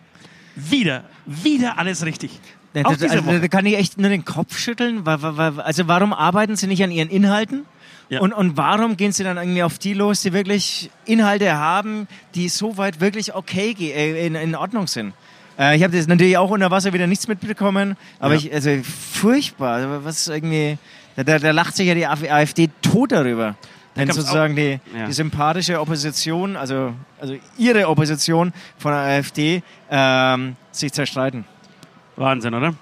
wieder, 0.57 1.05
wieder 1.27 1.79
alles 1.79 2.05
richtig. 2.05 2.31
Da, 2.75 2.83
da, 2.83 2.89
also, 2.91 3.39
da 3.39 3.49
kann 3.49 3.65
ich 3.67 3.77
echt 3.77 3.99
nur 3.99 4.11
den 4.11 4.25
Kopf 4.25 4.59
schütteln. 4.59 5.07
Also 5.07 5.89
warum 5.89 6.13
arbeiten 6.13 6.55
sie 6.57 6.67
nicht 6.67 6.83
an 6.83 6.91
ihren 6.91 7.09
Inhalten? 7.09 7.65
Ja. 8.11 8.21
Und, 8.21 8.33
und 8.33 8.57
warum 8.57 8.97
gehen 8.97 9.13
sie 9.13 9.25
dann 9.25 9.37
irgendwie 9.37 9.63
auf 9.63 9.79
die 9.79 9.93
los, 9.95 10.23
die 10.23 10.33
wirklich 10.33 10.91
Inhalte 11.05 11.53
haben, 11.55 12.09
die 12.35 12.49
soweit 12.49 13.01
wirklich 13.01 13.35
okay 13.35 13.75
äh, 13.81 14.27
in, 14.27 14.35
in 14.35 14.55
Ordnung 14.55 14.87
sind? 14.87 15.13
Äh, 15.59 15.77
ich 15.77 15.83
habe 15.83 15.97
das 15.97 16.07
natürlich 16.07 16.37
auch 16.39 16.51
unter 16.51 16.71
Wasser 16.71 16.93
wieder 16.93 17.07
nichts 17.07 17.27
mitbekommen, 17.29 17.97
aber 18.21 18.35
Ja. 18.35 18.41
ich, 18.41 18.53
also 18.53 18.71
furchtbar. 18.83 19.75
Also 19.75 20.05
Was 20.05 20.29
irgendwie, 20.29 20.79
da, 21.17 21.25
da, 21.25 21.39
da 21.39 21.51
lacht 21.51 21.77
sich 21.77 21.87
ja 21.89 21.95
die 21.95 22.07
AfD 22.07 22.71
tot 22.83 23.13
darüber. 23.13 23.57
Wenn 23.95 24.11
sozusagen 24.13 24.55
die, 24.55 24.79
Ja. 24.97 25.07
die 25.07 25.13
sympathische 25.13 25.81
Opposition, 25.81 26.57
also, 26.57 26.95
also 27.21 27.35
ihre 27.57 27.89
Opposition 27.89 28.53
von 28.79 28.93
der 28.93 29.01
AfD, 29.01 29.63
ähm, 29.91 30.55
sich 30.71 30.93
zerstreiten. 30.93 31.45
Wahnsinn, 32.15 32.55
oder? 32.55 32.75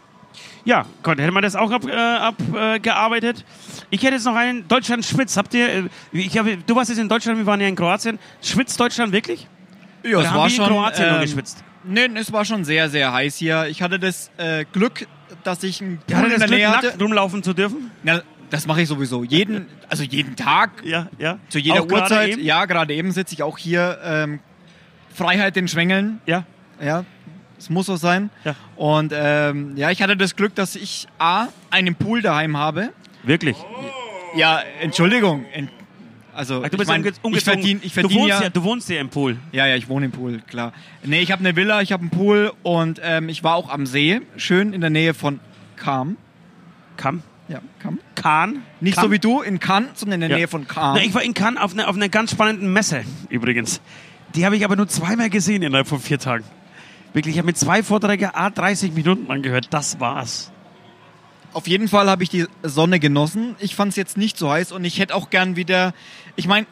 Ja, 0.67 0.85
Gott, 1.03 1.19
hätte 1.19 1.33
man 1.33 1.43
das 1.43 1.55
auch 1.57 1.71
abgearbeitet. 1.71 3.39
Ab, 3.39 3.45
äh, 3.45 3.87
ich 3.91 4.03
hätte 4.03 4.15
jetzt 4.15 4.27
noch 4.27 4.35
einen 4.35 4.67
Deutschland 4.69 5.05
schwitzt. 5.07 5.37
Habt 5.37 5.55
ihr, 5.55 5.69
äh, 5.69 5.83
ich 6.13 6.37
hab, 6.37 6.45
du 6.67 6.77
warst 6.77 6.91
jetzt 6.91 6.99
in 6.99 7.09
Deutschland, 7.09 7.39
wir 7.39 7.47
waren 7.47 7.61
ja 7.61 7.69
in 7.69 7.77
Kroatien. 7.77 8.19
Schwitzt 8.43 8.79
Deutschland 8.79 9.13
wirklich? 9.13 9.47
Ja, 10.03 10.19
Oder 10.19 10.31
haben 10.33 10.49
die 10.51 10.57
in 10.57 10.65
Kroatien 10.65 11.11
nur 11.11 11.21
geschwitzt? 11.21 11.65
Nee, 11.87 12.09
es 12.15 12.33
war 12.33 12.45
schon 12.45 12.65
sehr, 12.65 12.89
sehr 12.91 13.13
heiß 13.13 13.37
hier. 13.37 13.67
Ich 13.69 13.83
hatte 13.83 13.99
das 13.99 14.31
äh, 14.39 14.65
Glück, 14.73 15.07
dass 15.45 15.63
ich 15.63 15.81
einen 15.81 15.99
Pool 15.99 16.17
Hatte 16.17 16.27
in 16.27 16.41
das 16.41 16.49
der 16.49 16.59
Nähe 16.59 16.69
hatte. 16.69 16.95
rumlaufen 17.01 17.43
zu 17.43 17.53
dürfen? 17.55 17.91
Na, 18.03 18.23
das 18.51 18.67
mache 18.67 18.83
ich 18.83 18.89
sowieso. 18.89 19.25
Jeden, 19.25 19.67
also 19.89 20.03
jeden 20.03 20.37
Tag, 20.37 20.71
Ja, 20.85 21.09
ja. 21.19 21.39
zu 21.49 21.59
jeder 21.59 21.83
Auch 21.83 21.89
gerade 21.89 22.03
Uhrzeit. 22.03 22.29
eben? 22.31 22.43
Ja, 22.45 22.65
gerade 22.65 22.95
eben 22.95 23.11
sitze 23.13 23.35
ich 23.35 23.43
auch 23.43 23.59
hier. 23.59 23.99
Ähm, 24.05 24.41
Freiheit 25.15 25.57
den 25.57 25.67
Schwängeln. 25.69 26.21
Ja. 26.27 26.45
Ja, 26.81 27.05
es 27.59 27.71
muss 27.71 27.87
so 27.87 27.97
sein. 27.97 28.29
Ja. 28.45 28.55
Und 28.77 29.13
ähm, 29.17 29.77
ja, 29.77 29.91
ich 29.91 30.03
hatte 30.03 30.17
das 30.17 30.37
Glück, 30.37 30.55
dass 30.55 30.77
ich 30.77 31.07
A, 31.19 31.47
einen 31.71 31.95
Pool 31.95 32.21
daheim 32.21 32.57
habe. 32.57 32.91
Wirklich? 33.23 33.57
Ja, 34.37 34.61
Entschuldigung. 34.81 35.47
Ent 35.55 35.71
also, 36.37 36.63
Ach, 36.65 36.69
du 36.69 36.75
ich, 36.75 36.79
bist 36.79 36.89
mein, 36.89 37.13
umge 37.23 37.39
ich 37.39 37.45
verdiene 37.45 37.81
ich 37.83 37.93
du, 37.95 38.01
verdien 38.01 38.21
wohnst 38.21 38.29
ja, 38.29 38.43
ja, 38.43 38.49
du 38.51 38.63
wohnst 38.63 38.89
ja 38.91 39.01
im 39.01 39.09
Pool. 39.09 39.39
Ja, 39.53 39.67
ja, 39.67 39.77
ich 39.77 39.89
wohne 39.89 40.07
im 40.07 40.13
Pool, 40.13 40.41
klar. 40.47 40.73
Nee, 41.03 41.21
ich 41.21 41.33
habe 41.33 41.41
eine 41.41 41.57
Villa, 41.57 41.83
ich 41.83 41.93
habe 41.93 42.03
einen 42.03 42.11
Pool 42.11 42.53
und 42.63 43.01
ähm, 43.03 43.29
ich 43.29 43.43
war 43.43 43.55
auch 43.55 43.71
am 43.71 43.87
See, 43.87 44.21
schön 44.37 44.73
in 44.73 44.81
der 44.81 44.91
Nähe 44.91 45.15
von 45.15 45.41
Kam. 45.77 46.17
Kam? 46.97 47.23
Ja, 47.49 47.61
Kam. 47.79 47.99
Kahn? 48.15 48.63
Nicht 48.81 48.97
Kam? 48.97 49.05
so 49.05 49.11
wie 49.13 49.19
du 49.19 49.41
in 49.41 49.61
Cannes, 49.61 49.91
sondern 49.95 50.21
in 50.23 50.29
der 50.29 50.31
Ja. 50.31 50.37
Nähe 50.37 50.49
von 50.49 50.67
Kam. 50.69 50.97
Ich 50.97 51.15
war 51.15 51.23
in 51.23 51.35
Cannes 51.35 51.61
auf 51.61 51.73
einer 51.73 51.89
auf 51.89 51.97
einer 51.97 52.09
ganz 52.09 52.33
spannenden 52.33 52.73
Messe 52.73 53.05
übrigens. 53.29 53.81
Die 54.35 54.45
habe 54.45 54.57
ich 54.57 54.65
aber 54.65 54.77
nur 54.77 54.89
zweimal 54.89 55.31
gesehen 55.31 55.63
innerhalb 55.63 55.87
von 55.87 56.01
vier 56.01 56.19
Tagen. 56.19 56.45
Wirklich, 57.13 57.37
ich 57.37 57.39
habe 57.39 57.47
mir 57.47 57.55
zwei 57.55 57.83
Vorträge, 57.83 58.35
a 58.35 58.51
30 58.51 58.93
Minuten 58.93 59.31
angehört. 59.31 59.69
Das 59.71 60.01
war's. 60.01 60.53
Auf 61.57 61.67
jeden 61.67 61.89
Fall 61.89 62.11
habe 62.11 62.23
ich 62.23 62.29
die 62.29 62.45
Sonne 62.63 63.01
genossen. 63.01 63.57
Ich 63.61 63.75
fand 63.75 63.89
es 63.89 63.97
jetzt 63.97 64.19
nicht 64.19 64.37
so 64.37 64.51
heiß 64.51 64.73
und 64.73 64.85
ich 64.85 64.99
hätte 64.99 65.15
auch 65.15 65.31
gern 65.31 65.57
wieder. 65.57 65.95
Ich 66.37 66.47
meine, 66.47 66.67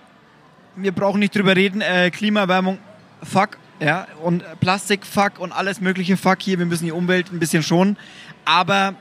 wir 0.77 0.93
brauchen 0.93 1.21
nicht 1.21 1.35
drüber 1.35 1.57
reden. 1.57 1.81
Äh, 1.81 2.11
Klimaerwärmung, 2.11 2.77
fuck, 3.23 3.57
ja, 3.81 4.07
und 4.23 4.45
Plastik, 4.61 5.07
fuck 5.07 5.39
und 5.39 5.53
alles 5.53 5.81
mögliche, 5.81 6.19
fuck 6.19 6.43
hier. 6.43 6.59
Wir 6.59 6.67
müssen 6.67 6.85
die 6.85 6.93
Umwelt 6.93 7.33
ein 7.33 7.39
bisschen 7.39 7.63
schonen. 7.63 7.97
Aber 8.45 8.95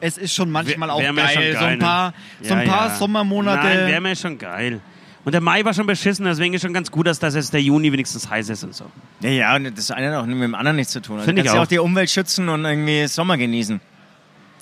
es 0.00 0.16
ist 0.18 0.34
schon 0.34 0.52
manchmal 0.52 0.88
Wär- 0.88 0.94
auch 0.94 1.00
wär 1.02 1.12
geil. 1.14 1.28
schon 1.34 1.42
So 1.52 1.58
geil, 1.58 1.66
ein 1.72 1.78
paar, 1.80 2.08
ne? 2.10 2.14
so 2.42 2.54
ein 2.54 2.66
Ja, 2.68 2.72
paar 2.72 2.88
ja. 2.90 2.94
Sommermonate. 2.94 3.66
Nein, 3.66 3.88
wäre 3.88 4.00
mir 4.00 4.14
schon 4.14 4.38
geil. 4.38 4.80
Und 5.24 5.32
der 5.32 5.40
Mai 5.40 5.64
war 5.64 5.74
schon 5.74 5.86
beschissen, 5.86 6.24
deswegen 6.26 6.54
ist 6.54 6.62
schon 6.62 6.72
ganz 6.72 6.92
gut, 6.92 7.08
dass 7.08 7.18
das 7.18 7.34
jetzt 7.34 7.52
der 7.52 7.60
Juni 7.60 7.92
wenigstens 7.92 8.30
heiß 8.30 8.48
ist 8.50 8.62
und 8.62 8.74
so. 8.74 8.84
Ja, 9.20 9.30
ja, 9.30 9.56
und 9.56 9.76
das 9.76 9.90
eine 9.90 10.12
hat 10.14 10.22
auch 10.22 10.26
mit 10.26 10.40
dem 10.40 10.54
anderen 10.54 10.76
nichts 10.76 10.92
zu 10.92 11.02
tun. 11.02 11.16
Also 11.16 11.26
Find 11.26 11.38
du 11.38 11.42
ich 11.42 11.46
kannst 11.46 11.54
ja 11.56 11.60
auch. 11.60 11.64
auch 11.64 11.68
die 11.68 11.78
Umwelt 11.80 12.08
schützen 12.08 12.48
und 12.48 12.64
irgendwie 12.64 13.06
Sommer 13.08 13.36
genießen. 13.36 13.80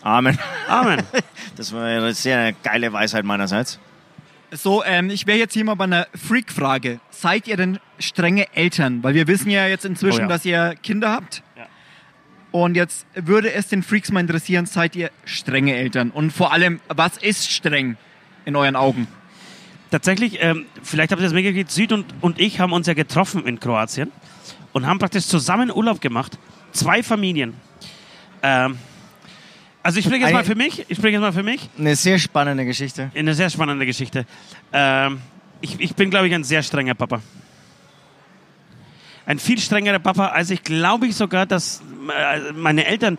Amen. 0.03 0.39
Amen. 0.69 1.03
Das 1.57 1.73
war 1.73 1.85
eine 1.85 2.15
sehr 2.15 2.53
geile 2.53 2.93
Weisheit 2.93 3.25
meinerseits. 3.25 3.81
So, 4.53 4.85
ähm, 4.85 5.11
ich 5.11 5.27
wäre 5.27 5.39
jetzt 5.39 5.55
hier 5.55 5.65
mal 5.65 5.75
bei 5.75 5.85
einer 5.85 6.07
Freak-Frage. 6.15 7.01
Seid 7.11 7.49
ihr 7.49 7.57
denn 7.57 7.81
strenge 7.99 8.47
Eltern? 8.55 9.03
Weil 9.03 9.15
wir 9.15 9.27
wissen 9.27 9.51
ja 9.51 9.67
jetzt 9.67 9.85
inzwischen, 9.85 10.21
Oh 10.21 10.23
ja. 10.23 10.29
dass 10.29 10.45
ihr 10.45 10.77
Kinder 10.85 11.11
habt. 11.11 11.43
Ja. 11.57 11.67
Und 12.53 12.77
jetzt 12.77 13.07
würde 13.15 13.53
es 13.53 13.67
den 13.67 13.83
Freaks 13.83 14.13
mal 14.13 14.21
interessieren, 14.21 14.67
seid 14.67 14.95
ihr 14.95 15.11
strenge 15.25 15.75
Eltern? 15.75 16.11
Und 16.11 16.33
vor 16.33 16.53
allem, 16.53 16.81
was 16.87 17.17
ist 17.17 17.51
streng 17.51 17.97
in 18.45 18.55
euren 18.55 18.77
Augen? 18.77 19.09
Tatsächlich, 19.91 20.39
ähm, 20.41 20.67
vielleicht 20.83 21.11
habt 21.11 21.21
ihr 21.21 21.25
das 21.25 21.35
mitgekriegt, 21.35 21.73
Süd 21.73 21.91
und, 21.91 22.07
und 22.21 22.39
ich 22.39 22.61
haben 22.61 22.73
uns 22.73 22.87
ja 22.87 22.95
getroffen 22.95 23.47
in 23.47 23.59
Kroatien 23.59 24.13
und 24.73 24.87
haben 24.87 25.01
praktisch 25.01 25.27
zusammen 25.27 25.73
Urlaub 25.73 26.01
gemacht. 26.01 26.39
Zwei 26.71 27.03
Familien. 27.03 27.55
Ähm, 28.45 28.79
also 29.89 30.01
ich 30.01 30.05
spreche 30.05 30.25
jetzt 30.25 30.35
mal 30.35 30.45
für 30.45 30.55
mich. 30.55 30.85
Ich 30.91 30.99
spreche 30.99 31.13
jetzt 31.13 31.23
mal 31.23 31.33
für 31.33 31.43
mich. 31.43 31.71
Eine 31.79 31.97
sehr 31.97 32.19
spannende 32.19 32.67
Geschichte. 32.67 33.11
Eine 33.15 33.33
sehr 33.33 33.49
spannende 33.49 33.87
Geschichte. 33.87 34.27
Ähm, 34.71 35.23
ich, 35.63 35.81
ich 35.81 35.95
bin, 35.95 36.11
glaube 36.11 36.29
ich, 36.29 36.35
ein 36.35 36.45
sehr 36.45 36.63
strenger 36.63 36.93
Papa. 36.93 37.23
Ein 39.25 39.39
viel 39.39 39.59
strengerer 39.59 39.99
Papa, 39.99 40.27
als 40.27 40.51
ich 40.51 40.63
glaube 40.63 41.07
ich 41.07 41.17
sogar, 41.17 41.47
dass 41.47 41.81
äh, 42.15 42.53
meine 42.53 42.85
Eltern 42.85 43.17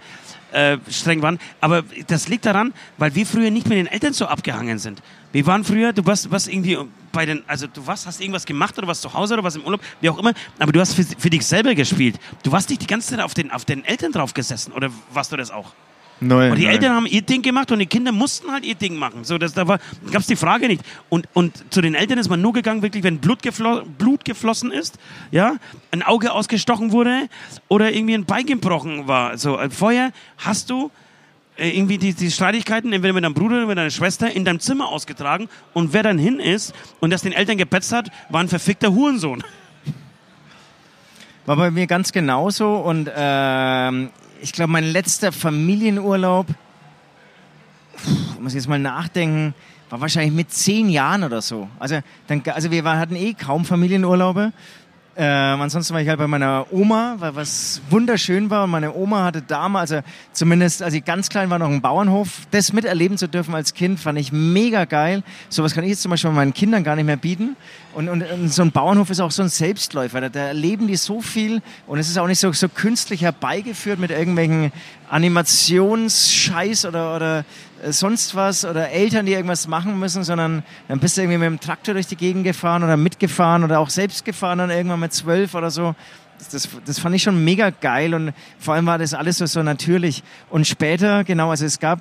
äh, 0.52 0.78
streng 0.92 1.24
waren. 1.24 1.40
Aber 1.60 1.84
das 2.06 2.28
liegt 2.28 2.46
daran, 2.46 2.72
weil 3.00 3.16
wir 3.16 3.26
früher 3.26 3.50
nicht 3.50 3.68
mit 3.68 3.80
den 3.80 3.88
Eltern 3.88 4.14
so 4.14 4.28
abgehangen 4.28 4.78
sind. 4.78 5.02
Wir 5.32 5.48
waren 5.48 5.64
früher, 5.64 5.92
du 5.92 6.06
warst, 6.06 6.30
warst 6.30 6.50
irgendwie 6.50 6.78
bei 7.12 7.26
den, 7.26 7.42
also 7.48 7.66
du 7.66 7.88
warst, 7.88 8.06
hast 8.06 8.22
irgendwas 8.22 8.46
gemacht 8.46 8.78
oder 8.78 8.86
was 8.86 9.02
zu 9.02 9.12
Hause 9.12 9.34
oder 9.34 9.44
was 9.44 9.56
im 9.56 9.64
Urlaub, 9.64 9.82
wie 10.02 10.10
auch 10.12 10.20
immer, 10.20 10.34
aber 10.60 10.72
du 10.72 10.80
hast 10.80 10.94
für, 10.94 11.04
für 11.04 11.32
dich 11.32 11.48
selber 11.48 11.74
gespielt. 11.74 12.20
Du 12.44 12.52
warst 12.52 12.70
nicht 12.70 12.84
die 12.84 12.88
ganze 12.88 13.10
Zeit 13.10 13.22
auf 13.22 13.34
den, 13.34 13.50
auf 13.50 13.66
den 13.66 13.84
Eltern 13.86 14.12
drauf 14.12 14.36
gesessen 14.36 14.72
oder 14.72 14.92
warst 15.12 15.32
du 15.32 15.36
das 15.36 15.50
auch? 15.50 15.74
Null. 16.22 16.50
Und 16.50 16.58
die 16.58 16.64
null. 16.64 16.74
Eltern 16.74 16.96
haben 16.96 17.06
ihr 17.06 17.22
Ding 17.22 17.42
gemacht 17.42 17.72
und 17.72 17.80
die 17.80 17.86
Kinder 17.86 18.12
mussten 18.12 18.52
halt 18.52 18.66
ihr 18.66 18.76
Ding 18.76 18.96
machen. 18.96 19.24
So, 19.24 19.38
das, 19.38 19.54
da 19.54 19.64
gab 19.64 19.80
es 20.14 20.28
die 20.28 20.36
Frage 20.36 20.68
nicht. 20.68 20.82
Und, 21.08 21.28
und 21.34 21.64
zu 21.74 21.82
den 21.82 21.96
Eltern 21.96 22.18
ist 22.18 22.30
man 22.30 22.42
nur 22.42 22.54
gegangen, 22.54 22.82
wirklich, 22.82 23.04
wenn 23.04 23.20
Blut, 23.20 23.42
geflo 23.42 23.84
Blut 23.98 24.26
geflossen 24.26 24.72
ist, 24.72 25.00
ja, 25.32 25.56
ein 25.92 26.04
Auge 26.04 26.32
ausgestochen 26.32 26.92
wurde 26.92 27.30
oder 27.68 27.92
irgendwie 27.94 28.16
ein 28.16 28.26
Bein 28.26 28.46
gebrochen 28.46 29.08
war. 29.08 29.38
So, 29.38 29.58
äh, 29.58 29.70
vorher 29.70 30.12
hast 30.38 30.70
du 30.70 30.92
äh, 31.60 31.70
irgendwie 31.70 31.98
die, 31.98 32.14
die 32.14 32.32
Streitigkeiten 32.32 32.94
entweder 32.94 33.14
mit 33.14 33.24
deinem 33.24 33.34
Bruder 33.34 33.58
oder 33.58 33.68
mit 33.68 33.78
deiner 33.78 33.90
Schwester 33.90 34.32
in 34.32 34.46
deinem 34.46 34.60
Zimmer 34.60 34.88
ausgetragen 34.90 35.50
und 35.74 35.94
wer 35.94 36.04
dann 36.04 36.18
hin 36.18 36.40
ist 36.40 36.74
und 37.00 37.12
das 37.12 37.22
den 37.22 37.34
Eltern 37.34 37.58
gepetzt 37.58 37.92
hat, 37.92 38.10
war 38.30 38.42
ein 38.42 38.48
verfickter 38.48 38.94
Hurensohn. 38.94 39.44
War 41.46 41.56
bei 41.56 41.72
mir 41.72 41.88
ganz 41.88 42.12
genauso 42.12 42.76
und 42.76 43.10
ähm, 43.14 44.12
ich 44.42 44.54
glaube, 44.54 44.72
mein 44.72 44.86
letzter 44.86 45.32
Familienurlaub, 45.32 46.48
puh, 46.48 48.42
muss 48.42 48.54
ich 48.54 48.58
jetzt 48.58 48.68
mal 48.68 48.80
nachdenken, 48.80 49.54
war 49.90 50.02
wahrscheinlich 50.02 50.34
mit 50.34 50.52
zehn 50.52 50.90
Jahren 50.90 51.24
oder 51.24 51.42
so. 51.42 51.68
Also, 51.80 52.00
dann, 52.28 52.44
also 52.54 52.72
wir 52.72 52.84
hatten 52.84 53.16
eh 53.16 53.34
kaum 53.34 53.66
Familienurlaube. 53.66 54.54
Ähm, 55.22 55.60
ansonsten 55.60 55.94
war 55.94 56.02
ich 56.02 56.08
halt 56.08 56.20
bei 56.20 56.28
meiner 56.28 56.68
Oma, 56.72 57.16
weil 57.20 57.36
was 57.36 57.82
wunderschön 57.90 58.50
war. 58.50 58.64
Und 58.64 58.70
meine 58.70 58.94
Oma 58.94 59.26
hatte 59.26 59.42
damals, 59.42 59.92
also 59.92 60.08
zumindest 60.32 60.82
als 60.82 60.94
ich 60.94 61.04
ganz 61.04 61.30
klein 61.30 61.50
war, 61.50 61.60
noch 61.60 61.68
einen 61.68 61.82
Bauernhof. 61.82 62.48
Das 62.52 62.72
miterleben 62.72 63.18
zu 63.18 63.28
dürfen 63.28 63.54
als 63.54 63.74
Kind, 63.74 64.00
fand 64.00 64.18
ich 64.18 64.32
mega 64.32 64.86
geil. 64.86 65.24
Sowas 65.50 65.74
kann 65.74 65.84
ich 65.84 65.90
jetzt 65.90 66.04
zum 66.04 66.12
Beispiel 66.12 66.32
meinen 66.32 66.54
Kindern 66.54 66.86
gar 66.86 66.96
nicht 66.96 67.06
mehr 67.06 67.18
bieten. 67.18 67.58
Und, 67.94 68.08
und, 68.08 68.22
und 68.22 68.54
so 68.54 68.62
ein 68.62 68.72
Bauernhof 68.72 69.10
ist 69.10 69.20
auch 69.20 69.32
so 69.32 69.42
ein 69.42 69.50
Selbstläufer. 69.50 70.22
Da, 70.22 70.30
da 70.30 70.40
erleben 70.42 70.88
die 70.88 70.96
so 70.96 71.22
viel 71.22 71.62
und 71.88 71.98
es 71.98 72.08
ist 72.08 72.20
auch 72.20 72.28
nicht 72.28 72.40
so, 72.40 72.52
so 72.52 72.70
künstlich 72.70 73.24
herbeigeführt 73.24 74.00
mit 74.00 74.12
irgendwelchen 74.12 74.72
Animationsscheiß 75.10 76.86
oder, 76.86 77.16
oder 77.16 77.46
äh, 77.84 77.92
sonst 77.92 78.36
was 78.36 78.64
oder 78.64 78.90
Eltern, 78.90 79.26
die 79.26 79.34
irgendwas 79.34 79.68
machen 79.68 80.00
müssen, 80.00 80.24
sondern 80.24 80.64
dann 80.88 81.00
bist 81.00 81.18
du 81.18 81.22
irgendwie 81.22 81.40
mit 81.40 81.48
dem 81.48 81.60
Traktor 81.60 81.96
durch 81.96 82.08
die 82.08 82.16
Gegend 82.16 82.44
gefahren 82.44 82.84
oder 82.84 82.96
mitgefahren 82.96 83.64
oder 83.64 83.80
auch 83.80 83.90
selbst 83.90 84.24
gefahren 84.24 84.60
dann 84.60 84.70
irgendwann 84.70 85.00
mit 85.00 85.14
zwölf 85.14 85.56
oder 85.56 85.72
so. 85.72 85.96
Das, 86.52 86.70
das 86.86 87.00
fand 87.00 87.16
ich 87.16 87.24
schon 87.24 87.44
mega 87.44 87.70
geil 87.70 88.14
und 88.14 88.34
vor 88.60 88.76
allem 88.76 88.86
war 88.86 88.98
das 88.98 89.14
alles 89.14 89.40
so, 89.40 89.46
so 89.46 89.62
natürlich. 89.62 90.24
Und 90.50 90.68
später, 90.68 91.24
genau, 91.26 91.50
also 91.50 91.66
es 91.66 91.80
gab, 91.80 92.00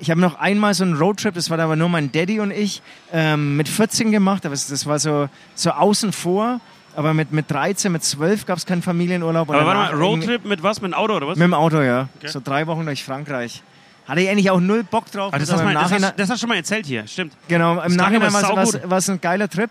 ich 0.00 0.10
habe 0.10 0.20
noch 0.20 0.38
einmal 0.38 0.74
so 0.74 0.84
einen 0.84 0.96
Roadtrip, 0.96 1.34
das 1.34 1.50
war 1.50 1.58
aber 1.58 1.76
nur 1.76 1.88
mein 1.88 2.12
Daddy 2.12 2.40
und 2.40 2.50
ich, 2.50 2.82
ähm, 3.12 3.56
mit 3.56 3.68
14 3.68 4.10
gemacht, 4.10 4.46
aber 4.46 4.54
das 4.54 4.86
war 4.86 4.98
so, 4.98 5.28
so 5.54 5.70
außen 5.70 6.12
vor. 6.12 6.60
Aber 6.96 7.14
mit, 7.14 7.30
mit 7.32 7.48
13, 7.48 7.92
mit 7.92 8.02
12 8.02 8.44
gab 8.44 8.58
es 8.58 8.66
keinen 8.66 8.82
Familienurlaub. 8.82 9.48
Aber 9.48 9.64
warte 9.64 9.94
mal, 9.94 10.02
Roadtrip 10.02 10.44
mit 10.44 10.64
was? 10.64 10.80
Mit 10.80 10.92
einem 10.92 11.00
Auto 11.00 11.14
oder 11.14 11.28
was? 11.28 11.36
mit 11.38 11.44
dem 11.44 11.54
Auto, 11.54 11.80
ja. 11.80 12.08
So 12.24 12.40
drei 12.42 12.66
Wochen 12.66 12.86
durch 12.86 13.04
Frankreich. 13.04 13.62
Hatte 14.08 14.22
ich 14.22 14.28
eigentlich 14.28 14.50
auch 14.50 14.58
null 14.58 14.82
Bock 14.82 15.10
drauf. 15.12 15.32
Das, 15.32 15.52
hast 15.52 15.62
mal, 15.62 15.74
das, 15.74 15.92
hast, 15.92 16.02
das 16.16 16.30
hast 16.30 16.30
du 16.30 16.36
schon 16.38 16.48
mal 16.48 16.56
erzählt 16.56 16.86
hier, 16.86 17.06
stimmt. 17.06 17.34
genau, 17.46 17.74
im 17.74 17.94
klang 17.94 18.18
Nachhinein 18.18 18.32
war 18.32 18.98
es 18.98 19.10
ein 19.10 19.20
geiler 19.20 19.48
Trip. 19.48 19.70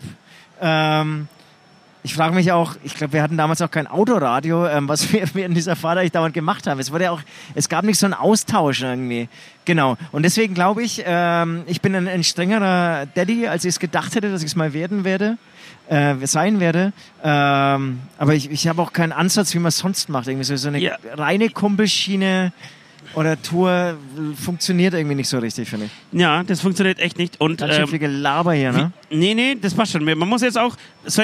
Ähm, 0.60 1.28
ich 2.02 2.14
frage 2.14 2.34
mich 2.34 2.52
auch, 2.52 2.76
ich 2.84 2.94
glaube, 2.94 3.12
wir 3.14 3.22
hatten 3.22 3.36
damals 3.36 3.60
auch 3.60 3.70
kein 3.70 3.86
Autoradio, 3.86 4.66
ähm, 4.66 4.88
was 4.88 5.12
wir 5.12 5.28
während 5.34 5.56
dieser 5.56 5.76
Fahrt 5.76 5.98
eigentlich 5.98 6.12
dauernd 6.12 6.34
gemacht 6.34 6.66
haben. 6.66 6.78
Es 6.80 6.90
wurde 6.92 7.04
ja 7.04 7.10
auch, 7.10 7.20
es 7.54 7.68
gab 7.68 7.84
nicht 7.84 7.98
so 7.98 8.06
einen 8.06 8.14
Austausch 8.14 8.82
irgendwie. 8.82 9.28
Genau. 9.64 9.96
Und 10.12 10.22
deswegen 10.22 10.54
glaube 10.54 10.82
ich, 10.82 11.02
ähm, 11.04 11.62
ich 11.66 11.80
bin 11.80 11.94
ein, 11.94 12.08
ein 12.08 12.24
strengerer 12.24 13.06
Daddy, 13.14 13.48
als 13.48 13.64
ich 13.64 13.70
es 13.70 13.80
gedacht 13.80 14.14
hätte, 14.14 14.30
dass 14.30 14.42
ich 14.42 14.48
es 14.48 14.56
mal 14.56 14.72
werden 14.72 15.04
werde. 15.04 15.36
Äh, 15.88 16.26
sein 16.26 16.60
werde. 16.60 16.92
Ähm, 17.24 18.00
aber 18.18 18.34
ich, 18.34 18.50
ich 18.50 18.68
habe 18.68 18.82
auch 18.82 18.92
keinen 18.92 19.12
Ansatz, 19.12 19.54
wie 19.54 19.58
man 19.58 19.68
es 19.70 19.78
sonst 19.78 20.10
macht. 20.10 20.28
Irgendwie 20.28 20.44
so, 20.44 20.54
so 20.56 20.68
eine 20.68 20.78
Ja. 20.78 20.96
reine 21.14 21.48
Kumpelschiene 21.48 22.52
oder 23.14 23.40
Tour 23.40 23.96
funktioniert 24.42 24.94
irgendwie 24.94 25.14
nicht 25.16 25.28
so 25.28 25.38
richtig, 25.38 25.68
finde 25.68 25.86
ich. 25.86 26.18
Ja, 26.20 26.42
das 26.44 26.60
funktioniert 26.60 26.98
echt 26.98 27.18
nicht. 27.18 27.40
Und 27.40 27.58
Ganz 27.58 27.74
schön 27.74 27.82
ähm, 27.84 27.88
viel 27.88 27.98
Gelaber 27.98 28.52
hier, 28.52 28.72
ne? 28.72 28.92
Wie- 29.10 29.16
Nee, 29.16 29.34
nee, 29.34 29.56
das 29.60 29.74
passt 29.74 29.92
schon. 29.92 30.04
Man 30.04 30.18
muss 30.28 30.42
jetzt 30.42 30.58
auch, 30.58 30.76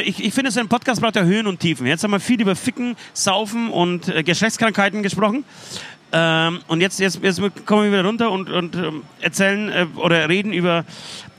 ich, 0.04 0.24
ich 0.24 0.32
finde, 0.34 0.50
so 0.50 0.60
ein 0.60 0.68
Podcast 0.68 1.00
braucht 1.00 1.16
ja 1.16 1.22
Höhen 1.22 1.46
und 1.46 1.60
Tiefen. 1.60 1.86
Jetzt 1.86 2.02
haben 2.02 2.10
wir 2.12 2.20
viel 2.20 2.40
über 2.40 2.56
Ficken, 2.56 2.96
Saufen 3.12 3.68
und 3.70 4.08
äh, 4.08 4.22
Geschlechtskrankheiten 4.22 5.02
gesprochen. 5.02 5.44
Ähm, 6.12 6.60
und 6.68 6.80
jetzt, 6.80 7.00
jetzt, 7.00 7.20
jetzt 7.22 7.40
kommen 7.66 7.84
wir 7.84 7.92
wieder 7.98 8.04
runter 8.06 8.30
und, 8.30 8.48
und 8.48 8.76
ähm, 8.76 9.02
erzählen 9.20 9.68
äh, 9.70 9.86
oder 9.96 10.28
reden 10.28 10.52
über 10.52 10.84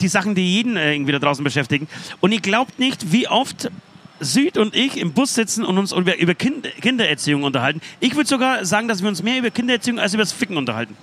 die 0.01 0.07
Sachen, 0.09 0.35
die 0.35 0.55
jeden 0.55 0.75
äh, 0.77 0.93
irgendwie 0.93 1.13
da 1.13 1.19
draußen 1.19 1.43
beschäftigen. 1.43 1.87
Und 2.19 2.31
ihr 2.33 2.41
glaubt 2.41 2.77
nicht, 2.77 3.11
wie 3.11 3.27
oft 3.27 3.71
Süd 4.19 4.57
und 4.57 4.75
ich 4.75 4.97
im 4.97 5.13
Bus 5.13 5.33
sitzen 5.35 5.63
und 5.65 5.77
uns 5.77 5.91
über, 5.91 6.17
über 6.17 6.33
kind, 6.35 6.67
Kindererziehung 6.81 7.43
unterhalten. 7.43 7.81
Ich 7.99 8.15
würde 8.15 8.27
sogar 8.29 8.65
sagen, 8.65 8.87
dass 8.87 9.01
wir 9.01 9.09
uns 9.09 9.21
mehr 9.23 9.37
über 9.39 9.49
Kindererziehung 9.51 9.99
als 9.99 10.13
über 10.13 10.23
das 10.23 10.31
Ficken 10.31 10.57
unterhalten. 10.57 10.95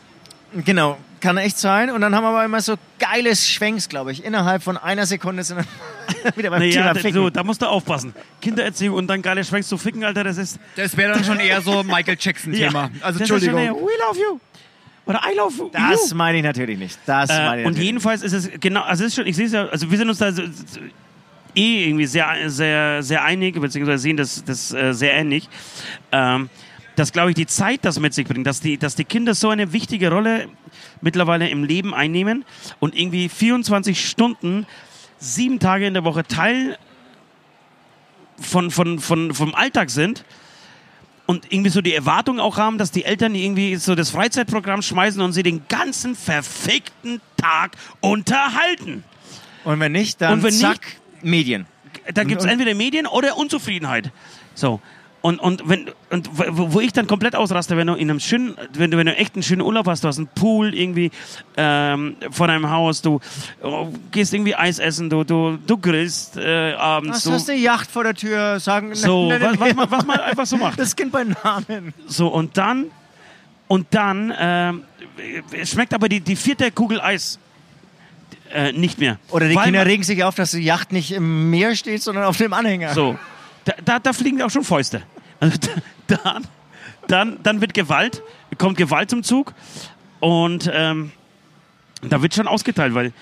Genau, 0.64 0.98
kann 1.20 1.38
echt 1.38 1.58
sein. 1.58 1.90
Und 1.90 2.02
dann 2.02 2.14
haben 2.14 2.24
wir 2.24 2.28
aber 2.28 2.44
immer 2.44 2.60
so 2.60 2.74
geiles 2.98 3.48
Schwenks, 3.48 3.88
glaube 3.88 4.12
ich. 4.12 4.22
Innerhalb 4.24 4.62
von 4.62 4.76
einer 4.76 5.06
Sekunde 5.06 5.42
sind 5.44 5.58
wir 5.58 6.36
wieder 6.36 6.50
beim 6.50 6.60
Naja, 6.60 6.72
Thema 6.72 6.94
da, 6.94 7.00
Ficken. 7.00 7.14
so, 7.14 7.30
da 7.30 7.42
musst 7.42 7.62
du 7.62 7.66
aufpassen. 7.66 8.14
Kindererziehung 8.42 8.96
und 8.96 9.06
dann 9.06 9.22
geile 9.22 9.42
Schwenks 9.44 9.68
zu 9.68 9.78
ficken, 9.78 10.04
Alter, 10.04 10.24
das 10.24 10.36
ist. 10.36 10.58
Das 10.76 10.94
wäre 10.96 11.14
dann 11.14 11.24
schon 11.24 11.40
eher 11.40 11.60
so 11.62 11.82
Michael 11.82 12.16
Jackson-Thema. 12.20 12.90
Also 13.02 13.20
ist 13.20 13.28
schon 13.28 13.36
Entschuldigung. 13.38 13.60
eher, 13.60 13.74
We 13.74 13.90
love 14.08 14.18
you. 14.20 14.38
Oder 15.06 15.20
I 15.32 15.36
love 15.36 15.54
you. 15.58 15.70
Das 15.72 16.12
meine 16.14 16.38
ich 16.38 16.44
natürlich 16.44 16.78
nicht. 16.78 16.98
Das 17.06 17.28
meine 17.30 17.56
Äh, 17.56 17.60
ich 17.62 17.66
und 17.66 17.78
jedenfalls 17.78 18.22
ist 18.22 18.32
es 18.34 18.50
genau, 18.60 18.82
also 18.82 19.02
es 19.04 19.08
ist 19.08 19.14
schon, 19.16 19.26
ich 19.26 19.34
sehe 19.36 19.46
es 19.46 19.52
ja, 19.52 19.66
also 19.66 19.90
wir 19.90 19.96
sind 19.98 20.08
uns 20.08 20.18
da 20.18 20.30
so, 20.32 20.42
so, 20.44 20.80
eh 21.54 21.86
irgendwie 21.86 22.06
sehr, 22.06 22.50
sehr, 22.50 23.02
sehr 23.02 23.24
einig, 23.24 23.60
beziehungsweise 23.60 24.02
sehen 24.02 24.16
das, 24.16 24.44
das 24.44 24.72
äh, 24.72 24.92
sehr 24.92 25.14
ähnlich. 25.14 25.48
Ähm, 26.10 26.48
dass, 26.96 27.12
glaube 27.12 27.30
ich, 27.30 27.36
die 27.36 27.46
Zeit 27.46 27.84
das 27.84 27.98
mit 27.98 28.12
sich 28.12 28.26
bringt, 28.26 28.46
dass 28.46 28.60
die, 28.60 28.76
dass 28.76 28.94
die 28.94 29.04
Kinder 29.04 29.34
so 29.34 29.48
eine 29.48 29.72
wichtige 29.72 30.10
Rolle 30.10 30.48
mittlerweile 31.00 31.48
im 31.48 31.64
Leben 31.64 31.94
einnehmen 31.94 32.44
und 32.80 32.94
irgendwie 32.94 33.28
24 33.28 34.08
Stunden, 34.08 34.66
sieben 35.18 35.58
Tage 35.58 35.86
in 35.86 35.94
der 35.94 36.04
Woche 36.04 36.24
Teil 36.24 36.76
von, 38.38 38.70
von, 38.70 38.98
von, 38.98 39.32
vom 39.34 39.54
Alltag 39.54 39.90
sind 39.90 40.24
und 41.26 41.50
irgendwie 41.50 41.70
so 41.70 41.80
die 41.80 41.94
Erwartung 41.94 42.40
auch 42.40 42.58
haben, 42.58 42.78
dass 42.78 42.90
die 42.90 43.04
Eltern 43.04 43.34
irgendwie 43.34 43.76
so 43.76 43.94
das 43.94 44.10
Freizeitprogramm 44.10 44.82
schmeißen 44.82 45.20
und 45.22 45.32
sie 45.32 45.42
den 45.42 45.66
ganzen 45.68 46.14
verfickten 46.14 47.20
Tag 47.36 47.76
unterhalten. 48.00 49.04
Und 49.64 49.80
wenn 49.80 49.92
nicht, 49.92 50.20
dann 50.20 50.34
Und 50.34 50.42
wenn 50.42 50.52
zack, 50.52 50.80
Medien. 51.22 51.66
Da 52.14 52.24
gibt 52.24 52.40
es 52.40 52.46
entweder 52.46 52.74
Medien 52.74 53.06
oder 53.06 53.36
Unzufriedenheit. 53.36 54.10
So. 54.54 54.80
Und, 55.22 55.38
und, 55.38 55.68
wenn, 55.68 55.88
und 56.10 56.28
wo 56.32 56.80
ich 56.80 56.92
dann 56.92 57.06
komplett 57.06 57.36
ausraste, 57.36 57.76
wenn 57.76 57.86
du 57.86 57.94
in 57.94 58.10
einem 58.10 58.18
schönen, 58.18 58.56
wenn 58.72 58.90
du, 58.90 58.96
wenn 58.96 59.06
du 59.06 59.16
echt 59.16 59.34
einen 59.36 59.44
schönen 59.44 59.60
Urlaub 59.60 59.86
hast, 59.86 60.02
du 60.02 60.08
hast 60.08 60.18
einen 60.18 60.26
Pool 60.26 60.74
irgendwie 60.74 61.12
ähm, 61.56 62.16
vor 62.32 62.48
deinem 62.48 62.68
Haus, 62.68 63.02
du 63.02 63.20
oh, 63.62 63.86
gehst 64.10 64.34
irgendwie 64.34 64.56
Eis 64.56 64.80
essen, 64.80 65.08
du, 65.08 65.22
du, 65.22 65.58
du 65.64 65.78
grillst 65.78 66.36
äh, 66.38 66.72
abends. 66.72 67.18
Was 67.18 67.22
du, 67.24 67.30
hast 67.30 67.48
du 67.48 67.52
eine 67.52 67.60
Yacht 67.60 67.88
vor 67.88 68.02
der 68.02 68.14
Tür? 68.14 68.58
Sagen, 68.58 68.96
so, 68.96 69.28
nenn- 69.30 69.40
was, 69.40 69.52
nenn- 69.52 69.60
was, 69.60 69.74
man, 69.76 69.90
was 69.92 70.06
man 70.06 70.20
einfach 70.20 70.46
so 70.46 70.56
macht. 70.56 70.76
Das 70.80 70.96
Kind 70.96 71.12
bei 71.12 71.22
Namen. 71.22 71.94
So, 72.08 72.26
und 72.26 72.56
dann, 72.56 72.86
und 73.68 73.86
dann 73.90 74.34
ähm, 74.36 74.82
schmeckt 75.64 75.94
aber 75.94 76.08
die, 76.08 76.18
die 76.18 76.34
vierte 76.34 76.72
Kugel 76.72 77.00
Eis 77.00 77.38
äh, 78.52 78.72
nicht 78.72 78.98
mehr. 78.98 79.18
Oder 79.30 79.48
die 79.48 79.54
Weil 79.56 79.64
Kinder 79.64 79.80
man- 79.80 79.88
regen 79.88 80.02
sich 80.02 80.22
auf, 80.24 80.34
dass 80.34 80.50
die 80.52 80.60
Yacht 80.62 80.92
nicht 80.92 81.12
im 81.12 81.50
Meer 81.50 81.74
steht, 81.76 82.02
sondern 82.02 82.24
auf 82.24 82.36
dem 82.36 82.52
Anhänger. 82.52 82.94
So, 82.94 83.18
da, 83.64 83.74
da, 83.84 83.98
da 83.98 84.12
fliegen 84.12 84.40
auch 84.42 84.50
schon 84.50 84.64
Fäuste. 84.64 85.02
Also, 85.40 85.56
dann, 86.06 86.46
dann, 87.08 87.38
dann 87.42 87.60
wird 87.60 87.74
Gewalt, 87.74 88.22
kommt 88.58 88.76
Gewalt 88.76 89.10
zum 89.10 89.22
Zug 89.22 89.54
und 90.20 90.70
ähm, 90.72 91.12
da 92.02 92.20
wird 92.22 92.34
schon 92.34 92.48
ausgeteilt, 92.48 92.94
weil. 92.94 93.12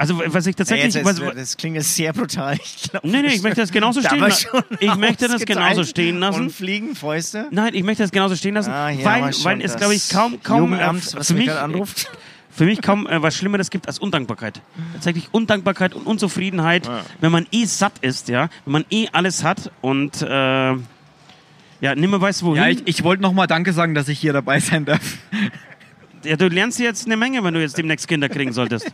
Also, 0.00 0.16
was 0.26 0.46
ich 0.46 0.54
Ja, 0.54 0.58
tatsächlich. 0.58 0.94
jetzt, 0.94 1.04
was, 1.04 1.34
das 1.34 1.56
klingt 1.56 1.74
jetzt 1.74 1.92
sehr 1.96 2.12
brutal. 2.12 2.54
Ich 2.54 2.88
glaub, 2.88 3.02
nee, 3.02 3.20
nee, 3.20 3.34
ich 3.34 3.42
möchte 3.42 3.60
das 3.62 3.72
genauso 3.72 4.00
Da 4.02 4.08
stehen 4.10 4.20
lassen. 4.20 4.46
Ich 4.78 4.94
möchte 4.94 5.26
das 5.26 5.44
genauso 5.44 5.82
stehen 5.82 6.20
lassen. 6.20 6.42
Und 6.42 6.52
fliegen 6.52 6.94
Fäuste. 6.94 7.48
Nein, 7.50 7.74
ich 7.74 7.82
möchte 7.82 8.04
das 8.04 8.12
genauso 8.12 8.36
stehen 8.36 8.54
lassen, 8.54 8.70
Ah, 8.70 8.92
weil, 9.02 9.32
weil 9.42 9.60
es, 9.60 9.74
glaube 9.74 9.96
ich, 9.96 10.08
kaum, 10.08 10.40
kaum 10.40 10.70
Jugendamt, 10.70 11.14
äh, 11.14 11.16
was 11.16 11.32
mich 11.32 11.50
anruft. 11.50 12.08
für 12.58 12.64
mich 12.64 12.82
kaum 12.82 13.06
äh, 13.06 13.22
was 13.22 13.36
Schlimmeres 13.36 13.70
gibt 13.70 13.86
als 13.86 14.00
Undankbarkeit. 14.00 14.60
Tatsächlich 14.94 15.28
Undankbarkeit 15.30 15.94
und 15.94 16.06
Unzufriedenheit, 16.06 16.90
wenn 17.20 17.30
man 17.30 17.46
eh 17.52 17.64
satt 17.66 17.92
ist, 18.00 18.28
ja, 18.28 18.48
wenn 18.64 18.72
man 18.72 18.84
eh 18.90 19.06
alles 19.12 19.44
hat 19.44 19.70
und 19.80 20.20
äh, 20.22 20.26
ja, 20.26 21.94
nimmer 21.94 22.20
weiß 22.20 22.42
wohin. 22.42 22.60
Ja, 22.60 22.68
ich, 22.68 22.82
ich 22.84 23.04
wollte 23.04 23.22
nochmal 23.22 23.46
Danke 23.46 23.72
sagen, 23.72 23.94
dass 23.94 24.08
ich 24.08 24.18
hier 24.18 24.32
dabei 24.32 24.58
sein 24.58 24.84
darf. 24.84 25.18
ja, 26.24 26.36
du 26.36 26.48
lernst 26.48 26.80
jetzt 26.80 27.06
eine 27.06 27.16
Menge, 27.16 27.44
wenn 27.44 27.54
du 27.54 27.60
jetzt 27.60 27.78
demnächst 27.78 28.08
Kinder 28.08 28.28
kriegen 28.28 28.52
solltest. 28.52 28.92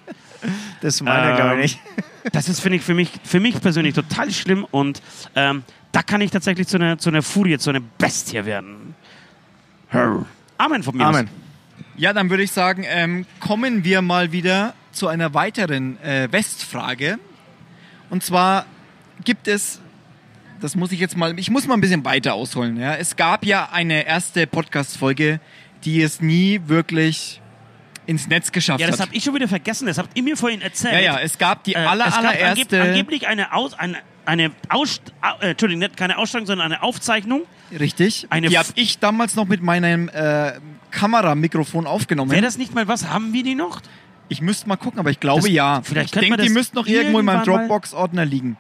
Das 0.83 1.01
meine 1.01 1.41
Ähm, 1.41 1.61
ich 1.61 1.62
nicht. 1.62 1.81
Das 2.33 2.51
ist, 2.51 2.61
finde 2.61 2.77
ich, 2.77 2.83
für 2.83 2.93
mich, 2.93 3.11
für 3.25 3.41
mich 3.41 3.59
persönlich 3.62 3.95
total 3.95 4.31
schlimm 4.31 4.67
und 4.71 5.01
ähm, 5.35 5.62
da 5.91 6.03
kann 6.03 6.21
ich 6.21 6.31
tatsächlich 6.31 6.69
zu 6.69 6.77
einer, 6.77 6.99
zu 6.99 7.09
einer 7.09 7.23
Furie, 7.23 7.57
zu 7.57 7.71
einer 7.71 7.81
Bestie 7.81 8.45
werden. 8.45 8.95
Amen 10.59 10.83
von 10.83 10.95
mir. 10.95 11.07
Amen. 11.07 11.43
Ja, 11.97 12.12
dann 12.12 12.30
würde 12.30 12.42
ich 12.42 12.51
sagen, 12.53 12.84
ähm, 12.86 13.26
kommen 13.40 13.84
wir 13.84 14.03
mal 14.03 14.32
wieder 14.32 14.74
zu 14.92 15.09
einer 15.09 15.34
weiteren 15.34 16.01
äh, 16.03 16.28
Westfrage. 16.30 17.18
Und 18.11 18.22
zwar 18.24 18.66
gibt 19.24 19.49
es, 19.49 19.80
das 20.61 20.74
muss 20.76 20.92
ich 20.92 21.01
jetzt 21.01 21.16
mal, 21.16 21.38
ich 21.38 21.51
muss 21.51 21.66
mal 21.66 21.74
ein 21.74 21.80
bisschen 21.80 22.05
weiter 22.05 22.34
ausholen. 22.34 22.76
Ja? 22.78 22.95
Es 22.97 23.16
gab 23.16 23.45
ja 23.45 23.68
eine 23.72 24.07
erste 24.07 24.47
Podcast-Folge, 24.47 25.40
die 25.84 26.03
es 26.03 26.20
nie 26.20 26.61
wirklich 26.66 27.40
ins 28.07 28.26
Netz 28.28 28.53
geschafft 28.53 28.80
Ja, 28.80 28.86
das 28.86 29.01
hat. 29.01 29.07
habe 29.09 29.16
ich 29.16 29.24
schon 29.24 29.34
wieder 29.34 29.49
vergessen. 29.49 29.86
Das 29.86 29.99
habt 29.99 30.16
ihr 30.16 30.22
mir 30.22 30.36
vorhin 30.36 30.61
erzählt. 30.62 30.95
Ja, 30.95 31.01
ja, 31.01 31.18
es 31.20 31.38
gab 31.38 31.64
die 31.64 31.74
Äh, 31.74 31.78
aller, 31.78 32.07
es 32.09 32.14
gab 32.14 32.24
allererste. 32.24 32.80
angeb 32.80 32.90
angeblich 32.90 33.26
eine, 33.26 33.53
Aus 33.55 33.72
eine, 33.74 33.99
eine 34.26 34.51
Aus 34.68 35.01
äh, 35.40 35.51
Entschuldigung, 35.51 35.80
nicht 35.80 35.97
keine 35.97 36.18
Ausstrahlung, 36.18 36.47
sondern 36.47 36.72
eine 36.72 36.82
Aufzeichnung. 36.82 37.42
richtig. 37.78 38.26
eine 38.30 38.49
die 38.49 38.59
habe 38.59 38.68
ich 38.74 38.99
damals 38.99 39.36
noch 39.36 39.47
mit 39.47 39.62
meinem 39.62 40.09
äh, 40.11 40.53
Kameramikrofon 40.95 41.86
aufgenommen. 41.86 42.30
Wäre 42.30 42.42
das 42.42 42.57
nicht 42.59 42.74
mal 42.74 42.88
was? 42.88 43.09
Haben 43.11 43.32
wir 43.32 43.42
die 43.42 43.55
noch? 43.55 43.80
ich 44.30 44.40
müsste 44.40 44.66
mal 44.68 44.76
gucken, 44.76 44.99
aber 44.99 45.11
ich 45.11 45.20
glaube 45.20 45.42
Das- 45.42 45.51
ja. 45.51 45.82
vielleicht 45.82 46.07
ich 46.07 46.12
könnte 46.12 46.30
man 46.30 46.38
denke, 46.38 46.49
die 46.51 46.55
das 46.55 46.59
müssten 46.59 46.76
noch 46.76 46.86
irgendwo 46.86 47.18
in 47.18 47.26
meinem 47.26 47.40
irgendwann 47.40 47.55
mal- 47.57 47.68
Dropbox-Ordner 47.68 48.24
liegen. 48.24 48.57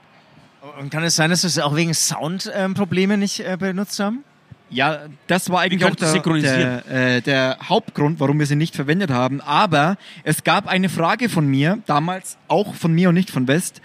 Und 0.78 0.90
kann 0.90 1.02
es 1.04 1.16
sein, 1.16 1.30
dass 1.30 1.42
wir 1.42 1.48
es 1.48 1.58
auch 1.58 1.74
wegen 1.74 1.94
Soundprobleme 1.94 3.16
nicht 3.16 3.40
äh, 3.40 3.56
benutzt 3.58 3.98
haben? 3.98 4.24
Ja, 4.68 5.00
das 5.26 5.48
war 5.50 5.60
eigentlich 5.60 5.82
auch 5.84 5.88
könnten 5.88 6.02
der, 6.04 6.12
synchronisieren. 6.12 6.82
der, 6.88 7.16
äh, 7.16 7.20
der 7.22 7.56
Hauptgrund, 7.66 8.20
warum 8.20 8.38
wir 8.38 8.46
sie 8.46 8.56
nicht 8.56 8.74
verwendet 8.76 9.10
haben. 9.10 9.40
Aber 9.40 9.96
es 10.22 10.44
gab 10.44 10.66
eine 10.68 10.90
Frage 10.90 11.28
von 11.30 11.46
mir, 11.46 11.78
damals 11.86 12.36
auch 12.48 12.74
von 12.74 12.92
mir 12.94 13.08
und 13.08 13.14
nicht 13.14 13.30
von 13.30 13.48
West, 13.48 13.80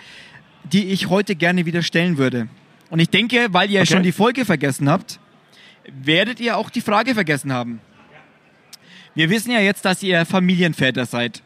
die 0.73 0.85
ich 0.87 1.07
heute 1.09 1.35
gerne 1.35 1.65
wieder 1.65 1.81
stellen 1.81 2.17
würde. 2.17 2.49
Und 2.89 2.99
ich 2.99 3.09
denke, 3.09 3.47
weil 3.51 3.71
ihr 3.71 3.81
Okay. 3.81 3.93
schon 3.93 4.03
die 4.03 4.11
Folge 4.11 4.43
vergessen 4.45 4.89
habt, 4.89 5.19
werdet 5.91 6.39
ihr 6.41 6.57
auch 6.57 6.69
die 6.69 6.81
Frage 6.81 7.13
vergessen 7.13 7.53
haben. 7.53 7.79
Wir 9.15 9.29
wissen 9.29 9.51
ja 9.51 9.59
jetzt, 9.59 9.85
dass 9.85 10.03
ihr 10.03 10.25
Familienväter 10.25 11.05
seid. 11.05 11.41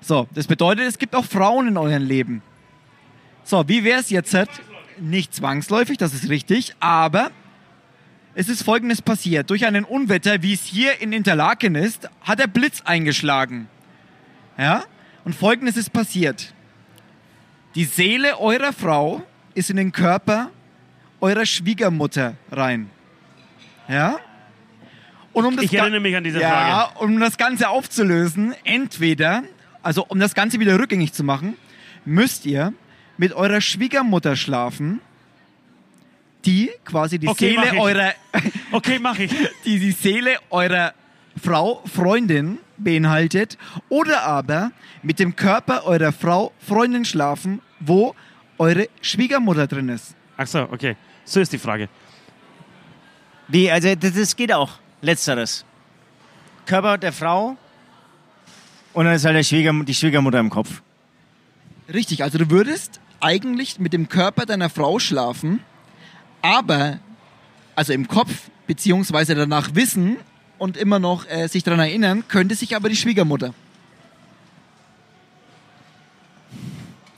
So, 0.00 0.28
das 0.34 0.46
bedeutet, 0.46 0.86
es 0.86 0.98
gibt 0.98 1.14
auch 1.14 1.24
Frauen 1.24 1.68
in 1.68 1.76
eurem 1.76 2.02
Leben. 2.02 2.42
So, 3.42 3.66
wie 3.68 3.84
wäre 3.84 4.00
es 4.00 4.10
jetzt? 4.10 4.36
Nicht 4.98 5.34
zwangsläufig, 5.34 5.98
das 5.98 6.14
ist 6.14 6.28
richtig, 6.28 6.74
aber 6.78 7.30
es 8.34 8.48
ist 8.48 8.62
folgendes 8.62 9.00
passiert. 9.00 9.50
Durch 9.50 9.64
einen 9.66 9.84
Unwetter, 9.84 10.42
wie 10.42 10.54
es 10.54 10.64
hier 10.64 11.00
in 11.00 11.12
Interlaken 11.12 11.74
ist, 11.74 12.08
hat 12.20 12.38
der 12.38 12.46
Blitz 12.48 12.82
eingeschlagen. 12.82 13.68
Ja? 14.58 14.84
Und 15.24 15.34
folgendes 15.34 15.76
ist 15.76 15.92
passiert. 15.92 16.52
Die 17.74 17.84
Seele 17.84 18.38
eurer 18.38 18.72
Frau 18.72 19.22
ist 19.54 19.70
in 19.70 19.76
den 19.76 19.92
Körper 19.92 20.50
eurer 21.20 21.46
Schwiegermutter 21.46 22.34
rein. 22.50 22.90
Ja? 23.88 24.18
Und 25.34 25.44
um 25.44 25.56
das 25.56 25.66
Ich 25.66 25.74
erinnere 25.74 26.00
mich 26.00 26.16
an 26.16 26.24
diese 26.24 26.40
ja, 26.40 26.90
um 26.96 27.20
das 27.20 27.36
Ganze 27.36 27.68
aufzulösen, 27.68 28.54
entweder, 28.64 29.42
also 29.82 30.06
um 30.08 30.18
das 30.18 30.34
Ganze 30.34 30.60
wieder 30.60 30.78
rückgängig 30.78 31.12
zu 31.12 31.24
machen, 31.24 31.56
müsst 32.04 32.46
ihr 32.46 32.72
mit 33.16 33.32
eurer 33.32 33.60
Schwiegermutter 33.60 34.36
schlafen, 34.36 35.00
die 36.44 36.70
quasi 36.84 37.18
die 37.18 37.28
Okay, 37.28 37.54
mach 37.56 37.64
Seele 37.64 37.80
eurer, 37.80 38.14
Okay, 38.72 38.98
mache 38.98 39.24
ich. 39.24 39.32
die 39.64 39.78
die 39.78 39.90
Seele 39.90 40.36
eurer 40.50 40.94
Frau, 41.42 41.82
Freundin 41.92 42.58
beinhaltet, 42.76 43.58
oder 43.88 44.22
aber 44.22 44.70
mit 45.02 45.18
dem 45.18 45.34
Körper 45.34 45.84
eurer 45.84 46.12
Frau, 46.12 46.52
Freundin 46.60 47.04
schlafen, 47.04 47.60
wo 47.80 48.14
eure 48.58 48.88
Schwiegermutter 49.00 49.66
drin 49.66 49.88
ist. 49.88 50.14
Ach 50.36 50.46
so, 50.46 50.68
okay. 50.70 50.96
So 51.24 51.40
ist 51.40 51.52
die 51.52 51.58
Frage. 51.58 51.88
Wie, 53.48 53.70
also 53.70 53.94
das, 53.94 54.14
das 54.14 54.36
geht 54.36 54.52
auch. 54.52 54.78
Letzteres. 55.04 55.64
Körper 56.66 56.96
der 56.96 57.12
Frau 57.12 57.56
und 58.94 59.04
dann 59.04 59.14
ist 59.14 59.24
halt 59.24 59.36
der 59.36 59.42
Schwiegerm 59.42 59.84
die 59.84 59.94
Schwiegermutter 59.94 60.40
im 60.40 60.50
Kopf. 60.50 60.82
Richtig, 61.92 62.22
also 62.22 62.38
du 62.38 62.48
würdest 62.48 63.00
eigentlich 63.20 63.78
mit 63.78 63.92
dem 63.92 64.08
Körper 64.08 64.46
deiner 64.46 64.70
Frau 64.70 64.98
schlafen, 64.98 65.60
aber, 66.40 67.00
also 67.74 67.92
im 67.92 68.08
Kopf, 68.08 68.48
beziehungsweise 68.66 69.34
danach 69.34 69.74
wissen 69.74 70.16
und 70.56 70.76
immer 70.78 70.98
noch 70.98 71.28
äh, 71.28 71.48
sich 71.48 71.62
daran 71.62 71.80
erinnern, 71.80 72.24
könnte 72.28 72.54
sich 72.54 72.74
aber 72.74 72.88
die 72.88 72.96
Schwiegermutter. 72.96 73.52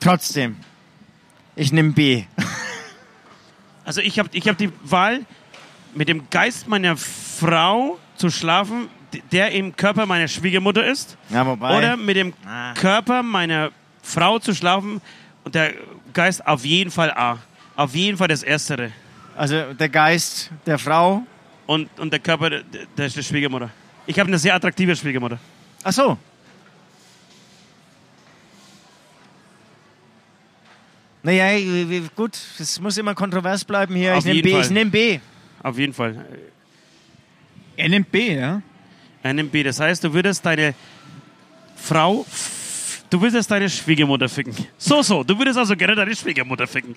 Trotzdem. 0.00 0.56
Ich 1.54 1.72
nehme 1.72 1.92
B. 1.92 2.24
Also 3.84 4.00
ich 4.00 4.18
habe 4.18 4.30
ich 4.32 4.48
hab 4.48 4.58
die 4.58 4.72
Wahl, 4.82 5.24
mit 5.96 6.08
dem 6.08 6.28
Geist 6.30 6.68
meiner 6.68 6.96
Frau 6.96 7.98
zu 8.16 8.30
schlafen, 8.30 8.88
der 9.32 9.50
im 9.52 9.74
Körper 9.74 10.06
meiner 10.06 10.28
Schwiegermutter 10.28 10.86
ist. 10.86 11.16
Ja, 11.30 11.46
wobei. 11.46 11.76
Oder 11.78 11.96
mit 11.96 12.16
dem 12.16 12.34
Ah. 12.46 12.74
Körper 12.74 13.22
meiner 13.22 13.70
Frau 14.02 14.38
zu 14.38 14.54
schlafen 14.54 15.00
und 15.44 15.54
der 15.54 15.72
Geist 16.12 16.46
auf 16.46 16.64
jeden 16.64 16.90
Fall 16.90 17.10
A. 17.12 17.38
Auf 17.76 17.94
jeden 17.94 18.16
Fall 18.18 18.28
das 18.28 18.42
Erstere. 18.42 18.92
Also 19.36 19.74
der 19.74 19.88
Geist 19.88 20.50
der 20.66 20.78
Frau. 20.78 21.22
Und, 21.66 21.88
und 21.98 22.12
der 22.12 22.20
Körper 22.20 22.48
der, 22.50 22.62
der, 22.96 23.10
Schwiegermutter. 23.10 23.70
Ich 24.06 24.18
habe 24.20 24.28
eine 24.28 24.38
sehr 24.38 24.54
attraktive 24.54 24.94
Schwiegermutter. 24.94 25.38
Ach 25.82 25.92
so. 25.92 26.16
Naja, 31.24 31.58
gut, 32.14 32.38
es 32.60 32.80
muss 32.80 32.96
immer 32.98 33.16
kontrovers 33.16 33.64
bleiben 33.64 33.96
hier. 33.96 34.16
Auf 34.16 34.24
ich 34.24 34.26
nehme 34.26 34.42
B. 34.42 34.52
Fall. 34.52 34.60
Ich 34.60 34.70
nehme 34.70 34.90
B. 34.92 35.18
Auf 35.62 35.78
jeden 35.78 35.92
Fall. 35.92 36.24
Er 37.76 37.88
nimmt 37.88 38.10
B, 38.10 38.34
ja? 38.36 38.62
Einem 39.22 39.48
B. 39.48 39.62
Das 39.62 39.80
heißt, 39.80 40.04
du 40.04 40.12
würdest 40.12 40.44
deine 40.46 40.74
Frau, 41.76 42.24
du 43.10 43.20
würdest 43.20 43.50
deine 43.50 43.68
Schwiegermutter 43.68 44.28
ficken. 44.28 44.54
So, 44.78 45.02
so. 45.02 45.24
Du 45.24 45.38
würdest 45.38 45.58
also 45.58 45.76
gerne 45.76 45.94
deine 45.94 46.14
Schwiegermutter 46.14 46.66
ficken. 46.66 46.96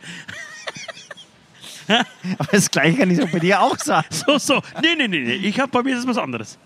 Aber 2.37 2.51
das 2.51 2.69
gleiche 2.69 2.97
kann 2.99 3.09
ich 3.09 3.17
doch 3.19 3.29
bei 3.29 3.39
dir 3.39 3.59
auch 3.61 3.77
sagen. 3.79 4.07
So, 4.11 4.37
so. 4.37 4.61
Nee, 4.81 4.95
nee, 4.95 5.07
nee, 5.07 5.19
nee. 5.21 5.33
Ich 5.33 5.59
hab 5.59 5.71
bei 5.71 5.81
mir 5.81 5.97
ist 5.97 6.05
was 6.07 6.17
anderes. 6.17 6.57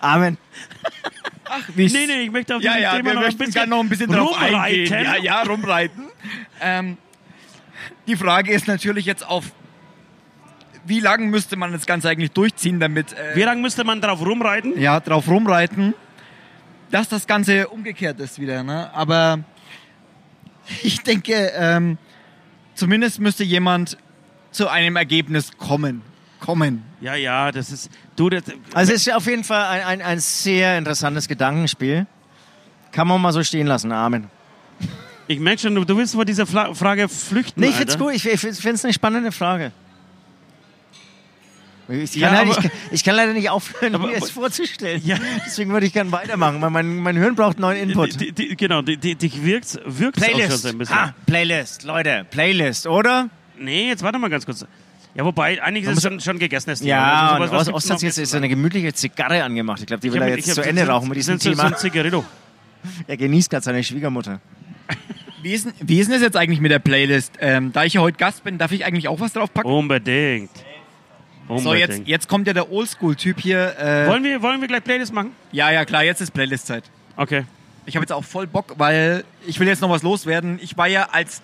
Amen. 0.00 0.38
Wie 1.74 1.86
Nee, 1.90 2.06
nee, 2.06 2.20
ich 2.22 2.30
möchte 2.30 2.56
auf 2.56 2.62
Ja, 2.62 2.72
diesem 2.72 2.82
ja, 2.82 2.96
Thema 2.96 3.14
noch 3.14 3.22
ein 3.24 3.36
bisschen 3.36 3.68
noch 3.68 3.80
ein 3.80 3.88
bisschen 3.88 4.10
drauf 4.10 4.30
rumreiten. 4.32 4.56
eingehen. 4.60 5.04
Ja, 5.04 5.16
ja, 5.16 5.42
rumreiten. 5.42 6.04
ähm, 6.60 6.96
die 8.06 8.16
Frage 8.16 8.52
ist 8.52 8.66
natürlich 8.66 9.04
jetzt 9.06 9.26
auf, 9.26 9.44
wie 10.86 11.00
lange 11.00 11.26
müsste 11.26 11.56
man 11.56 11.72
das 11.72 11.86
Ganze 11.86 12.08
eigentlich 12.08 12.32
durchziehen, 12.32 12.80
damit, 12.80 13.12
äh, 13.12 13.34
Wie 13.36 13.42
lange 13.42 13.60
müsste 13.62 13.84
man 13.84 14.00
drauf 14.00 14.20
rumreiten? 14.24 14.78
ja, 14.80 15.00
drauf 15.00 15.28
rumreiten, 15.28 15.94
dass 16.90 17.08
das 17.08 17.26
Ganze 17.26 17.68
umgekehrt 17.68 18.18
ist 18.20 18.38
wieder, 18.40 18.62
ne? 18.62 18.90
Aber 18.94 19.40
ich 20.82 21.02
denke, 21.02 21.52
ähm, 21.56 21.98
zumindest 22.74 23.20
müsste 23.20 23.44
jemand 23.44 23.96
zu 24.50 24.68
einem 24.68 24.96
Ergebnis 24.96 25.50
kommen. 25.58 26.02
Kommen. 26.40 26.84
Ja, 27.00 27.14
ja, 27.16 27.50
das 27.52 27.72
ist. 27.72 27.90
Du, 28.16 28.30
das, 28.30 28.44
Also 28.72 28.92
es 28.92 29.06
ist 29.06 29.12
auf 29.12 29.26
jeden 29.26 29.44
Fall 29.44 29.64
ein, 29.64 29.82
ein, 30.00 30.02
ein 30.02 30.20
sehr 30.20 30.78
interessantes 30.78 31.26
Gedankenspiel. 31.28 32.06
Kann 32.92 33.08
man 33.08 33.20
mal 33.20 33.32
so 33.32 33.42
stehen 33.42 33.66
lassen, 33.66 33.92
Amen. 33.92 34.28
ich 35.26 35.40
merke 35.40 35.60
schon, 35.60 35.74
du, 35.74 35.84
du 35.84 35.96
willst 35.96 36.14
vor 36.14 36.24
dieser 36.24 36.46
Fla 36.46 36.72
Frage 36.74 37.08
flüchten. 37.08 37.60
Nee, 37.60 37.68
ich 37.68 37.74
find's 37.74 37.94
Alter. 37.94 38.04
gut. 38.06 38.14
Ich, 38.14 38.24
ich 38.26 38.40
finde 38.40 38.74
es 38.74 38.84
eine 38.84 38.92
spannende 38.94 39.32
Frage. 39.32 39.72
Ich 41.88 42.12
kann, 42.12 42.20
Ja, 42.20 42.28
leider, 42.32 42.40
aber- 42.42 42.50
ich, 42.50 42.56
kann, 42.56 42.70
ich 42.90 43.04
kann 43.04 43.16
leider 43.16 43.32
nicht 43.32 43.48
aufhören, 43.50 43.94
Aber- 43.94 44.08
mir 44.08 44.16
es 44.16 44.30
vorzustellen. 44.30 45.00
Ja. 45.04 45.16
Deswegen 45.46 45.70
würde 45.72 45.86
ich 45.86 45.92
gerne 45.92 46.12
weitermachen, 46.12 46.60
weil 46.60 46.70
mein, 46.70 46.96
mein 46.98 47.16
Hirn 47.16 47.34
braucht 47.34 47.58
neuen 47.58 47.88
Input. 47.90 48.20
Die, 48.20 48.32
die, 48.32 48.56
genau, 48.56 48.82
die, 48.82 48.96
die, 48.98 49.14
dich 49.14 49.42
wirkt, 49.42 49.78
wirkt 49.86 50.18
auch 50.18 50.24
schon 50.24 50.34
Playlist. 50.34 50.62
so 50.62 50.68
ein 50.68 50.78
bisschen. 50.78 50.96
Ah, 50.96 51.14
Playlist, 51.26 51.84
Leute. 51.84 52.26
Playlist, 52.30 52.86
oder? 52.86 53.30
Nee, 53.58 53.88
jetzt 53.88 54.02
warte 54.02 54.18
mal 54.18 54.28
ganz 54.28 54.44
kurz. 54.44 54.66
Ja, 55.14 55.24
wobei, 55.24 55.60
einiges 55.62 55.96
ist 55.96 56.02
schon, 56.02 56.20
schon 56.20 56.38
gegessenes 56.38 56.80
Thema. 56.80 56.90
Ja, 56.90 57.30
Also 57.32 57.52
was 57.52 57.68
Ost, 57.72 57.90
hat 57.90 58.02
jetzt 58.02 58.16
so 58.24 58.36
eine 58.36 58.48
gemütliche 58.48 58.92
Zigarre 58.92 59.42
angemacht. 59.42 59.80
Ich 59.80 59.86
glaube, 59.86 60.00
die 60.00 60.12
will 60.12 60.20
er 60.22 60.28
jetzt 60.36 60.46
hab- 60.48 60.54
zu 60.56 60.62
Ende 60.62 60.82
sind- 60.82 60.90
rauchen 60.90 61.08
mit 61.08 61.16
diesem 61.16 61.38
sind 61.38 61.56
Thema. 61.56 61.70
So 61.70 61.74
Zigarillo. 61.76 62.24
Er 63.06 63.16
genießt 63.16 63.50
gerade 63.50 63.64
seine 63.64 63.82
Schwiegermutter. 63.82 64.40
Wie 65.42 65.52
ist, 65.52 65.64
denn- 65.66 65.72
wie 65.80 65.98
ist 65.98 66.06
denn 66.08 66.14
das 66.14 66.22
jetzt 66.22 66.36
eigentlich 66.36 66.60
mit 66.60 66.70
der 66.70 66.78
Playlist? 66.80 67.32
Ähm, 67.40 67.72
da 67.72 67.84
ich 67.84 67.94
ja 67.94 68.00
heute 68.00 68.18
Gast 68.18 68.44
bin, 68.44 68.58
darf 68.58 68.72
ich 68.72 68.84
eigentlich 68.84 69.08
auch 69.08 69.18
was 69.20 69.32
drauf 69.32 69.52
packen? 69.52 69.68
Unbedingt. 69.68 70.50
So, 71.56 71.74
jetzt, 71.74 72.02
jetzt 72.06 72.28
kommt 72.28 72.46
ja 72.46 72.52
der 72.52 72.70
Oldschool-Typ 72.70 73.40
hier. 73.40 73.78
Äh, 73.78 74.06
wollen, 74.06 74.22
wir, 74.22 74.42
wollen 74.42 74.60
wir 74.60 74.68
gleich 74.68 74.84
Playlist 74.84 75.12
machen? 75.12 75.32
ja, 75.52 75.70
ja, 75.70 75.84
klar, 75.84 76.04
jetzt 76.04 76.20
ist 76.20 76.32
Playlist-Zeit. 76.32 76.84
Okay. 77.16 77.44
Ich 77.86 77.96
habe 77.96 78.02
jetzt 78.02 78.12
auch 78.12 78.24
voll 78.24 78.46
Bock, 78.46 78.74
weil 78.76 79.24
ich 79.46 79.58
will 79.58 79.66
jetzt 79.66 79.80
noch 79.80 79.88
was 79.88 80.02
loswerden. 80.02 80.58
Ich 80.62 80.76
war 80.76 80.86
ja 80.86 81.08
als 81.10 81.40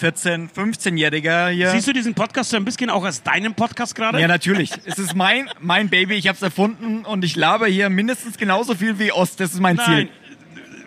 14-, 0.00 0.50
15-Jähriger 0.52 1.48
hier. 1.48 1.70
Siehst 1.70 1.88
du 1.88 1.92
diesen 1.92 2.14
Podcast 2.14 2.50
so 2.50 2.56
ein 2.56 2.64
bisschen 2.64 2.90
auch 2.90 3.04
als 3.04 3.22
deinen 3.22 3.54
Podcast 3.54 3.94
gerade? 3.94 4.20
Ja, 4.20 4.28
natürlich. 4.28 4.70
es 4.84 4.98
ist 4.98 5.14
mein, 5.14 5.50
mein 5.60 5.88
Baby, 5.88 6.14
ich 6.14 6.28
habe 6.28 6.36
es 6.36 6.42
erfunden 6.42 7.04
und 7.04 7.24
ich 7.24 7.36
laber 7.36 7.66
hier 7.66 7.90
mindestens 7.90 8.38
genauso 8.38 8.74
viel 8.74 8.98
wie 8.98 9.12
Ost. 9.12 9.40
Das 9.40 9.52
ist 9.52 9.60
mein 9.60 9.76
Nein. 9.76 9.86
Ziel. 9.86 10.08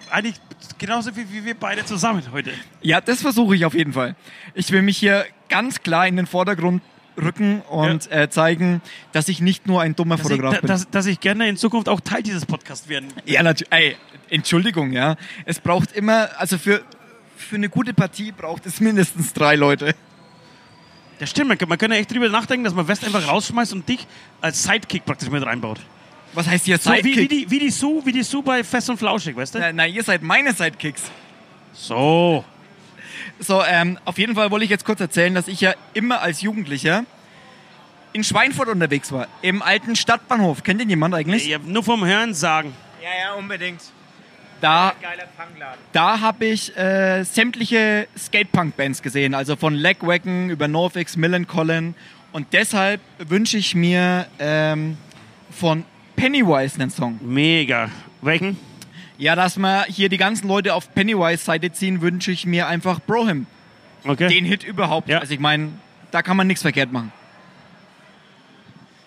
Eigentlich 0.10 0.36
genauso 0.78 1.12
viel 1.12 1.26
wie 1.32 1.46
wir 1.46 1.56
beide 1.56 1.86
zusammen 1.86 2.24
heute. 2.32 2.52
Ja, 2.82 3.02
das 3.02 3.22
versuche 3.22 3.56
ich 3.56 3.66
auf 3.66 3.74
jeden 3.74 3.94
Fall. 3.94 4.16
Ich 4.54 4.72
will 4.72 4.82
mich 4.82 4.98
hier 4.98 5.26
ganz 5.50 5.82
klar 5.82 6.08
in 6.08 6.16
den 6.16 6.28
Vordergrund 6.28 6.82
rücken 7.22 7.62
und 7.70 8.12
äh, 8.12 8.30
zeigen, 8.30 8.82
dass 9.12 9.28
ich 9.30 9.40
nicht 9.42 9.68
nur 9.68 9.82
ein 9.82 9.96
dummer 9.96 10.18
Dass 10.18 10.26
ich, 10.26 10.32
Fotograf 10.32 10.54
da- 10.56 10.60
bin. 10.62 10.68
dass, 10.68 10.90
dass 10.90 11.06
ich 11.06 11.20
gerne 11.20 11.48
in 11.48 11.58
Zukunft 11.58 11.88
auch 11.90 12.00
Teil 12.00 12.24
dieses 12.24 12.46
Podcasts 12.46 12.88
werden. 12.90 13.10
ja, 13.26 13.44
natürlich. 13.44 13.72
Ey, 13.72 13.98
Entschuldigung, 14.30 14.92
ja. 14.94 15.16
Es 15.46 15.60
braucht 15.60 15.92
immer, 15.94 16.30
also 16.38 16.58
für, 16.58 16.82
für 17.38 17.56
eine 17.58 17.70
gute 17.70 17.94
Partie 17.94 18.32
braucht 18.32 18.66
es 18.66 18.80
mindestens 18.80 19.34
drei 19.34 19.56
Leute. 19.56 19.96
Das 21.20 21.30
stimmt, 21.30 21.50
man, 21.50 21.78
könnte 21.78 21.96
echt 21.96 22.12
drüber 22.12 22.28
nachdenken, 22.30 22.64
dass 22.66 22.74
man 22.74 22.88
West 22.88 23.06
einfach 23.06 23.28
rausschmeißt 23.28 23.74
und 23.74 23.88
dich 23.88 24.06
als 24.42 24.64
Sidekick 24.64 25.06
praktisch 25.06 25.30
mit 25.30 25.46
reinbaut. 25.46 25.80
Was 26.34 26.48
heißt 26.48 26.66
hier 26.66 26.80
So, 26.80 26.92
wie, 26.92 26.96
Sidekick? 26.98 27.18
wie, 27.18 27.28
die, 27.28 27.52
wie 27.52 27.60
die 27.60 27.70
Sue, 27.70 28.02
wie 28.06 28.12
die 28.12 28.24
Sue 28.24 28.42
bei 28.42 28.64
Fest 28.64 28.90
und 28.90 28.98
Flauschig, 28.98 29.36
weißt 29.36 29.54
du? 29.56 29.60
na, 29.60 29.72
na, 29.72 29.86
ihr 29.88 30.04
seid 30.04 30.24
meine 30.24 30.52
Sidekicks. 30.52 31.04
So. 31.74 32.44
So, 33.40 33.64
ähm, 33.64 34.00
auf 34.06 34.18
jeden 34.18 34.36
Fall 34.36 34.52
wollte 34.52 34.64
ich 34.64 34.72
jetzt 34.72 34.86
kurz 34.86 35.00
erzählen, 35.02 35.34
dass 35.34 35.48
ich 35.48 35.62
ja 35.62 35.74
immer 35.94 36.22
als 36.22 36.42
Jugendlicher 36.42 37.06
in 38.14 38.24
Schweinfurt 38.24 38.70
unterwegs 38.70 39.12
war. 39.12 39.28
Im 39.42 39.62
alten 39.62 39.96
Stadtbahnhof. 39.96 40.64
Kennt 40.64 40.82
ihn 40.82 40.90
jemand 40.90 41.16
eigentlich? 41.16 41.48
Ich 41.48 41.54
hab 41.54 41.66
nur 41.66 41.84
vom 41.84 42.06
Hören 42.06 42.34
sagen. 42.34 42.74
Ja, 43.02 43.10
ja, 43.10 43.34
unbedingt. 43.34 43.82
Da, 44.62 44.94
da 45.92 46.22
habe 46.22 46.46
ich 46.46 46.78
äh, 46.78 47.24
sämtliche 47.24 48.08
Skatepunk-Bands 48.18 49.02
gesehen. 49.02 49.34
Also 49.34 49.58
von 49.58 49.74
Legwagon 49.74 50.50
über 50.50 50.70
Norfix, 50.70 51.18
Millencolin. 51.18 51.96
Und 52.32 52.48
deshalb 52.54 53.02
wünsche 53.18 53.58
ich 53.58 53.76
mir 53.76 54.26
ähm, 54.40 54.98
von 55.52 55.84
Pennywise 56.16 56.80
einen 56.80 56.92
Song. 56.92 57.20
Mega. 57.22 57.90
Welchen? 58.22 58.58
Ja, 59.18 59.36
dass 59.36 59.58
wir 59.58 59.84
hier 59.86 60.10
die 60.10 60.18
ganzen 60.18 60.48
Leute 60.48 60.74
auf 60.74 60.94
Pennywise-Seite 60.94 61.72
ziehen, 61.72 62.02
wünsche 62.02 62.32
ich 62.32 62.46
mir 62.46 62.68
einfach 62.68 63.00
Brohim. 63.00 63.46
Okay. 64.06 64.28
Den 64.28 64.44
Hit 64.46 64.64
überhaupt. 64.64 65.08
Ja. 65.08 65.20
Also 65.20 65.34
ich 65.34 65.40
meine, 65.40 65.70
da 66.12 66.22
kann 66.22 66.36
man 66.36 66.48
nichts 66.48 66.62
verkehrt 66.62 66.92
machen. 66.92 67.12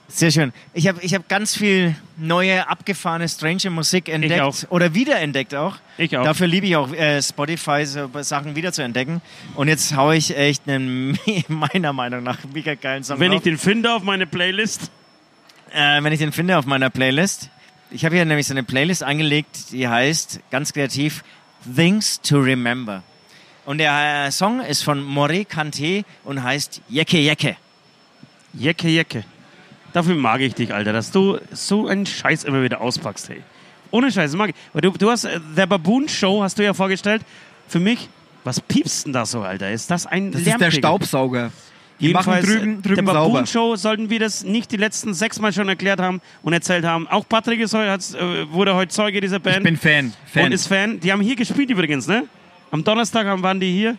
Sehr 0.09 0.31
schön. 0.31 0.53
Ich 0.73 0.87
habe 0.87 1.01
ich 1.03 1.15
hab 1.15 1.29
ganz 1.29 1.57
viel 1.57 1.97
neue, 2.17 2.69
abgefahrene, 2.69 3.29
strange 3.29 3.69
Musik 3.71 4.09
entdeckt. 4.09 4.41
auch. 4.41 4.55
Oder 4.71 4.95
wiederentdeckt 4.95 5.53
auch. 5.55 5.77
Ich 5.99 6.17
auch. 6.17 6.23
Dafür 6.23 6.47
liebe 6.47 6.65
ich 6.67 6.77
auch 6.77 6.93
äh, 6.93 7.21
Spotify, 7.21 7.85
so 7.85 8.09
Sachen 8.23 8.55
wieder 8.55 8.73
zu 8.73 8.83
entdecken. 8.83 9.21
Und 9.57 9.67
jetzt 9.67 9.97
haue 9.97 10.15
ich 10.17 10.37
echt 10.37 10.69
einen, 10.69 11.19
meiner 11.49 11.93
Meinung 11.93 12.23
nach, 12.23 12.39
mega 12.55 12.75
geilen 12.77 13.03
Song 13.03 13.19
Wenn 13.19 13.33
ich 13.33 13.39
drauf. 13.39 13.45
den 13.45 13.59
finde 13.59 13.93
auf 13.93 14.05
meine 14.05 14.27
Playlist. 14.29 14.93
äh, 15.75 16.01
wenn 16.03 16.13
ich 16.13 16.21
den 16.21 16.31
finde 16.33 16.57
auf 16.57 16.67
meiner 16.67 16.89
Playlist. 16.89 17.51
Ich 17.91 18.05
habe 18.05 18.17
hier 18.17 18.25
nämlich 18.25 18.47
so 18.47 18.55
eine 18.55 18.65
Playlist 18.65 19.03
angelegt, 19.03 19.71
die 19.71 19.87
heißt 19.87 20.41
ganz 20.51 20.73
kreativ 20.73 21.23
Things 21.75 22.21
to 22.21 22.39
Remember. 22.39 23.03
Und 23.65 23.79
der 23.79 24.27
äh, 24.27 24.31
Song 24.31 24.61
ist 24.61 24.83
von 24.83 25.03
More 25.03 25.45
Kante 25.45 26.05
und 26.25 26.43
heißt 26.43 26.83
Jecke 26.89 27.19
Jecke. 27.19 27.57
Jecke, 28.53 28.89
Jecke. 28.89 29.25
Dafür 29.93 30.15
mag 30.15 30.41
ich 30.41 30.55
dich, 30.55 30.73
Alter, 30.73 30.93
dass 30.93 31.11
du 31.11 31.39
so 31.53 31.87
einen 31.87 32.07
Scheiß 32.07 32.45
immer 32.45 32.63
wieder 32.63 32.81
auspackst, 32.81 33.29
hey. 33.29 33.43
Ohne 33.91 34.11
Scheiß, 34.11 34.35
mag 34.35 34.51
ich. 34.51 34.57
Weil 34.73 34.83
du, 34.83 34.91
du 34.91 35.11
hast 35.11 35.25
äh, 35.25 35.41
The 35.55 35.67
Baboon 35.67 36.09
Show, 36.09 36.43
hast 36.43 36.59
du 36.59 36.65
ja 36.65 36.75
vorgestellt. 36.75 37.23
Für 37.69 37.81
mich, 37.81 38.09
was 38.45 38.61
piepst 38.61 39.07
denn 39.07 39.13
da 39.13 39.27
so, 39.27 39.43
Alter? 39.43 39.71
Ist 39.71 39.91
das 39.91 40.07
ein 40.07 40.33
Das 40.33 40.41
ist 40.41 40.47
der 40.47 40.59
Lärmpegel? 40.59 40.79
Staubsauger. 40.79 41.53
Die 42.01 42.13
machen 42.13 42.35
drüben, 42.43 42.79
äh, 42.79 42.83
drüben 42.83 43.07
der 43.07 43.15
sauber. 43.15 43.29
Baboon 43.29 43.47
Show 43.47 43.77
sollten 43.77 44.11
wir 44.11 44.21
das 44.21 44.45
nicht 44.45 44.71
die 44.73 44.77
letzten 44.77 45.15
sechs 45.15 45.41
Mal 45.41 45.53
schon 45.53 45.69
erklärt 45.69 46.01
haben 46.01 46.21
und 46.43 46.53
erzählt 46.53 46.85
haben. 46.85 47.09
Auch 47.09 47.27
Patrick 47.29 47.61
ist 47.61 47.75
heute, 47.75 48.19
äh, 48.19 48.53
wurde 48.53 48.75
heute 48.75 48.93
Zeuge 48.93 49.21
dieser 49.21 49.39
Band 49.39 49.59
Ich 49.59 49.63
bin 49.65 49.77
Fan. 49.77 50.13
Fan. 50.33 50.45
und 50.47 50.53
ist 50.53 50.67
Fan. 50.67 51.01
Die 51.01 51.11
haben 51.13 51.21
hier 51.23 51.37
gespielt 51.37 51.71
übrigens, 51.71 52.07
ne? 52.07 52.25
Am 52.71 52.85
Donnerstag 52.85 53.27
waren 53.43 53.61
die 53.61 53.73
hier. 53.73 53.97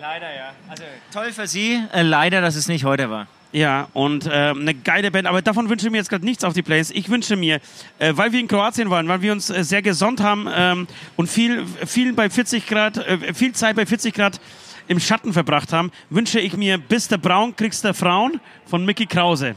Leider, 0.00 0.26
ja. 0.34 0.52
Also 0.68 0.82
toll 1.12 1.32
für 1.32 1.46
Sie, 1.46 1.80
äh, 1.92 2.02
leider, 2.02 2.40
dass 2.40 2.56
es 2.56 2.68
nicht 2.68 2.84
heute 2.84 3.10
war. 3.10 3.26
Ja, 3.52 3.88
und 3.94 4.28
ähm, 4.30 4.60
eine 4.60 4.74
geile 4.74 5.10
Band. 5.10 5.26
Aber 5.26 5.40
davon 5.40 5.70
wünsche 5.70 5.86
ich 5.86 5.92
mir 5.92 5.98
jetzt 5.98 6.10
gerade 6.10 6.24
nichts 6.24 6.44
auf 6.44 6.52
die 6.52 6.62
Plays. 6.62 6.90
Ich 6.90 7.08
wünsche 7.08 7.36
mir, 7.36 7.60
äh, 7.98 8.12
weil 8.14 8.32
wir 8.32 8.40
in 8.40 8.48
Kroatien 8.48 8.90
waren, 8.90 9.08
weil 9.08 9.22
wir 9.22 9.32
uns 9.32 9.48
äh, 9.48 9.64
sehr 9.64 9.80
gesonnt 9.82 10.20
haben 10.20 10.46
ähm, 10.54 10.86
und 11.16 11.30
viel, 11.30 11.64
viel 11.86 12.12
bei 12.12 12.28
40 12.28 12.66
Grad, 12.66 12.98
äh, 12.98 13.32
viel 13.32 13.52
Zeit 13.52 13.76
bei 13.76 13.86
40 13.86 14.12
Grad 14.12 14.40
im 14.88 15.00
Schatten 15.00 15.32
verbracht 15.32 15.72
haben, 15.72 15.90
wünsche 16.10 16.40
ich 16.40 16.56
mir 16.56 16.78
Bist 16.78 17.10
der 17.10 17.18
Braun, 17.18 17.54
kriegst 17.56 17.84
der 17.84 17.94
Frauen 17.94 18.40
von 18.66 18.84
Mickey 18.84 19.06
Krause. 19.06 19.54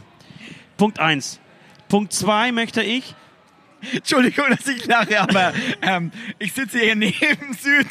Punkt 0.77 0.99
eins. 0.99 1.39
Punkt 1.87 2.13
zwei 2.13 2.51
möchte 2.51 2.81
ich, 2.83 3.15
Entschuldigung, 3.93 4.45
dass 4.49 4.67
ich 4.67 4.85
lache, 4.85 5.21
aber 5.21 5.53
ähm, 5.81 6.11
ich 6.37 6.51
sitze 6.53 6.79
hier 6.79 6.95
neben 6.97 7.53
Süd 7.53 7.87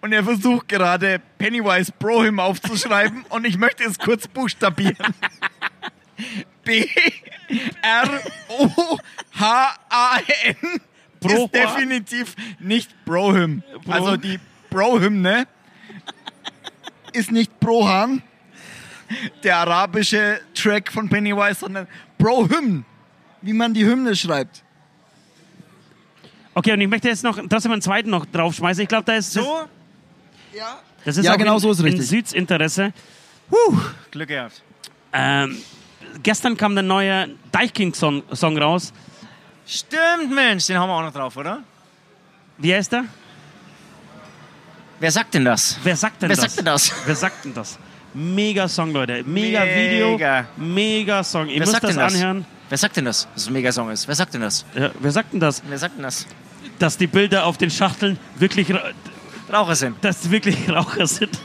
und 0.00 0.12
er 0.12 0.24
versucht 0.24 0.68
gerade 0.68 1.20
Pennywise 1.38 1.92
Brohim 1.98 2.40
aufzuschreiben 2.40 3.24
und 3.28 3.46
ich 3.46 3.58
möchte 3.58 3.84
es 3.84 3.98
kurz 3.98 4.26
buchstabieren. 4.28 4.96
B 6.64 6.86
R 7.82 8.20
O 8.48 8.98
H 9.38 9.76
A 9.90 10.18
N 10.44 10.56
Broha? 11.20 11.44
ist 11.44 11.54
definitiv 11.54 12.34
nicht 12.58 12.90
Brohim. 13.04 13.62
Bro- 13.84 13.92
Also 13.92 14.16
die 14.16 14.40
Brohymne 14.70 15.46
ist 17.16 17.32
nicht 17.32 17.58
Brohan, 17.60 18.22
der 19.42 19.56
arabische 19.58 20.40
Track 20.54 20.92
von 20.92 21.08
Pennywise, 21.08 21.60
sondern 21.60 21.86
Brohym, 22.18 22.84
wie 23.42 23.52
man 23.52 23.72
die 23.74 23.84
Hymne 23.84 24.14
schreibt. 24.16 24.62
okay, 26.54 26.72
und 26.72 26.80
ich 26.80 26.88
möchte 26.88 27.08
jetzt 27.08 27.22
noch 27.24 27.38
trotzdem 27.48 27.72
einen 27.72 27.82
zweiten 27.82 28.10
noch 28.10 28.26
draufschmeißen. 28.26 28.82
Ich 28.82 28.88
glaube, 28.88 29.04
da 29.04 29.14
ist 29.14 29.32
So, 29.32 29.64
das 31.04 31.16
ist 31.16 31.24
Ja, 31.24 31.34
auch 31.34 31.38
genau 31.38 31.54
in, 31.54 31.60
so 31.60 31.70
ist 31.70 31.78
in 31.80 31.84
richtig. 31.86 32.06
Süds 32.08 32.32
Interesse. 32.32 32.92
Glück 34.10 34.28
gehabt. 34.28 34.62
Ähm, 35.12 35.56
gestern 36.22 36.56
kam 36.56 36.74
der 36.74 36.82
neue 36.82 37.28
Deichkind-Song 37.52 38.22
Song 38.34 38.58
raus. 38.58 38.92
Stimmt, 39.66 40.30
Mensch, 40.34 40.66
den 40.66 40.78
haben 40.78 40.88
wir 40.88 40.94
auch 40.94 41.02
noch 41.02 41.12
drauf, 41.12 41.36
oder? 41.36 41.62
Wie 42.58 42.74
heißt 42.74 42.92
der? 42.92 43.04
Wer 45.00 45.10
sagt 45.10 45.34
denn 45.34 45.44
das? 45.44 45.78
Wer 45.82 45.96
sagt 45.96 46.22
denn 46.22 46.28
Wer 46.30 46.36
das? 46.36 46.44
sagt 46.44 46.58
denn 46.58 46.64
das? 46.64 46.92
Wer 47.04 47.14
sagt 47.14 47.44
denn 47.44 47.54
das? 47.54 47.78
Mega 48.14 48.66
Song, 48.66 48.92
Leute. 48.92 49.22
Mega, 49.24 49.60
Mega. 49.64 49.76
Video. 49.76 50.18
Mega 50.56 51.22
Song. 51.22 51.48
Ihr 51.48 51.54
Wer 51.54 51.60
müsst 51.60 51.72
sagt 51.72 51.84
das, 51.84 51.90
denn 51.90 51.98
das? 52.00 52.14
anhören. 52.14 52.44
Wer 52.68 52.78
sagt 52.78 52.96
denn 52.96 53.04
das, 53.04 53.28
dass 53.34 53.42
es 53.42 53.48
ein 53.48 53.52
Megasong 53.52 53.90
ist? 53.90 54.08
Wer 54.08 54.14
sagt 54.14 54.34
denn 54.34 54.40
das? 54.40 54.64
Ja, 54.74 54.90
wer 54.98 55.10
sagt 55.12 55.32
denn 55.32 55.40
das? 55.40 55.62
Wer 55.68 55.78
sagt 55.78 55.96
denn 55.96 56.02
das? 56.02 56.26
Dass 56.78 56.96
die 56.96 57.06
Bilder 57.06 57.44
auf 57.44 57.58
den 57.58 57.70
Schachteln 57.70 58.18
wirklich, 58.36 58.72
ra- 58.72 58.90
Raucher 59.52 59.76
sind. 59.76 59.96
dass 60.02 60.30
wirklich 60.30 60.68
Raucher 60.70 61.06
sind. 61.06 61.38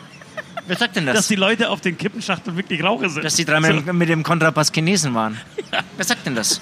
Wer 0.66 0.78
sagt 0.78 0.96
denn 0.96 1.06
das? 1.06 1.16
Dass 1.18 1.28
die 1.28 1.36
Leute 1.36 1.70
auf 1.70 1.82
den 1.82 1.98
Kippenschachteln 1.98 2.56
wirklich 2.56 2.82
Raucher 2.84 3.10
sind. 3.10 3.24
dass 3.26 3.36
die 3.36 3.46
drei 3.46 3.60
mit, 3.60 3.86
so, 3.86 3.94
mit 3.94 4.10
dem 4.10 4.24
Kontrabass 4.24 4.72
Chinesen 4.74 5.14
waren. 5.14 5.38
Wer 5.98 6.06
sagt 6.06 6.26
denn 6.26 6.36
das? 6.36 6.62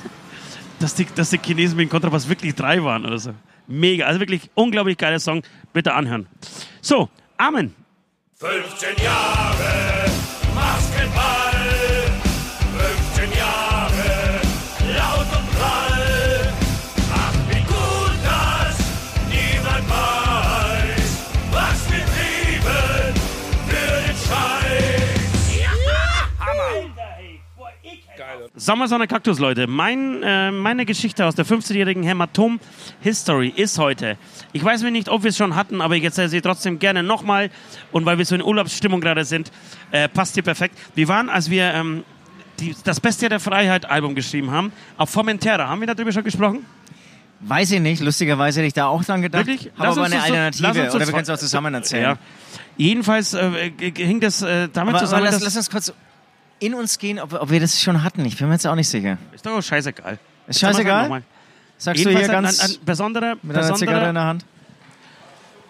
dass, 0.80 0.96
die, 0.96 1.06
dass 1.14 1.30
die 1.30 1.38
Chinesen 1.40 1.78
mit 1.78 1.88
dem 1.88 1.90
Kontrabass 1.92 2.28
wirklich 2.28 2.56
drei 2.56 2.84
waren 2.84 3.06
oder 3.06 3.20
so. 3.20 3.34
Mega. 3.68 4.08
Also 4.08 4.20
wirklich 4.20 4.50
unglaublich 4.56 4.98
geiler 4.98 5.20
Song. 5.20 5.44
Bitte 5.74 5.94
anhören. 5.94 6.28
So, 6.82 7.10
Amen. 7.38 7.74
15 8.36 8.96
Jahre 9.04 9.99
Sommersonne 28.60 29.08
Kaktus, 29.08 29.40
Leute. 29.40 29.68
Mein, 29.68 30.22
äh, 30.22 30.52
meine 30.52 30.86
Geschichte 30.86 31.26
aus 31.26 31.34
der 31.34 31.46
15-jährigen 31.46 32.04
Hämatom-History 32.04 33.54
ist 33.56 33.80
heute. 33.80 34.18
Ich 34.52 34.62
weiß 34.62 34.84
mir 34.84 34.92
nicht, 34.92 35.08
ob 35.08 35.24
wir 35.24 35.30
es 35.30 35.38
schon 35.38 35.56
hatten, 35.56 35.80
aber 35.80 35.96
ich 35.96 36.04
erzähle 36.04 36.28
sie 36.28 36.42
trotzdem 36.42 36.78
gerne 36.78 37.02
nochmal. 37.02 37.52
Und 37.94 38.06
weil 38.06 38.18
wir 38.18 38.26
so 38.26 38.36
in 38.36 38.44
Urlaubsstimmung 38.44 39.00
gerade 39.00 39.24
sind, 39.24 39.50
äh, 39.92 40.10
passt 40.10 40.34
hier 40.34 40.44
perfekt. 40.44 40.78
Wir 40.94 41.08
waren, 41.08 41.30
als 41.30 41.50
wir 41.50 41.74
ähm, 41.74 42.04
die, 42.60 42.76
das 42.84 43.00
Beste 43.00 43.30
der 43.30 43.40
Freiheit 43.40 43.90
Album 43.90 44.14
geschrieben 44.14 44.52
haben, 44.52 44.74
auf 44.98 45.10
Formentera. 45.10 45.70
Haben 45.70 45.80
wir 45.80 45.88
darüber 45.88 46.12
schon 46.12 46.26
gesprochen? 46.26 46.66
Weiß 47.40 47.72
ich 47.72 47.80
nicht, 47.80 48.02
lustigerweise 48.02 48.60
hätte 48.60 48.68
ich 48.68 48.74
da 48.74 48.88
auch 48.88 49.02
dran 49.06 49.22
gedacht. 49.22 49.48
Wirklich? 49.48 49.72
Habe 49.78 49.88
aber 49.92 50.04
eine 50.04 50.10
so- 50.10 50.16
lass 50.18 50.26
Alternative. 50.26 50.74
das 50.84 50.96
Oder 50.96 51.08
wir 51.08 51.14
können 51.14 51.24
es 51.24 51.30
auch 51.30 51.38
zusammen 51.38 51.74
erzählen. 51.74 52.04
Ja. 52.04 52.18
Jedenfalls 52.76 53.34
äh, 53.34 53.72
hing 53.96 54.20
das 54.20 54.42
äh, 54.42 54.68
damit 54.68 54.76
Aber, 54.76 54.90
aber 54.90 55.00
zusammen, 55.00 55.24
lass, 55.24 55.36
dass... 55.36 55.44
lass 55.46 55.56
uns 55.56 55.70
kurz 55.70 55.94
in 56.60 56.74
uns 56.74 56.98
gehen, 57.00 57.20
ob, 57.20 57.34
ob 57.34 57.50
wir 57.50 57.60
das 57.60 57.82
schon 57.82 58.04
hatten. 58.04 58.26
Ich 58.26 58.38
bin 58.38 58.48
mir 58.48 58.54
jetzt 58.54 58.68
auch 58.68 58.76
nicht 58.76 58.90
sicher. 58.90 59.18
ist 59.34 59.46
doch 59.46 59.62
scheißegal. 59.62 60.20
Ist 60.48 60.60
scheißegal? 60.60 61.24
Sagst 61.78 62.04
du 62.04 62.10
hier 62.10 62.20
ein, 62.20 62.28
ganz 62.28 62.60
ein, 62.60 62.72
ein 62.72 62.86
besonderer, 62.86 63.36
mit 63.42 63.56
einer 63.56 63.74
Zigarette 63.74 64.10
in 64.10 64.16
der 64.16 64.26
Hand? 64.26 64.46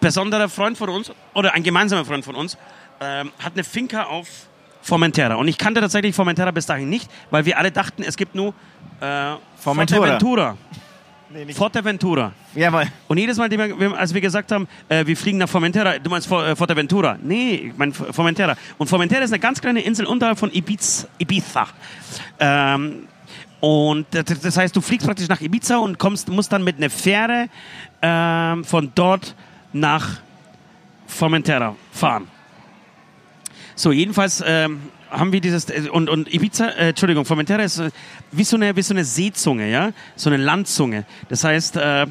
besonderer 0.00 0.48
Freund 0.48 0.76
von 0.78 0.88
uns, 0.88 1.12
oder 1.34 1.54
ein 1.54 1.62
gemeinsamer 1.62 2.04
Freund 2.04 2.24
von 2.24 2.34
uns, 2.34 2.56
ähm, 3.00 3.30
hat 3.38 3.52
eine 3.54 3.64
Finca 3.64 4.04
auf 4.04 4.26
Formentera. 4.82 5.34
Und 5.34 5.46
ich 5.48 5.58
kannte 5.58 5.80
tatsächlich 5.80 6.14
Formentera 6.14 6.50
bis 6.50 6.66
dahin 6.66 6.88
nicht, 6.88 7.10
weil 7.30 7.44
wir 7.44 7.58
alle 7.58 7.70
dachten, 7.70 8.02
es 8.02 8.16
gibt 8.16 8.34
nur 8.34 8.54
äh, 9.00 9.34
Formentura. 11.30 11.54
Forteventura. 11.58 12.32
Forteventura. 12.32 12.32
Jawohl. 12.54 12.86
Und 13.08 13.18
jedes 13.18 13.36
Mal, 13.38 13.50
wir- 13.50 13.96
als 13.96 14.12
wir 14.12 14.20
gesagt 14.20 14.50
haben, 14.50 14.66
äh, 14.88 15.06
wir 15.06 15.16
fliegen 15.16 15.38
nach 15.38 15.48
Formentera, 15.48 15.98
du 15.98 16.10
meinst 16.10 16.26
For- 16.26 16.44
äh, 16.44 16.56
Forteventura? 16.56 17.18
Nee, 17.22 17.54
ich 17.70 17.78
meine 17.78 17.92
Formentera. 17.92 18.56
Und 18.78 18.88
Formentera 18.88 19.22
ist 19.22 19.30
eine 19.32 19.38
ganz 19.38 19.60
kleine 19.60 19.80
Insel 19.80 20.06
unterhalb 20.06 20.38
von 20.38 20.52
Ibiza. 20.52 21.06
Ibiza. 21.18 21.68
Ähm, 22.40 23.06
und 23.60 24.06
das 24.10 24.24
das 24.40 24.56
heißt, 24.56 24.74
du 24.74 24.80
fliegst 24.80 25.06
praktisch 25.06 25.28
nach 25.28 25.40
Ibiza 25.40 25.76
und 25.76 25.98
kommst, 25.98 26.28
musst 26.28 26.52
dann 26.52 26.64
mit 26.64 26.78
einer 26.78 26.90
Fähre 26.90 27.48
ähm, 28.02 28.64
von 28.64 28.90
dort 28.94 29.34
nach 29.72 30.20
Formentera 31.06 31.76
fahren. 31.92 32.26
So, 33.76 33.92
jedenfalls 33.92 34.42
ähm, 34.46 34.80
haben 35.10 35.32
wir 35.32 35.40
dieses 35.40 35.68
äh, 35.68 35.88
und, 35.90 36.08
und 36.08 36.32
Ibiza, 36.32 36.68
äh, 36.68 36.88
Entschuldigung, 36.90 37.24
Formentera 37.24 37.62
ist 37.62 37.78
äh, 37.78 37.90
wie 38.32 38.44
so 38.44 38.56
eine 38.56 38.76
wie 38.76 38.82
so 38.82 38.94
eine 38.94 39.04
Seezunge, 39.04 39.70
ja, 39.70 39.92
so 40.16 40.30
eine 40.30 40.36
Landzunge. 40.36 41.04
Das 41.28 41.44
heißt, 41.44 41.76
äh, 41.76 42.06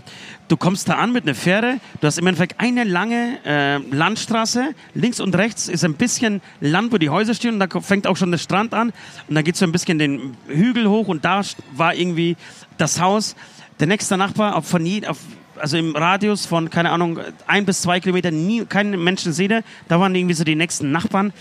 du 0.47 0.57
kommst 0.57 0.89
da 0.89 0.95
an 0.95 1.11
mit 1.13 1.23
einer 1.23 1.35
Fähre, 1.35 1.79
du 2.01 2.07
hast 2.07 2.17
im 2.17 2.27
Endeffekt 2.27 2.59
eine 2.59 2.83
lange 2.83 3.37
äh, 3.45 3.77
Landstraße, 3.77 4.73
links 4.93 5.19
und 5.19 5.35
rechts 5.35 5.67
ist 5.67 5.83
ein 5.83 5.95
bisschen 5.95 6.41
Land, 6.61 6.91
wo 6.91 6.97
die 6.97 7.09
Häuser 7.09 7.33
stehen 7.33 7.55
und 7.55 7.59
da 7.59 7.79
fängt 7.79 8.07
auch 8.07 8.17
schon 8.17 8.31
der 8.31 8.37
Strand 8.37 8.73
an 8.73 8.91
und 9.27 9.35
dann 9.35 9.43
geht 9.43 9.55
so 9.55 9.65
ein 9.65 9.71
bisschen 9.71 9.99
den 9.99 10.37
Hügel 10.47 10.87
hoch 10.89 11.07
und 11.07 11.25
da 11.25 11.41
war 11.73 11.95
irgendwie 11.95 12.35
das 12.77 12.99
Haus. 12.99 13.35
Der 13.79 13.87
nächste 13.87 14.17
Nachbar 14.17 14.57
auf, 14.57 14.67
von 14.67 14.85
auf 15.07 15.17
also 15.59 15.77
im 15.77 15.95
Radius 15.95 16.45
von, 16.45 16.69
keine 16.69 16.91
Ahnung, 16.91 17.19
ein 17.47 17.65
bis 17.65 17.81
zwei 17.81 17.99
Kilometer 17.99 18.31
nie, 18.31 18.65
keine 18.65 18.97
Menschen 18.97 19.33
sehe. 19.33 19.63
Da 19.87 19.99
waren 19.99 20.15
irgendwie 20.15 20.33
so 20.33 20.43
die 20.43 20.55
nächsten 20.55 20.91
Nachbarn. 20.91 21.33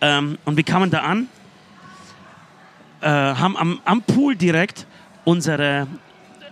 Ähm, 0.00 0.38
und 0.44 0.56
wir 0.56 0.64
kamen 0.64 0.90
da 0.90 1.00
an, 1.00 1.28
äh, 3.00 3.08
haben 3.08 3.56
am, 3.56 3.80
am 3.84 4.02
Pool 4.02 4.36
direkt 4.36 4.86
unsere 5.24 5.86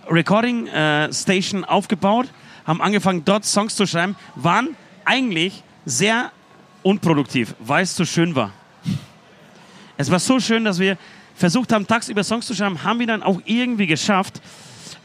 Recording 0.09 0.67
äh, 0.67 1.11
Station 1.13 1.63
aufgebaut, 1.63 2.27
haben 2.65 2.81
angefangen 2.81 3.23
dort 3.25 3.45
Songs 3.45 3.75
zu 3.75 3.85
schreiben, 3.85 4.15
waren 4.35 4.75
eigentlich 5.03 5.63
sehr 5.85 6.31
unproduktiv, 6.83 7.55
weil 7.59 7.83
es 7.83 7.95
so 7.95 8.05
schön 8.05 8.35
war. 8.35 8.51
Es 9.97 10.11
war 10.11 10.19
so 10.19 10.39
schön, 10.39 10.65
dass 10.65 10.79
wir 10.79 10.97
versucht 11.35 11.71
haben, 11.71 11.87
tagsüber 11.87 12.23
Songs 12.23 12.45
zu 12.45 12.53
schreiben, 12.53 12.83
haben 12.83 12.99
wir 12.99 13.07
dann 13.07 13.23
auch 13.23 13.41
irgendwie 13.45 13.87
geschafft. 13.87 14.41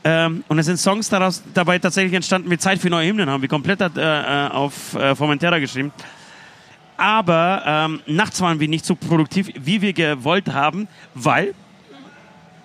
Ähm, 0.02 0.44
und 0.48 0.58
es 0.58 0.66
sind 0.66 0.78
Songs 0.78 1.08
daraus, 1.08 1.42
dabei 1.52 1.78
tatsächlich 1.78 2.14
entstanden, 2.14 2.50
wie 2.50 2.56
Zeit 2.58 2.78
für 2.80 2.88
neue 2.88 3.08
Hymnen 3.08 3.28
haben 3.28 3.42
wir 3.42 3.48
komplett 3.48 3.80
äh, 3.80 3.86
äh, 3.96 4.48
auf 4.48 4.94
äh, 4.94 5.14
Formentera 5.14 5.58
geschrieben. 5.58 5.92
Aber 7.00 7.62
ähm, 7.64 8.00
nachts 8.04 8.42
waren 8.42 8.60
wir 8.60 8.68
nicht 8.68 8.84
so 8.84 8.94
produktiv, 8.94 9.50
wie 9.58 9.80
wir 9.80 9.94
gewollt 9.94 10.52
haben, 10.52 10.86
weil 11.14 11.54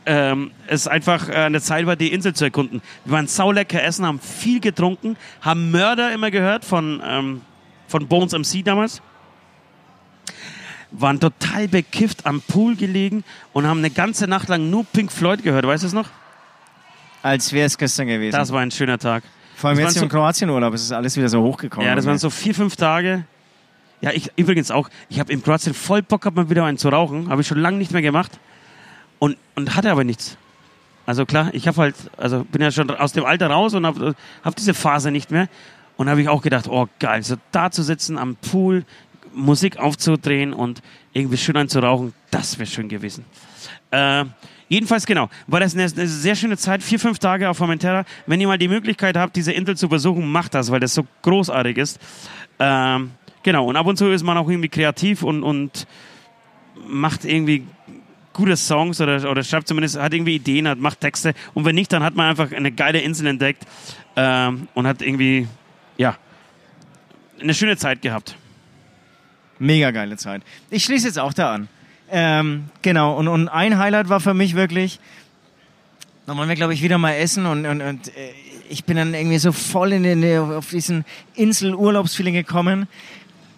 ähm, 0.06 0.52
es 0.68 0.90
einfach 0.90 1.30
äh, 1.30 1.36
eine 1.36 1.62
Zeit 1.62 1.86
war, 1.86 1.96
die 1.96 2.12
Insel 2.12 2.34
zu 2.34 2.44
erkunden. 2.44 2.82
Wir 3.06 3.14
waren 3.14 3.28
saulecker 3.28 3.82
essen, 3.82 4.06
haben 4.06 4.20
viel 4.20 4.60
getrunken, 4.60 5.16
haben 5.40 5.72
Mörder 5.72 6.12
immer 6.14 6.32
gehört 6.32 6.66
von, 6.66 7.02
ähm, 7.06 7.42
von 7.88 8.10
Bones 8.10 8.34
MC 8.34 8.62
damals. 8.66 9.02
Waren 10.92 11.22
total 11.22 11.70
bekifft 11.70 12.26
am 12.26 12.42
Pool 12.42 12.76
gelegen 12.76 13.24
und 13.54 13.66
haben 13.66 13.78
eine 13.78 13.90
ganze 13.90 14.28
Nacht 14.28 14.50
lang 14.50 14.70
nur 14.70 14.84
Pink 14.84 15.14
Floyd 15.14 15.44
gehört. 15.44 15.66
Weißt 15.66 15.84
du 15.84 15.88
es 15.88 15.94
noch? 15.94 16.10
Als 17.24 17.54
wäre 17.54 17.68
es 17.68 17.78
gestern 17.78 18.08
gewesen. 18.08 18.36
Das 18.36 18.52
war 18.52 18.60
ein 18.60 18.72
schöner 18.72 19.00
Tag. 19.00 19.24
Vor 19.56 19.70
allem 19.70 19.80
das 19.80 19.94
jetzt 19.94 20.04
im 20.04 20.10
Kroatienurlaub 20.10 20.74
ist 20.74 20.84
es 20.84 20.92
alles 20.92 21.16
wieder 21.16 21.30
so 21.30 21.42
hochgekommen. 21.42 21.88
Ja, 21.88 21.96
das 21.96 22.06
waren 22.06 22.18
so 22.18 22.30
vier, 22.30 22.54
fünf 22.54 22.76
Tage. 22.76 23.24
Ja, 24.06 24.12
ich 24.12 24.32
übrigens 24.36 24.70
auch. 24.70 24.90
Ich 25.10 25.20
habe 25.20 25.34
in 25.34 25.42
Kroatien 25.42 25.74
voll 25.74 26.04
Bock 26.04 26.22
gehabt, 26.22 26.38
mal 26.38 26.48
wieder 26.48 26.64
einen 26.64 26.78
zu 26.78 26.90
rauchen. 26.90 27.28
Habe 27.28 27.42
ich 27.42 27.48
schon 27.48 27.58
lange 27.58 27.80
nicht 27.80 27.92
mehr 27.92 28.04
gemacht. 28.04 28.40
Und, 29.18 29.36
und 29.56 29.76
hatte 29.76 29.90
aber 29.90 30.04
nichts. 30.04 30.38
Also 31.08 31.26
klar, 31.26 31.50
ich 31.54 31.68
habe 31.68 31.78
halt, 31.82 31.96
also 32.16 32.44
bin 32.44 32.62
ja 32.62 32.70
schon 32.70 32.92
aus 32.92 33.14
dem 33.14 33.26
Alter 33.26 33.48
raus 33.48 33.74
und 33.74 33.84
habe 33.84 34.14
hab 34.44 34.56
diese 34.56 34.76
Phase 34.76 35.10
nicht 35.10 35.32
mehr. 35.32 35.50
Und 35.98 36.08
habe 36.08 36.22
ich 36.22 36.30
auch 36.30 36.44
gedacht, 36.44 36.68
oh 36.70 36.88
geil, 37.00 37.24
so 37.24 37.36
da 37.52 37.72
zu 37.72 37.82
sitzen 37.82 38.20
am 38.20 38.36
Pool, 38.36 38.86
Musik 39.34 39.78
aufzudrehen 39.78 40.54
und 40.54 40.84
irgendwie 41.14 41.38
schön 41.38 41.58
einen 41.58 41.70
zu 41.70 41.80
rauchen, 41.80 42.14
das 42.30 42.60
wäre 42.60 42.68
schön 42.68 42.90
gewesen. 42.90 43.26
Äh, 43.90 44.26
jedenfalls 44.70 45.08
genau, 45.08 45.30
war 45.48 45.62
das 45.62 45.74
eine, 45.74 45.84
eine 45.84 46.08
sehr 46.08 46.36
schöne 46.36 46.58
Zeit, 46.58 46.84
vier, 46.84 47.00
fünf 47.00 47.18
Tage 47.18 47.50
auf 47.50 47.58
Formentera. 47.58 48.06
Wenn 48.28 48.40
ihr 48.40 48.48
mal 48.48 48.60
die 48.60 48.68
Möglichkeit 48.68 49.18
habt, 49.18 49.36
diese 49.36 49.52
Insel 49.52 49.76
zu 49.76 49.90
besuchen, 49.90 50.32
macht 50.32 50.54
das, 50.54 50.70
weil 50.70 50.80
das 50.80 50.94
so 50.94 51.08
großartig 51.24 51.78
ist. 51.78 52.00
Ähm, 52.60 53.12
genau, 53.46 53.68
und 53.68 53.78
ab 53.78 53.86
und 53.86 53.96
zu 53.96 54.08
ist 54.08 54.24
man 54.24 54.38
auch 54.38 54.50
irgendwie 54.50 54.68
kreativ 54.70 55.24
und, 55.24 55.44
und 55.44 55.88
macht 56.88 57.24
irgendwie 57.24 57.66
gute 58.34 58.58
Songs 58.58 59.00
oder, 59.00 59.30
oder 59.30 59.44
schreibt 59.44 59.68
zumindest, 59.68 59.98
hat 59.98 60.14
irgendwie 60.14 60.36
Ideen, 60.36 60.68
hat, 60.68 60.80
macht 60.80 61.00
Texte. 61.00 61.34
Und 61.54 61.64
wenn 61.64 61.76
nicht, 61.76 61.94
dann 61.94 62.04
hat 62.04 62.16
man 62.16 62.30
einfach 62.30 62.52
eine 62.52 62.72
geile 62.72 63.00
Insel 63.00 63.28
entdeckt 63.28 63.64
ähm, 64.18 64.68
und 64.74 64.88
hat 64.88 65.02
irgendwie, 65.02 65.48
ja, 65.96 66.18
eine 67.40 67.54
schöne 67.54 67.78
Zeit 67.78 68.02
gehabt. 68.02 68.36
Mega 69.60 69.92
geile 69.92 70.18
Zeit. 70.18 70.42
Ich 70.70 70.84
schließe 70.84 71.08
jetzt 71.08 71.20
auch 71.20 71.34
da 71.34 71.54
an. 71.54 71.68
Ähm, 72.12 72.66
genau, 72.82 73.16
und, 73.16 73.28
und 73.28 73.48
ein 73.48 73.78
Highlight 73.78 74.10
war 74.10 74.20
für 74.20 74.34
mich 74.34 74.56
wirklich, 74.56 75.00
da 76.26 76.36
wollen 76.36 76.50
wir, 76.50 76.56
glaube 76.56 76.74
ich, 76.74 76.82
wieder 76.82 76.98
mal 76.98 77.14
essen 77.14 77.46
und, 77.46 77.66
und, 77.66 77.82
und 77.82 78.08
äh, 78.10 78.32
ich 78.70 78.84
bin 78.86 78.98
dann 78.98 79.14
irgendwie 79.14 79.38
so 79.38 79.52
voll 79.52 79.94
in 79.94 80.04
den, 80.04 80.40
auf 80.40 80.70
diesen 80.70 81.06
Insel-Urlaubsfeeling 81.36 82.34
gekommen. 82.34 82.88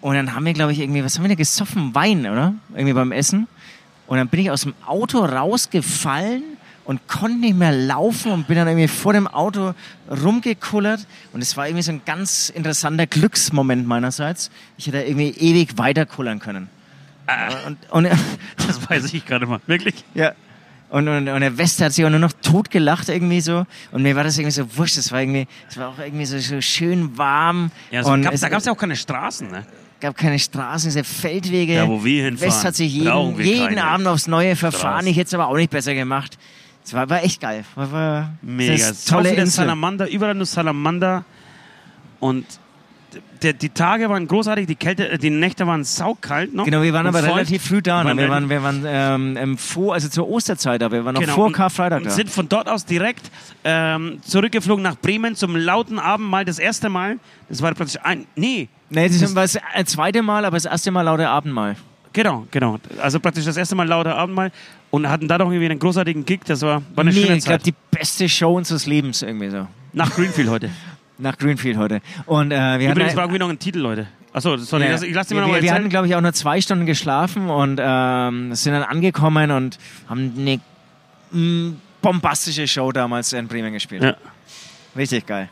Und 0.00 0.14
dann 0.14 0.34
haben 0.34 0.44
wir, 0.44 0.52
glaube 0.52 0.72
ich, 0.72 0.80
irgendwie, 0.80 1.04
was 1.04 1.16
haben 1.16 1.24
wir 1.24 1.28
denn 1.28 1.36
gesoffen? 1.36 1.94
Wein, 1.94 2.20
oder? 2.20 2.54
Irgendwie 2.74 2.92
beim 2.92 3.12
Essen. 3.12 3.48
Und 4.06 4.16
dann 4.16 4.28
bin 4.28 4.40
ich 4.40 4.50
aus 4.50 4.62
dem 4.62 4.74
Auto 4.86 5.24
rausgefallen 5.24 6.42
und 6.84 7.06
konnte 7.06 7.38
nicht 7.38 7.56
mehr 7.56 7.72
laufen 7.72 8.32
und 8.32 8.46
bin 8.46 8.56
dann 8.56 8.66
irgendwie 8.66 8.88
vor 8.88 9.12
dem 9.12 9.26
Auto 9.26 9.74
rumgekullert. 10.10 11.06
Und 11.32 11.42
es 11.42 11.56
war 11.56 11.66
irgendwie 11.66 11.82
so 11.82 11.92
ein 11.92 12.00
ganz 12.06 12.48
interessanter 12.48 13.06
Glücksmoment 13.06 13.86
meinerseits. 13.86 14.50
Ich 14.78 14.86
hätte 14.86 15.02
irgendwie 15.02 15.30
ewig 15.30 15.76
weiterkullern 15.76 16.38
können. 16.38 16.70
Und, 17.66 17.76
und, 17.90 18.08
Das 18.66 18.88
weiß 18.88 19.12
ich 19.12 19.26
gerade 19.26 19.46
mal. 19.46 19.60
Wirklich? 19.66 20.04
ja. 20.14 20.32
Und, 20.90 21.06
und, 21.06 21.28
und 21.28 21.40
der 21.42 21.58
West 21.58 21.82
hat 21.82 21.92
sich 21.92 22.02
auch 22.06 22.10
nur 22.10 22.18
noch 22.18 22.32
totgelacht 22.32 23.10
irgendwie 23.10 23.42
so. 23.42 23.66
Und 23.92 24.02
mir 24.02 24.16
war 24.16 24.24
das 24.24 24.38
irgendwie 24.38 24.52
so 24.52 24.76
wurscht. 24.78 24.96
Es 24.96 25.12
war 25.12 25.20
irgendwie, 25.20 25.46
es 25.68 25.76
war 25.76 25.88
auch 25.88 25.98
irgendwie 25.98 26.24
so, 26.24 26.38
so 26.38 26.62
schön 26.62 27.18
warm. 27.18 27.70
Ja, 27.90 28.02
so 28.02 28.12
und 28.12 28.22
gab's, 28.22 28.36
es 28.36 28.40
da 28.40 28.48
gab 28.48 28.60
es 28.60 28.64
ja 28.64 28.72
auch 28.72 28.78
keine 28.78 28.96
Straßen, 28.96 29.50
ne? 29.50 29.66
Gab 30.00 30.16
keine 30.16 30.38
Straßen, 30.38 30.88
diese 30.88 31.04
Feldwege. 31.04 31.76
Da, 31.76 31.88
wo 31.88 32.04
wir 32.04 32.24
hinfahren, 32.24 32.52
West 32.52 32.64
hat 32.64 32.76
sich 32.76 32.92
jeden, 32.92 33.38
wir 33.38 33.44
jeden 33.44 33.78
Abend 33.78 34.06
aufs 34.06 34.26
Neue 34.26 34.56
verfahren. 34.56 35.06
Ich 35.06 35.16
hätte 35.16 35.28
es 35.28 35.34
aber 35.34 35.48
auch 35.48 35.56
nicht 35.56 35.70
besser 35.70 35.94
gemacht. 35.94 36.38
Es 36.84 36.94
war, 36.94 37.08
war 37.10 37.22
echt 37.22 37.40
geil. 37.40 37.64
War, 37.74 37.92
war 37.92 38.34
Mega. 38.40 38.92
Tolle 39.06 39.30
Insel. 39.30 39.48
Salamander, 39.48 40.08
überall 40.08 40.34
nur 40.34 40.46
Salamander. 40.46 41.24
Und 42.20 42.46
der, 43.42 43.52
die 43.52 43.68
Tage 43.68 44.08
waren 44.08 44.26
großartig, 44.26 44.66
die 44.66 44.74
Kälte, 44.74 45.08
äh, 45.08 45.18
die 45.18 45.30
Nächte 45.30 45.66
waren 45.66 45.84
saukalt 45.84 46.54
noch. 46.54 46.64
Genau, 46.64 46.82
wir 46.82 46.92
waren 46.92 47.06
aber 47.06 47.22
relativ 47.22 47.62
früh 47.64 47.80
da. 47.82 48.04
Waren 48.04 48.18
Wir 48.18 48.28
waren, 48.28 48.50
wir 48.50 48.62
waren 48.62 48.84
ähm, 48.86 49.36
ähm, 49.36 49.58
vor, 49.58 49.94
also 49.94 50.08
zur 50.08 50.28
Osterzeit, 50.28 50.82
aber 50.82 50.96
wir 50.96 51.04
waren 51.04 51.14
noch 51.14 51.20
Genau, 51.20 51.34
vor 51.34 51.52
Karfreitag 51.52 51.98
und 51.98 52.06
da. 52.06 52.10
sind 52.10 52.30
von 52.30 52.48
dort 52.48 52.68
aus 52.68 52.84
direkt 52.84 53.30
ähm, 53.64 54.20
zurückgeflogen 54.22 54.82
nach 54.82 54.96
Bremen 54.96 55.36
zum 55.36 55.56
lauten 55.56 55.98
Abendmahl. 55.98 56.44
Das 56.44 56.58
erste 56.58 56.88
Mal, 56.88 57.18
das 57.48 57.62
war 57.62 57.72
praktisch 57.74 58.00
ein, 58.02 58.26
nee, 58.34 58.68
Nee, 58.90 59.08
das 59.08 59.34
war 59.34 59.42
das 59.42 59.58
zweite 59.86 60.22
Mal, 60.22 60.44
aber 60.44 60.56
das 60.56 60.64
erste 60.64 60.90
Mal 60.90 61.02
lauter 61.02 61.28
Abendmahl. 61.30 61.76
Genau, 62.12 62.46
genau. 62.50 62.78
Also 63.00 63.20
praktisch 63.20 63.44
das 63.44 63.56
erste 63.56 63.74
Mal 63.76 63.86
lauter 63.86 64.16
Abendmahl 64.16 64.50
und 64.90 65.08
hatten 65.08 65.28
da 65.28 65.38
doch 65.38 65.50
irgendwie 65.50 65.66
einen 65.66 65.78
großartigen 65.78 66.24
Gig. 66.24 66.40
Das 66.46 66.62
war, 66.62 66.82
war 66.94 67.02
eine 67.04 67.10
Nee, 67.10 67.22
schöne 67.22 67.36
ich 67.36 67.44
glaube, 67.44 67.62
Zeit. 67.62 67.66
die 67.66 67.74
beste 67.90 68.28
Show 68.28 68.56
unseres 68.56 68.86
Lebens 68.86 69.22
irgendwie 69.22 69.50
so. 69.50 69.66
Nach 69.92 70.10
Greenfield 70.10 70.48
heute. 70.48 70.70
Nach 71.18 71.36
Greenfield 71.36 71.76
heute. 71.76 72.00
Und 72.26 72.52
äh, 72.52 72.78
wir 72.78 72.92
Übrigens 72.92 73.16
war 73.16 73.24
irgendwie 73.24 73.40
noch 73.40 73.48
ein 73.48 73.58
Titel, 73.58 73.80
Leute. 73.80 74.06
Achso, 74.32 74.56
sorry, 74.56 74.84
Ja. 74.84 74.90
das, 74.92 75.02
ich 75.02 75.14
lasse 75.14 75.34
dir 75.34 75.40
mal 75.40 75.52
wir, 75.52 75.62
wir, 75.62 75.72
hatten, 75.72 75.88
glaube 75.88 76.06
ich, 76.06 76.14
auch 76.14 76.20
nur 76.20 76.32
zwei 76.32 76.60
Stunden 76.60 76.86
geschlafen 76.86 77.50
und 77.50 77.80
ähm, 77.82 78.54
sind 78.54 78.72
dann 78.72 78.84
angekommen 78.84 79.50
und 79.50 79.78
haben 80.08 80.32
eine 80.38 80.60
mm, 81.32 81.76
bombastische 82.02 82.68
Show 82.68 82.92
damals 82.92 83.32
in 83.32 83.48
Bremen 83.48 83.72
gespielt. 83.72 84.02
Ja. 84.02 84.16
Richtig 84.96 85.26
geil. 85.26 85.48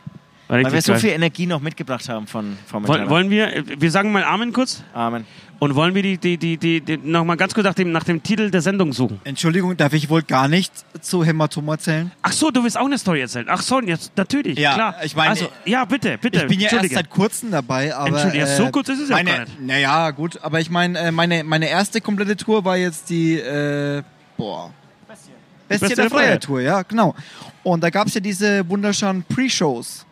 Weil 0.49 0.73
wir 0.73 0.81
so 0.83 0.95
viel 0.95 1.11
Energie 1.11 1.47
noch 1.47 1.61
mitgebracht 1.61 2.09
haben 2.09 2.27
von, 2.27 2.57
von 2.67 2.87
Wollen, 2.87 3.11
wollen 3.11 3.31
wir, 3.31 3.65
wir 3.79 3.91
sagen 3.91 4.13
mal 4.13 4.23
Amen 4.23 4.53
kurz 4.53 4.85
Amen. 4.95 5.27
und 5.59 5.75
wollen 5.75 5.95
wir 5.97 6.03
die, 6.03 6.19
die, 6.19 6.37
die, 6.39 6.57
die, 6.57 6.81
die 6.81 6.97
nochmal 6.99 7.37
ganz 7.37 7.53
kurz 7.53 7.65
nach 7.65 7.75
dem, 7.75 7.91
nach 7.91 8.05
dem 8.05 8.23
Titel 8.23 8.51
der 8.51 8.61
Sendung 8.63 8.93
suchen. 8.93 9.21
Entschuldigung, 9.25 9.77
darf 9.77 9.93
ich 9.93 10.09
wohl 10.09 10.23
gar 10.23 10.47
nicht 10.47 10.73
zu 11.01 11.25
Hämatom 11.25 11.67
erzählen? 11.69 12.13
Ach 12.23 12.31
so, 12.31 12.53
du 12.53 12.63
willst 12.63 12.79
auch 12.79 12.87
eine 12.87 12.97
Story 12.97 13.23
erzählen. 13.23 13.47
Ach 13.49 13.61
so, 13.61 13.81
jetzt 13.81 14.13
natürlich, 14.17 14.57
Ja, 14.57 14.75
klar. 14.75 14.95
ich 15.03 15.17
meine- 15.17 15.31
also, 15.31 15.49
ja, 15.65 15.85
bitte, 15.85 16.17
bitte. 16.19 16.43
Ich 16.43 16.47
bin 16.47 16.61
ja 16.61 16.71
erst 16.71 16.93
seit 16.95 17.11
kurzem 17.11 17.51
dabei, 17.51 17.93
aber. 17.95 18.09
Entschuldige, 18.09 18.45
ja, 18.45 18.57
so 18.57 18.65
äh, 18.67 18.71
kurz 18.71 18.89
ist 18.89 19.01
es 19.01 19.09
ja 19.09 19.17
auch 19.17 19.19
meine, 19.19 19.31
gar 19.37 19.45
nicht. 19.47 19.61
Naja, 19.61 20.11
gut, 20.13 20.39
aber 20.43 20.61
ich 20.61 20.71
meine, 20.71 20.97
äh, 20.99 21.11
meine, 21.11 21.43
meine 21.43 21.69
erste 21.69 22.01
komplette 22.01 22.37
Tour 22.37 22.65
war 22.65 22.77
jetzt 22.77 23.11
die, 23.11 23.35
äh, 23.35 24.03
boah. 24.37 24.71
Bestie, 25.09 25.31
Bestie 25.69 25.87
der 25.89 25.97
der 25.97 26.05
Freiheit. 26.11 26.25
Freiheit 26.27 26.45
Tour, 26.45 26.61
ja, 26.61 26.83
genau. 26.83 27.17
Und 27.65 27.83
da 27.83 27.91
gab 27.91 28.07
es 28.07 28.15
ja 28.15 28.21
diese 28.21 28.69
wunderschönen 28.69 29.25
Pre-Shows. 29.25 30.07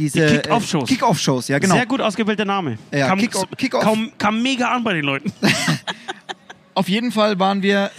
Diese 0.00 0.26
Die 0.26 0.36
Kick-Off-Shows. 0.38 0.90
Äh, 0.90 0.94
Kick-Off-Shows, 0.94 1.48
ja, 1.48 1.58
genau. 1.58 1.74
Sehr 1.74 1.84
gut 1.86 2.00
ausgewählter 2.00 2.44
Name. 2.46 2.78
Ja, 2.90 3.08
kam, 3.08 3.18
Kick-Off- 3.18 3.46
Kick-Off. 3.56 3.82
kam, 3.84 4.10
kam 4.16 4.42
mega 4.42 4.72
an 4.72 4.82
bei 4.82 4.94
den 4.94 5.04
Leuten. 5.04 5.30
Auf 6.74 6.88
jeden 6.88 7.12
Fall 7.12 7.38
waren 7.38 7.62
wir. 7.62 7.90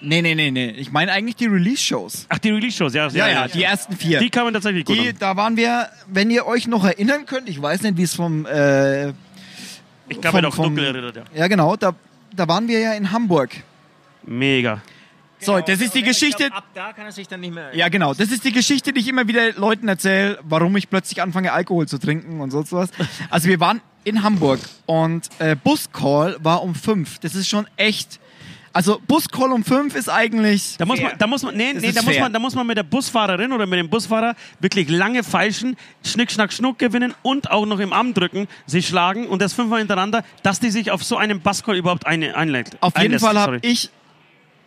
Nee, 0.00 0.22
nee, 0.22 0.34
nee, 0.34 0.50
nee. 0.50 0.70
Ich 0.70 0.90
meine 0.90 1.12
eigentlich 1.12 1.36
die 1.36 1.44
Release-Shows. 1.46 2.24
Ach, 2.30 2.38
die 2.38 2.50
Release-Shows, 2.50 2.94
ja. 2.94 3.08
Ja, 3.08 3.28
ja, 3.28 3.48
die 3.48 3.62
ersten 3.62 3.94
vier. 3.94 4.18
Die 4.18 4.30
kamen 4.30 4.54
tatsächlich 4.54 4.86
gut 4.86 4.96
Die, 4.96 5.10
an. 5.10 5.16
da 5.18 5.36
waren 5.36 5.58
wir, 5.58 5.88
wenn 6.06 6.30
ihr 6.30 6.46
euch 6.46 6.66
noch 6.66 6.84
erinnern 6.86 7.26
könnt, 7.26 7.48
ich 7.50 7.60
weiß 7.60 7.82
nicht, 7.82 7.98
wie 7.98 8.04
es 8.04 8.14
vom. 8.14 8.46
Äh, 8.46 9.08
Ich 9.08 9.14
vom- 10.22 10.32
hat 10.32 10.44
auch 10.46 10.54
vom- 10.54 10.64
dunkel 10.74 10.86
erinnert, 10.86 11.16
ja. 11.16 11.22
ja, 11.34 11.48
genau, 11.48 11.76
da, 11.76 11.94
da 12.34 12.48
waren 12.48 12.66
wir 12.66 12.78
ja 12.78 12.94
in 12.94 13.12
Hamburg. 13.12 13.50
Mega. 14.24 14.80
So, 15.40 15.58
das 15.60 15.80
ist 15.80 15.94
die 15.94 16.02
Geschichte. 16.02 16.52
ab 16.52 16.64
da 16.74 16.92
kann 16.92 17.06
er 17.06 17.12
sich 17.12 17.28
dann 17.28 17.40
nicht 17.40 17.54
mehr. 17.54 17.74
Ja, 17.74 17.88
genau. 17.88 18.14
Das 18.14 18.30
ist 18.30 18.44
die 18.44 18.52
Geschichte, 18.52 18.92
die 18.92 19.00
ich 19.00 19.08
immer 19.08 19.26
wieder 19.26 19.52
Leuten 19.52 19.88
erzähle, 19.88 20.38
warum 20.42 20.76
ich 20.76 20.90
plötzlich 20.90 21.22
anfange, 21.22 21.52
Alkohol 21.52 21.88
zu 21.88 21.98
trinken 21.98 22.40
und 22.40 22.50
sonst 22.50 22.72
was. 22.72 22.90
Also 23.30 23.48
wir 23.48 23.60
waren 23.60 23.80
in 24.04 24.22
Hamburg 24.22 24.60
und 24.86 25.28
äh, 25.38 25.56
Buscall 25.56 26.36
war 26.40 26.62
um 26.62 26.74
fünf. 26.74 27.18
Das 27.18 27.34
ist 27.34 27.48
schon 27.48 27.66
echt. 27.76 28.20
Also 28.72 29.00
Buscall 29.06 29.50
um 29.50 29.64
fünf 29.64 29.96
ist 29.96 30.08
eigentlich. 30.08 30.76
Da 30.78 30.86
muss 30.86 31.00
man, 31.00 31.12
da 31.18 31.26
muss 31.26 31.42
man, 31.42 31.56
nee, 31.56 31.72
nee, 31.72 31.90
da 31.90 32.02
muss 32.02 32.18
man, 32.18 32.32
da 32.32 32.38
muss 32.38 32.54
man 32.54 32.66
mit 32.66 32.76
der 32.76 32.84
Busfahrerin 32.84 33.52
oder 33.52 33.66
mit 33.66 33.80
dem 33.80 33.88
Busfahrer 33.88 34.36
wirklich 34.60 34.88
lange 34.88 35.24
feilschen, 35.24 35.76
Schnick, 36.04 36.30
Schnack, 36.30 36.52
Schnuck 36.52 36.78
gewinnen 36.78 37.12
und 37.22 37.50
auch 37.50 37.66
noch 37.66 37.80
im 37.80 37.92
Arm 37.92 38.14
drücken, 38.14 38.46
sie 38.66 38.82
schlagen 38.82 39.26
und 39.26 39.42
das 39.42 39.54
fünfmal 39.54 39.80
hintereinander, 39.80 40.22
dass 40.44 40.60
die 40.60 40.70
sich 40.70 40.92
auf 40.92 41.02
so 41.02 41.16
einen 41.16 41.40
Buscall 41.40 41.76
überhaupt 41.76 42.06
eine, 42.06 42.36
einlegt. 42.36 42.76
Auf 42.80 42.94
jeden 42.96 43.06
einlässt, 43.06 43.24
Fall 43.24 43.38
habe 43.38 43.58
ich 43.62 43.90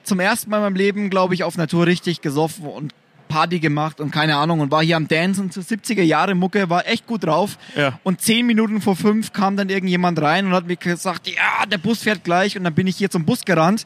zum 0.04 0.20
ersten 0.20 0.50
Mal 0.50 0.58
in 0.58 0.64
meinem 0.64 0.76
Leben, 0.76 1.10
glaube 1.10 1.34
ich, 1.34 1.44
auf 1.44 1.58
Natur 1.58 1.86
richtig 1.86 2.22
gesoffen 2.22 2.66
und 2.66 2.94
Party 3.34 3.60
gemacht 3.60 4.00
und 4.00 4.12
keine 4.12 4.36
Ahnung 4.36 4.60
und 4.60 4.70
war 4.70 4.84
hier 4.84 4.96
am 4.96 5.08
Dancen 5.08 5.50
zu 5.50 5.62
70er 5.62 6.04
Jahre 6.04 6.36
Mucke, 6.36 6.70
war 6.70 6.88
echt 6.88 7.08
gut 7.08 7.24
drauf. 7.24 7.58
Ja. 7.76 8.00
Und 8.04 8.22
zehn 8.22 8.46
Minuten 8.46 8.80
vor 8.80 8.96
fünf 8.96 9.34
kam 9.34 9.58
dann 9.58 9.70
irgendjemand 9.70 10.22
rein 10.22 10.46
und 10.46 10.54
hat 10.54 10.68
mir 10.68 10.76
gesagt, 10.76 11.28
ja, 11.28 11.66
der 11.66 11.80
Bus 11.80 12.04
fährt 12.04 12.24
gleich 12.24 12.56
und 12.56 12.64
dann 12.64 12.76
bin 12.76 12.86
ich 12.86 12.96
hier 12.96 13.10
zum 13.10 13.26
Bus 13.26 13.44
gerannt. 13.44 13.86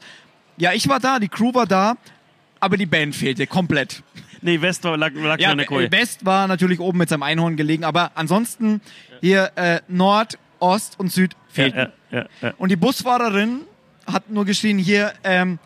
Ja, 0.58 0.74
ich 0.74 0.88
war 0.88 1.00
da, 1.00 1.18
die 1.18 1.28
Crew 1.28 1.54
war 1.54 1.66
da, 1.66 1.96
aber 2.60 2.76
die 2.76 2.84
Band 2.84 3.16
fehlte 3.16 3.46
komplett. 3.46 4.02
Nee, 4.42 4.60
West 4.60 4.84
war, 4.84 4.98
lag, 4.98 5.12
lag 5.14 5.38
Ja, 5.40 5.54
Koje. 5.64 5.90
West 5.90 6.26
war 6.26 6.46
natürlich 6.46 6.78
oben 6.78 6.98
mit 6.98 7.08
seinem 7.08 7.22
Einhorn 7.22 7.56
gelegen, 7.56 7.84
aber 7.84 8.12
ansonsten 8.16 8.82
hier 9.22 9.50
äh, 9.56 9.80
Nord, 9.88 10.38
Ost 10.58 10.98
und 10.98 11.10
Süd 11.10 11.34
fehlten. 11.48 11.90
Ja, 12.10 12.26
ja. 12.42 12.54
Und 12.58 12.70
die 12.70 12.76
Busfahrerin 12.76 13.62
hat 14.06 14.30
nur 14.30 14.44
geschrien, 14.44 14.78
hier, 14.78 15.12
ähm, 15.24 15.58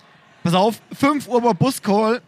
pass 0.43 0.55
auf, 0.55 0.81
5 0.99 1.29
Uhr 1.29 1.43
war 1.43 1.55
Buscall, 1.55 2.21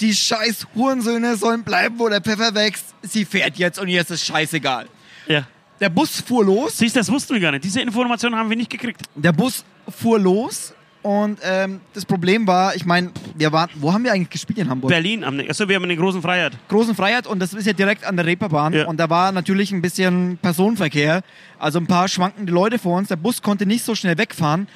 die 0.00 0.14
scheiß 0.14 0.66
Hurensöhne 0.74 1.36
sollen 1.36 1.62
bleiben, 1.62 1.98
wo 1.98 2.08
der 2.08 2.20
Pfeffer 2.20 2.54
wächst. 2.54 2.86
Sie 3.02 3.24
fährt 3.24 3.56
jetzt 3.56 3.78
und 3.78 3.88
ihr 3.88 4.00
ist 4.00 4.10
es 4.10 4.24
scheißegal. 4.24 4.86
ja. 5.28 5.46
Der 5.80 5.88
Bus 5.88 6.20
fuhr 6.20 6.44
los, 6.44 6.76
Siehst 6.76 6.94
du, 6.94 7.00
das 7.00 7.10
wussten 7.10 7.32
wir 7.32 7.40
gar 7.40 7.52
nicht. 7.52 7.64
Diese 7.64 7.80
Information 7.80 8.34
haben 8.36 8.50
wir 8.50 8.56
nicht 8.58 8.68
gekriegt. 8.68 9.00
der 9.14 9.32
Bus 9.32 9.64
fuhr 9.88 10.20
los 10.20 10.74
und 11.00 11.38
ähm, 11.42 11.80
das 11.94 12.04
Problem 12.04 12.46
war, 12.46 12.76
ich 12.76 12.84
meine, 12.84 13.10
wir 13.34 13.50
waren, 13.50 13.70
wo 13.76 13.90
haben 13.90 14.04
wir 14.04 14.12
eigentlich 14.12 14.28
gespielt 14.28 14.58
in 14.58 14.68
Hamburg? 14.68 14.90
Berlin, 14.90 15.24
am, 15.24 15.40
achso, 15.40 15.66
wir 15.66 15.76
haben 15.76 15.84
eine 15.84 15.96
großen 15.96 16.20
Freiheit. 16.20 16.52
Großen 16.68 16.94
Freiheit 16.94 17.26
und 17.26 17.38
das 17.38 17.54
ist 17.54 17.66
ja 17.66 17.72
direkt 17.72 18.04
an 18.04 18.16
der 18.18 18.26
Reeperbahn 18.26 18.74
Ja. 18.74 18.86
und 18.88 18.98
da 18.98 19.08
war 19.08 19.32
natürlich 19.32 19.72
ein 19.72 19.80
bisschen 19.80 20.36
Personenverkehr, 20.42 21.22
also 21.58 21.78
ein 21.78 21.86
paar 21.86 22.08
schwankende 22.08 22.52
Leute 22.52 22.78
vor 22.78 22.98
uns. 22.98 23.08
Der 23.08 23.16
Bus 23.16 23.40
konnte 23.40 23.64
nicht 23.64 23.82
so 23.82 23.94
schnell 23.94 24.18
wegfahren 24.18 24.68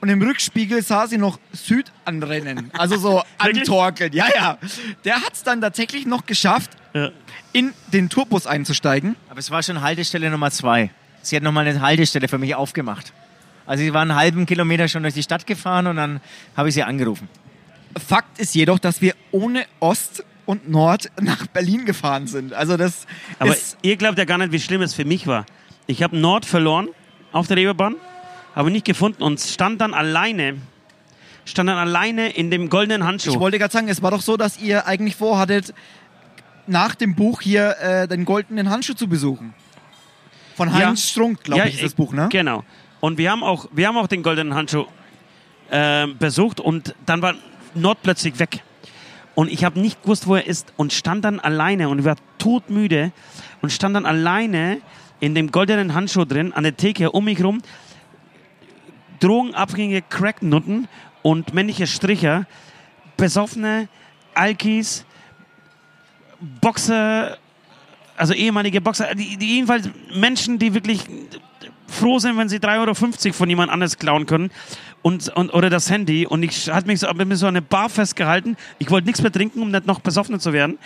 und 0.00 0.08
im 0.08 0.22
Rückspiegel 0.22 0.82
sah 0.82 1.06
sie 1.06 1.18
noch 1.18 1.38
Süd 1.52 1.92
anrennen, 2.04 2.70
also 2.76 2.96
so 2.96 3.22
antorkeln. 3.38 4.12
Ja, 4.12 4.26
ja. 4.34 4.58
Der 5.04 5.16
hat 5.16 5.34
es 5.34 5.42
dann 5.42 5.60
tatsächlich 5.60 6.06
noch 6.06 6.26
geschafft, 6.26 6.70
Ja. 6.94 7.10
in 7.52 7.72
den 7.92 8.08
Tourbus 8.08 8.46
einzusteigen. 8.46 9.16
Aber 9.28 9.38
es 9.38 9.50
war 9.50 9.62
schon 9.62 9.80
Haltestelle 9.82 10.30
Nummer 10.30 10.50
zwei. 10.50 10.90
Sie 11.22 11.36
hat 11.36 11.42
nochmal 11.42 11.66
eine 11.66 11.80
Haltestelle 11.80 12.28
für 12.28 12.38
mich 12.38 12.54
aufgemacht. 12.54 13.12
Also 13.66 13.84
sie 13.84 13.92
war 13.92 14.02
einen 14.02 14.14
halben 14.16 14.46
Kilometer 14.46 14.88
schon 14.88 15.02
durch 15.02 15.14
die 15.14 15.22
Stadt 15.22 15.46
gefahren 15.46 15.86
und 15.86 15.96
dann 15.96 16.20
habe 16.56 16.68
ich 16.70 16.74
sie 16.74 16.82
angerufen. 16.82 17.28
Fakt 18.04 18.38
ist 18.38 18.54
jedoch, 18.54 18.78
dass 18.78 19.00
wir 19.00 19.14
ohne 19.32 19.64
Ost 19.80 20.24
und 20.46 20.68
Nord 20.68 21.10
nach 21.20 21.46
Berlin 21.48 21.84
gefahren 21.84 22.26
sind. 22.26 22.52
Also 22.54 22.76
das 22.76 23.06
Aber 23.38 23.50
ist 23.50 23.76
ihr 23.82 23.96
glaubt 23.96 24.18
ja 24.18 24.24
gar 24.24 24.38
nicht, 24.38 24.50
wie 24.52 24.58
schlimm 24.60 24.82
es 24.82 24.94
für 24.94 25.04
mich 25.04 25.26
war. 25.26 25.44
Ich 25.86 26.02
habe 26.02 26.16
Nord 26.16 26.46
verloren 26.46 26.88
auf 27.32 27.46
der 27.46 27.56
Reeperbahn, 27.58 27.96
ihn 28.66 28.72
nicht 28.72 28.86
gefunden 28.86 29.22
und 29.22 29.40
stand 29.40 29.80
dann 29.80 29.94
alleine, 29.94 30.56
stand 31.44 31.68
dann 31.68 31.78
alleine 31.78 32.30
in 32.30 32.50
dem 32.50 32.68
goldenen 32.68 33.06
Handschuh. 33.06 33.30
Ich 33.30 33.40
wollte 33.40 33.58
gerade 33.58 33.72
sagen, 33.72 33.88
es 33.88 34.02
war 34.02 34.10
doch 34.10 34.22
so, 34.22 34.36
dass 34.36 34.60
ihr 34.60 34.86
eigentlich 34.86 35.16
vorhattet, 35.16 35.74
nach 36.66 36.94
dem 36.94 37.14
Buch 37.14 37.40
hier 37.42 37.76
äh, 37.80 38.08
den 38.08 38.24
goldenen 38.24 38.70
Handschuh 38.70 38.94
zu 38.94 39.08
besuchen. 39.08 39.54
Von 40.56 40.68
Ja. 40.68 40.88
Heinz 40.88 41.08
Strunk, 41.08 41.42
glaube 41.42 41.60
Ja, 41.60 41.66
ich, 41.66 41.74
ist 41.74 41.84
das 41.84 41.94
Buch, 41.94 42.12
ne? 42.12 42.28
Genau. 42.30 42.64
Und 43.00 43.18
wir 43.18 43.30
haben 43.30 43.42
auch, 43.42 43.66
wir 43.72 43.88
haben 43.88 43.96
auch 43.96 44.06
den 44.06 44.22
goldenen 44.22 44.54
Handschuh 44.54 44.84
ähm, 45.70 46.16
besucht 46.18 46.60
und 46.60 46.94
dann 47.06 47.22
war 47.22 47.34
Nord 47.74 48.02
plötzlich 48.02 48.38
weg. 48.38 48.62
Und 49.34 49.50
ich 49.50 49.64
habe 49.64 49.80
nicht 49.80 50.02
gewusst, 50.02 50.26
wo 50.26 50.34
er 50.34 50.46
ist 50.46 50.72
und 50.76 50.92
stand 50.92 51.24
dann 51.24 51.40
alleine 51.40 51.88
und 51.88 52.04
war 52.04 52.16
todmüde 52.38 53.12
und 53.62 53.70
stand 53.72 53.96
dann 53.96 54.04
alleine 54.04 54.80
in 55.20 55.34
dem 55.34 55.50
goldenen 55.50 55.94
Handschuh 55.94 56.24
drin, 56.24 56.52
an 56.52 56.64
der 56.64 56.76
Theke 56.76 57.12
um 57.12 57.24
mich 57.24 57.42
rum. 57.42 57.62
Drogenabhängige 59.20 60.02
Cracknutten 60.02 60.88
und 61.22 61.54
männliche 61.54 61.86
Stricher, 61.86 62.46
besoffene 63.16 63.88
Alkis, 64.34 65.04
Boxer, 66.60 67.36
also 68.16 68.32
ehemalige 68.32 68.80
Boxer, 68.80 69.14
die, 69.14 69.36
die 69.36 69.54
jedenfalls 69.54 69.88
Menschen, 70.14 70.58
die 70.58 70.74
wirklich 70.74 71.04
froh 71.86 72.18
sind, 72.18 72.36
wenn 72.38 72.48
sie 72.48 72.58
3,50 72.58 73.26
Euro 73.26 73.32
von 73.34 73.48
jemand 73.48 73.70
anders 73.70 73.98
klauen 73.98 74.26
können 74.26 74.50
und, 75.02 75.28
und, 75.30 75.52
oder 75.52 75.70
das 75.70 75.90
Handy. 75.90 76.26
Und 76.26 76.42
ich 76.42 76.70
hatte 76.70 76.86
mich 76.86 77.00
so, 77.00 77.08
hab 77.08 77.16
so 77.34 77.46
eine 77.46 77.62
Bar 77.62 77.88
festgehalten. 77.88 78.56
Ich 78.78 78.90
wollte 78.90 79.06
nichts 79.06 79.22
mehr 79.22 79.32
trinken, 79.32 79.60
um 79.60 79.70
nicht 79.70 79.86
noch 79.86 80.00
besoffener 80.00 80.38
zu 80.38 80.52
werden. 80.52 80.78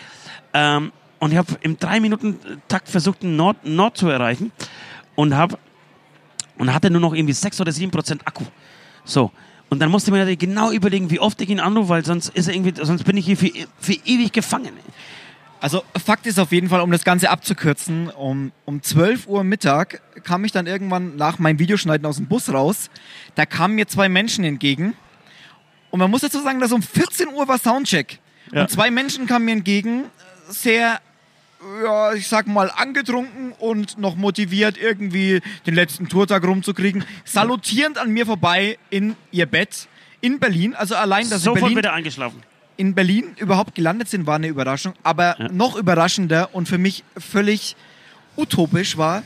Ähm, 0.52 0.92
und 1.20 1.32
ich 1.32 1.38
habe 1.38 1.54
im 1.62 1.76
3-Minuten-Takt 1.76 2.88
versucht, 2.88 3.22
einen 3.22 3.36
Nord, 3.36 3.64
Nord 3.64 3.96
zu 3.96 4.08
erreichen 4.08 4.52
und 5.14 5.34
habe 5.34 5.58
und 6.58 6.72
hatte 6.72 6.90
nur 6.90 7.00
noch 7.00 7.14
irgendwie 7.14 7.32
6 7.32 7.60
oder 7.60 7.72
7 7.72 7.90
Prozent 7.90 8.26
Akku. 8.26 8.44
So. 9.04 9.30
Und 9.70 9.80
dann 9.80 9.90
musste 9.90 10.10
ich 10.10 10.12
mir 10.12 10.18
natürlich 10.18 10.38
genau 10.38 10.70
überlegen, 10.70 11.10
wie 11.10 11.18
oft 11.18 11.40
ich 11.40 11.48
ihn 11.48 11.60
anrufe, 11.60 11.88
weil 11.88 12.04
sonst 12.04 12.28
ist 12.30 12.48
er 12.48 12.54
irgendwie, 12.54 12.74
sonst 12.84 13.04
bin 13.04 13.16
ich 13.16 13.26
hier 13.26 13.36
für, 13.36 13.50
für 13.78 13.94
ewig 14.04 14.32
gefangen. 14.32 14.74
Also 15.60 15.82
Fakt 16.04 16.26
ist 16.26 16.38
auf 16.38 16.52
jeden 16.52 16.68
Fall, 16.68 16.82
um 16.82 16.90
das 16.90 17.04
Ganze 17.04 17.30
abzukürzen, 17.30 18.10
um, 18.10 18.52
um 18.66 18.82
12 18.82 19.26
Uhr 19.26 19.44
Mittag 19.44 20.02
kam 20.22 20.44
ich 20.44 20.52
dann 20.52 20.66
irgendwann 20.66 21.16
nach 21.16 21.38
meinem 21.38 21.58
Videoschneiden 21.58 22.06
aus 22.06 22.16
dem 22.16 22.26
Bus 22.26 22.52
raus. 22.52 22.90
Da 23.34 23.46
kamen 23.46 23.74
mir 23.74 23.86
zwei 23.86 24.10
Menschen 24.10 24.44
entgegen. 24.44 24.94
Und 25.90 26.00
man 26.00 26.10
muss 26.10 26.20
dazu 26.20 26.40
sagen, 26.40 26.60
dass 26.60 26.70
um 26.70 26.82
14 26.82 27.28
Uhr 27.28 27.48
war 27.48 27.56
Soundcheck. 27.58 28.18
Ja. 28.52 28.62
Und 28.62 28.70
zwei 28.70 28.90
Menschen 28.90 29.26
kamen 29.26 29.46
mir 29.46 29.52
entgegen, 29.52 30.04
sehr, 30.48 31.00
ja, 31.82 32.12
ich 32.14 32.28
sag 32.28 32.46
mal, 32.46 32.70
angetrunken 32.74 33.52
und 33.52 33.98
noch 33.98 34.16
motiviert, 34.16 34.76
irgendwie 34.78 35.40
den 35.66 35.74
letzten 35.74 36.08
Tourtag 36.08 36.44
rumzukriegen. 36.44 37.04
Salutierend 37.24 37.98
an 37.98 38.10
mir 38.10 38.26
vorbei 38.26 38.78
in 38.90 39.16
ihr 39.30 39.46
Bett 39.46 39.88
in 40.20 40.38
Berlin. 40.40 40.74
Also 40.74 40.94
allein, 40.94 41.24
dass 41.24 41.40
in 41.40 41.44
Sofort 41.44 41.60
Berlin 41.62 41.78
wieder 41.78 41.92
eingeschlafen. 41.92 42.42
in 42.76 42.94
Berlin 42.94 43.34
überhaupt 43.38 43.74
gelandet 43.74 44.08
sind, 44.08 44.26
war 44.26 44.36
eine 44.36 44.48
Überraschung. 44.48 44.94
Aber 45.02 45.36
noch 45.52 45.76
überraschender 45.76 46.50
und 46.54 46.68
für 46.68 46.78
mich 46.78 47.04
völlig 47.16 47.76
utopisch 48.36 48.96
war, 48.96 49.22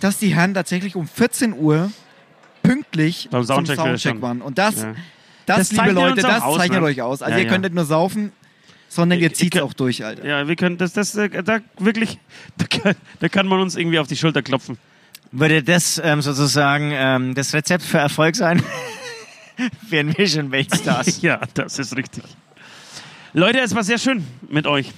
dass 0.00 0.18
die 0.18 0.34
Herren 0.34 0.54
tatsächlich 0.54 0.96
um 0.96 1.06
14 1.08 1.54
Uhr 1.54 1.90
pünktlich 2.62 3.28
Beim 3.30 3.44
Soundcheck 3.44 3.76
zum 3.76 3.84
Soundcheck 3.86 4.22
waren. 4.22 4.42
Und 4.42 4.58
das, 4.58 4.82
Ja. 4.82 4.94
das, 5.46 5.56
Das 5.68 5.72
liebe 5.72 5.90
Leute, 5.92 6.22
das 6.22 6.42
zeichnet 6.56 6.80
ne? 6.80 6.86
euch 6.86 7.02
aus. 7.02 7.22
Also 7.22 7.32
Ja, 7.32 7.38
ihr 7.38 7.44
ja. 7.44 7.50
könnt 7.50 7.64
nicht 7.64 7.74
nur 7.74 7.84
saufen, 7.84 8.32
sondern 8.94 9.18
ihr 9.18 9.34
zieht 9.34 9.58
auch 9.60 9.72
durch, 9.72 10.04
Alter. 10.04 10.24
Ja, 10.24 10.46
wir 10.46 10.54
können 10.54 10.78
das, 10.78 10.92
das, 10.92 11.14
äh, 11.16 11.42
da 11.42 11.58
wirklich, 11.78 12.18
da 12.56 12.66
kann, 12.66 12.94
da 13.18 13.28
kann 13.28 13.46
man 13.48 13.60
uns 13.60 13.76
irgendwie 13.76 13.98
auf 13.98 14.06
die 14.06 14.16
Schulter 14.16 14.42
klopfen. 14.42 14.78
Würde 15.32 15.64
das 15.64 16.00
ähm, 16.02 16.22
sozusagen 16.22 16.92
ähm, 16.94 17.34
das 17.34 17.52
Rezept 17.54 17.82
für 17.82 17.98
Erfolg 17.98 18.36
sein? 18.36 18.62
Wären 19.88 20.16
wir 20.16 20.28
schon 20.28 20.52
Weltstars. 20.52 21.20
Ja, 21.22 21.40
das 21.54 21.78
ist 21.78 21.96
richtig. 21.96 22.24
Leute, 23.32 23.58
es 23.60 23.74
war 23.74 23.82
sehr 23.82 23.98
schön 23.98 24.24
mit 24.48 24.66
euch. 24.66 24.92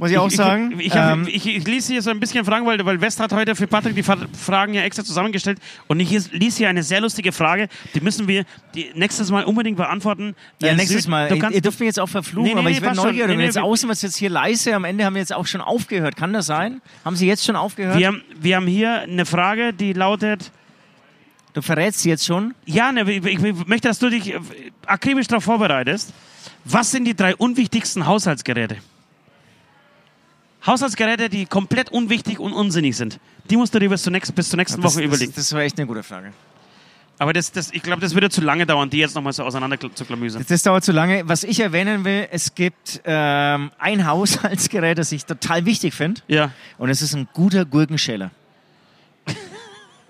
Muss 0.00 0.10
ich 0.10 0.18
auch 0.18 0.30
sagen. 0.30 0.74
Ich, 0.80 0.86
ich, 0.86 0.96
hab, 0.96 1.12
ähm, 1.12 1.28
ich, 1.28 1.46
ich 1.46 1.64
ließ 1.66 1.86
hier 1.88 2.00
so 2.02 2.10
ein 2.10 2.18
bisschen 2.20 2.44
Fragen, 2.44 2.64
weil, 2.66 2.84
weil 2.84 3.00
West 3.00 3.20
hat 3.20 3.32
heute 3.32 3.54
für 3.54 3.66
Patrick 3.66 3.94
die 3.94 4.02
Fra- 4.02 4.16
Fragen 4.32 4.72
ja 4.74 4.80
extra 4.82 5.04
zusammengestellt. 5.04 5.58
Und 5.88 6.00
ich 6.00 6.10
ließ 6.32 6.56
hier 6.56 6.68
eine 6.70 6.82
sehr 6.82 7.00
lustige 7.02 7.32
Frage. 7.32 7.68
Die 7.94 8.00
müssen 8.00 8.26
wir 8.26 8.44
die 8.74 8.90
nächstes 8.94 9.30
Mal 9.30 9.44
unbedingt 9.44 9.76
beantworten. 9.76 10.34
ja, 10.60 10.68
Äh, 10.70 10.74
nächstes 10.76 11.06
Mal. 11.06 11.28
Du 11.28 11.38
kannst, 11.38 11.54
ihr 11.54 11.60
dürft 11.60 11.78
mich 11.80 11.86
jetzt 11.86 12.00
auch 12.00 12.08
verfluchen, 12.08 12.44
Nee, 12.48 12.54
nee, 12.54 12.60
aber 12.60 12.68
nee, 12.70 12.74
ich 12.76 12.80
bin 12.80 12.88
passt 12.88 13.00
schon. 13.02 13.10
neugierig. 13.10 13.28
Nee, 13.30 13.36
nee, 13.36 13.44
jetzt 13.44 13.58
außen 13.58 13.90
es 13.90 14.02
jetzt 14.02 14.16
hier 14.16 14.30
leise. 14.30 14.74
Am 14.74 14.84
Ende 14.84 15.04
haben 15.04 15.14
wir 15.14 15.20
jetzt 15.20 15.34
auch 15.34 15.46
schon 15.46 15.60
aufgehört. 15.60 16.16
Kann 16.16 16.32
das 16.32 16.46
sein? 16.46 16.80
Haben 17.04 17.14
Sie 17.16 17.26
jetzt 17.28 17.44
schon 17.44 17.54
aufgehört? 17.56 17.98
wir, 17.98 18.06
haben, 18.08 18.22
wir 18.40 18.56
haben 18.56 18.66
hier 18.66 19.00
eine 19.02 19.26
Frage, 19.26 19.72
die 19.74 19.92
lautet: 19.92 20.50
Du 21.52 21.60
verrätst 21.62 22.00
sie 22.00 22.08
jetzt 22.08 22.24
schon. 22.24 22.54
Ja, 22.64 22.90
ne, 22.90 23.02
ich, 23.10 23.24
ich 23.24 23.38
möchte, 23.66 23.88
dass 23.88 23.98
du 23.98 24.08
dich 24.08 24.32
äh, 24.32 24.38
akribisch 24.86 25.26
darauf 25.26 25.44
vorbereitest. 25.44 26.14
Was 26.64 26.90
sind 26.90 27.04
die 27.04 27.14
drei 27.14 27.36
unwichtigsten 27.36 28.06
Haushaltsgeräte? 28.06 28.76
Haushaltsgeräte, 30.66 31.28
die 31.28 31.46
komplett 31.46 31.90
unwichtig 31.90 32.38
und 32.38 32.52
unsinnig 32.52 32.96
sind. 32.96 33.18
Die 33.50 33.56
musst 33.56 33.74
du 33.74 33.78
dir 33.78 33.88
bis 33.88 34.02
zur 34.02 34.12
nächsten, 34.12 34.34
bis 34.34 34.48
zur 34.50 34.56
nächsten 34.58 34.80
Das, 34.80 34.94
Woche 34.94 35.02
das, 35.02 35.08
überlegen. 35.08 35.32
das 35.34 35.52
war 35.52 35.60
echt 35.62 35.78
eine 35.78 35.86
gute 35.86 36.02
Frage. 36.02 36.32
Aber 37.18 37.34
das, 37.34 37.52
das, 37.52 37.70
ich 37.72 37.82
glaube, 37.82 38.00
das 38.00 38.14
würde 38.14 38.30
zu 38.30 38.40
lange 38.40 38.64
dauern, 38.64 38.88
die 38.88 38.96
jetzt 38.96 39.14
nochmal 39.14 39.34
so 39.34 39.42
auseinander 39.44 39.78
zu 39.94 40.04
klamüsern. 40.06 40.40
Das, 40.40 40.48
das 40.48 40.62
dauert 40.62 40.84
zu 40.84 40.92
lange. 40.92 41.28
Was 41.28 41.44
ich 41.44 41.60
erwähnen 41.60 42.04
will, 42.04 42.26
es 42.30 42.54
gibt 42.54 43.02
ähm, 43.04 43.70
ein 43.78 44.06
Haushaltsgerät, 44.06 44.96
das 44.96 45.12
ich 45.12 45.26
total 45.26 45.66
wichtig 45.66 45.92
finde. 45.92 46.22
Ja. 46.28 46.52
Und 46.78 46.88
es 46.88 47.02
ist 47.02 47.14
ein 47.14 47.28
guter 47.34 47.66
Gurkenschäler. 47.66 48.30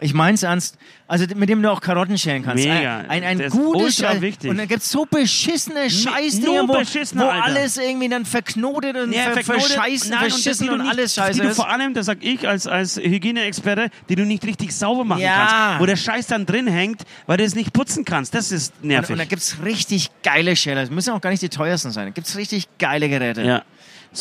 Ich 0.03 0.15
mein's 0.15 0.43
ernst. 0.43 0.77
Also 1.07 1.27
mit 1.35 1.49
dem 1.49 1.61
du 1.63 1.71
auch 1.71 1.81
Karotten 1.81 2.17
schälen 2.17 2.43
kannst. 2.45 2.65
Mega. 2.65 2.99
Ein, 3.09 3.23
ein, 3.25 3.41
ein 3.43 3.51
gutes. 3.51 4.01
Und 4.45 4.57
dann 4.59 4.69
gibt's 4.69 4.89
so 4.91 5.05
beschissene 5.05 5.91
Scheißdinger, 5.91 6.67
wo, 6.69 6.79
beschissene, 6.79 7.23
wo 7.25 7.29
alles 7.29 7.77
irgendwie 7.77 8.09
dann 8.09 8.25
verknotet 8.25 8.97
und 8.97 9.13
Ja, 9.13 9.25
ver 9.25 9.33
verknotet. 9.43 9.63
verscheißen, 9.73 10.11
Nein, 10.11 10.19
und 10.21 10.27
die 10.27 10.31
verschissen 10.43 10.67
du 10.69 10.73
und, 10.75 10.79
nicht- 10.83 10.91
alles 10.91 11.15
Die 11.15 11.21
scheiße 11.21 11.41
du 11.43 11.49
ist. 11.49 11.57
vor 11.57 11.69
allem, 11.69 11.93
das 11.95 12.07
sag 12.07 12.19
ich 12.23 12.47
als, 12.49 12.67
als 12.67 12.97
Hygieneexperte, 12.97 13.91
die 14.09 14.15
du 14.15 14.25
nicht 14.25 14.45
richtig 14.45 14.75
sauber 14.75 15.05
machen 15.05 15.21
Ja. 15.23 15.47
kannst. 15.69 15.81
Wo 15.81 15.87
der 15.87 15.97
Scheiß 15.97 16.27
dann 16.29 16.47
drin 16.47 16.67
hängt, 16.67 17.03
weil 17.27 17.37
du 17.37 17.45
es 17.45 17.55
nicht 17.55 17.73
putzen 17.73 18.05
kannst. 18.05 18.35
Das 18.35 18.53
ist 18.53 18.73
Und, 18.83 18.89
nervig. 18.89 19.11
und 19.11 19.19
da 19.19 19.25
gibt's 19.25 19.57
richtig 19.65 20.11
geile 20.23 20.57
Schäler. 20.57 20.83
Das 20.83 20.91
müssen 20.91 21.13
auch 21.13 21.21
gar 21.21 21.31
nicht 21.31 21.43
die 21.43 21.49
teuersten 21.49 21.91
sein. 21.91 22.07
Da 22.07 22.11
gibt's 22.13 22.37
richtig 22.37 22.69
geile 22.79 23.09
Geräte. 23.09 23.43
ja. 23.43 23.63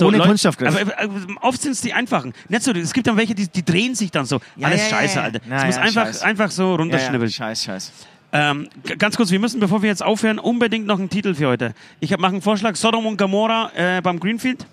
Ohne 0.01 0.19
Kunststoffgriff. 0.19 0.79
Aber, 0.79 0.99
aber 0.99 1.13
oft 1.41 1.61
sind 1.61 1.71
es 1.71 1.81
die 1.81 1.93
einfachen. 1.93 2.33
Nicht 2.47 2.63
so, 2.63 2.71
es 2.71 2.93
gibt 2.93 3.07
dann 3.07 3.17
welche, 3.17 3.33
die, 3.35 3.47
die 3.47 3.65
drehen 3.65 3.95
sich 3.95 4.11
dann 4.11 4.25
so. 4.25 4.39
Ja, 4.55 4.67
Alles 4.67 4.89
ja, 4.89 4.97
scheiße, 4.97 5.15
ja. 5.17 5.23
Alter. 5.23 5.39
Es 5.43 5.65
muss 5.65 5.75
ja, 5.75 5.81
einfach, 5.81 6.05
scheiß. 6.05 6.21
einfach 6.21 6.51
so 6.51 6.63
Ja, 6.63 6.69
ja. 6.69 6.75
runterschnibbeln. 6.75 7.31
Scheiß, 7.31 7.63
scheiß. 7.63 7.91
Ähm, 8.31 8.69
ganz 8.99 9.17
kurz, 9.17 9.31
wir 9.31 9.39
müssen, 9.39 9.59
bevor 9.59 9.81
wir 9.81 9.89
jetzt 9.89 10.03
aufhören, 10.03 10.37
unbedingt 10.37 10.85
noch 10.85 10.99
einen 10.99 11.09
Titel 11.09 11.33
für 11.33 11.47
heute. 11.47 11.73
Ich 11.99 12.15
mache 12.17 12.33
einen 12.33 12.41
Vorschlag, 12.41 12.75
Sodom 12.75 13.07
und 13.07 13.17
Gomorra 13.17 13.71
äh, 13.75 14.01
beim 14.01 14.19
Greenfield. 14.19 14.65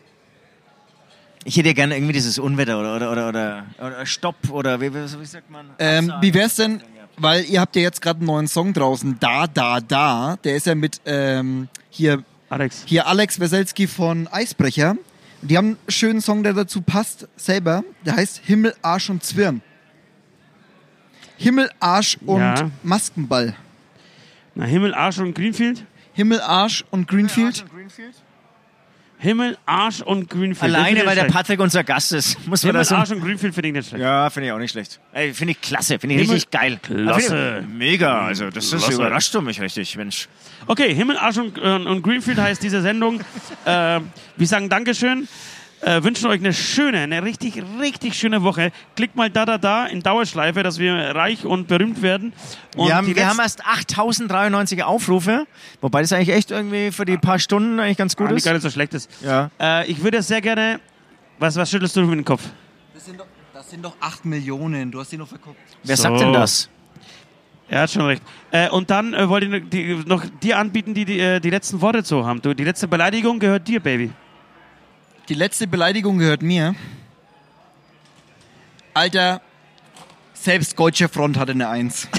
Ich 1.44 1.56
hätte 1.56 1.68
ja 1.68 1.74
gerne 1.74 1.96
irgendwie 1.96 2.12
dieses 2.12 2.38
Unwetter 2.38 2.78
oder, 2.78 2.96
oder, 2.96 3.12
oder, 3.12 3.28
oder, 3.28 3.64
oder 3.78 4.04
Stopp 4.04 4.50
oder 4.50 4.80
wie, 4.80 4.92
wie, 4.92 5.24
sagt 5.24 5.48
man? 5.48 5.70
Ähm, 5.78 6.12
wie 6.20 6.34
wär's 6.34 6.56
denn, 6.56 6.82
weil 7.16 7.44
ihr 7.44 7.60
habt 7.60 7.76
ja 7.76 7.82
jetzt 7.82 8.02
gerade 8.02 8.18
einen 8.18 8.26
neuen 8.26 8.48
Song 8.48 8.72
draußen, 8.72 9.16
Da, 9.20 9.46
Da, 9.46 9.80
Da. 9.80 10.36
Der 10.42 10.56
ist 10.56 10.66
ja 10.66 10.74
mit 10.74 11.00
ähm, 11.06 11.68
hier, 11.88 12.24
Alex. 12.50 12.82
hier 12.84 13.06
Alex 13.06 13.38
Weselski 13.40 13.86
von 13.86 14.26
Eisbrecher. 14.26 14.96
Die 15.42 15.56
haben 15.56 15.68
einen 15.68 15.78
schönen 15.88 16.20
Song, 16.20 16.42
der 16.42 16.52
dazu 16.54 16.80
passt, 16.80 17.28
selber. 17.36 17.84
Der 18.04 18.16
heißt 18.16 18.40
Himmel, 18.44 18.74
Arsch 18.82 19.10
und 19.10 19.22
Zwirn. 19.22 19.62
Himmel, 21.36 21.70
Arsch 21.78 22.16
und 22.24 22.40
Ja. 22.40 22.70
Maskenball. 22.82 23.54
Na, 24.54 24.64
Himmel, 24.64 24.94
Arsch 24.94 25.18
und 25.18 25.34
Greenfield? 25.34 25.84
Himmel, 26.14 26.40
Arsch 26.40 26.84
und 26.90 27.06
Greenfield. 27.06 27.56
Himmel, 27.56 27.60
Arsch 27.60 27.62
und 27.62 27.76
Greenfield. 27.76 28.14
Das 29.26 30.74
Alleine, 30.74 30.86
finde 30.86 31.00
ich 31.02 31.06
weil 31.06 31.14
der. 31.16 31.24
Patrick 31.24 31.60
unser 31.60 31.84
Gast 31.84 32.12
ist. 32.12 32.38
Muss 32.46 32.62
man 32.62 32.70
Himmel, 32.70 32.80
das. 32.80 32.92
Arsch 32.92 33.10
und 33.10 33.22
Greenfield 33.22 33.54
finde 33.54 33.68
ich 33.68 33.74
nicht 33.74 33.88
schlecht. 33.88 34.02
Ja, 34.02 34.30
finde 34.30 34.46
ich 34.48 34.52
auch 34.52 34.58
nicht 34.58 34.70
schlecht. 34.70 35.00
Ey, 35.12 35.34
finde 35.34 35.52
ich 35.52 35.60
klasse, 35.60 35.98
finde 35.98 36.14
ich 36.14 36.22
Himmel- 36.22 36.34
richtig 36.34 36.50
geil. 36.50 36.78
Klasse. 36.82 37.56
Find 37.60 37.68
ich- 37.72 37.78
Mega, 37.78 38.26
also 38.26 38.50
das 38.50 38.64
ist 38.66 38.70
Klasse. 38.70 38.92
überrascht 38.94 39.34
du 39.34 39.40
mich 39.40 39.60
richtig, 39.60 39.96
Mensch. 39.96 40.28
Okay, 40.66 40.94
Himmel, 40.94 41.16
Arsch 41.16 41.38
und, 41.38 41.58
äh, 41.58 41.60
und 41.60 42.02
Greenfield 42.02 42.38
heißt 42.38 42.62
diese 42.62 42.82
Sendung. 42.82 43.20
äh, 43.64 44.00
wir 44.36 44.46
sagen 44.46 44.68
Dankeschön. 44.68 45.28
Äh, 45.82 46.02
wünschen 46.02 46.26
euch 46.30 46.40
eine 46.40 46.54
schöne, 46.54 47.00
eine 47.00 47.22
richtig, 47.22 47.62
richtig 47.80 48.14
schöne 48.14 48.42
Woche. 48.42 48.72
Klickt 48.96 49.14
mal 49.14 49.28
da, 49.30 49.44
da, 49.44 49.58
da 49.58 49.86
in 49.86 50.02
Dauerschleife, 50.02 50.62
dass 50.62 50.78
wir 50.78 50.94
reich 50.94 51.44
und 51.44 51.68
berühmt 51.68 52.00
werden. 52.00 52.32
Und 52.76 52.88
Wir 52.88 52.96
haben, 52.96 53.14
wir 53.14 53.28
haben 53.28 53.38
erst 53.38 53.64
8093 53.66 54.82
Aufrufe, 54.84 55.46
wobei 55.82 56.00
das 56.00 56.12
eigentlich 56.14 56.30
echt 56.34 56.50
irgendwie 56.50 56.90
für 56.92 57.04
die 57.04 57.18
paar 57.18 57.38
Stunden 57.38 57.78
eigentlich 57.78 57.98
ganz 57.98 58.16
gut 58.16 58.28
Ah, 58.30 58.34
ist. 58.34 58.44
gar 58.44 58.54
nicht 58.54 58.62
so 58.62 58.70
schlecht 58.70 58.94
ist. 58.94 59.10
Ja. 59.22 59.50
Äh, 59.60 59.86
ich 59.90 60.02
würde 60.02 60.22
sehr 60.22 60.40
gerne. 60.40 60.80
Was, 61.38 61.56
was 61.56 61.70
schüttelst 61.70 61.94
du 61.94 62.00
mit 62.02 62.18
dem 62.18 62.24
Kopf? 62.24 62.42
Das 62.94 63.04
sind, 63.04 63.20
doch, 63.20 63.26
das 63.52 63.68
sind 63.70 63.84
doch 63.84 63.94
8 64.00 64.24
Millionen. 64.24 64.90
Du 64.90 64.98
hast 64.98 65.12
die 65.12 65.18
noch 65.18 65.28
verguckt. 65.28 65.58
Wer 65.84 65.96
So. 65.98 66.04
sagt 66.04 66.20
denn 66.20 66.32
das? 66.32 66.70
Er 67.68 67.82
hat 67.82 67.90
schon 67.90 68.06
recht. 68.06 68.22
Äh, 68.50 68.70
und 68.70 68.88
dann 68.88 69.12
äh, 69.12 69.28
wollte 69.28 69.46
ich 69.46 69.52
noch 69.52 69.68
die, 69.68 69.94
noch 70.06 70.24
dir 70.42 70.56
anbieten, 70.58 70.94
die 70.94 71.04
die, 71.04 71.20
äh, 71.20 71.38
die 71.40 71.50
letzten 71.50 71.82
Worte 71.82 72.02
zu 72.02 72.24
haben. 72.24 72.40
Du, 72.40 72.54
die 72.54 72.64
letzte 72.64 72.88
Beleidigung 72.88 73.38
gehört 73.38 73.68
dir, 73.68 73.80
Baby. 73.80 74.10
Die 75.28 75.34
letzte 75.34 75.66
Beleidigung 75.66 76.18
gehört 76.18 76.42
mir. 76.42 76.74
Alter, 78.94 79.40
selbst 80.34 80.78
Deutsche 80.78 81.08
Front 81.08 81.36
hatte 81.38 81.52
eine 81.52 81.68
Eins. 81.68 82.08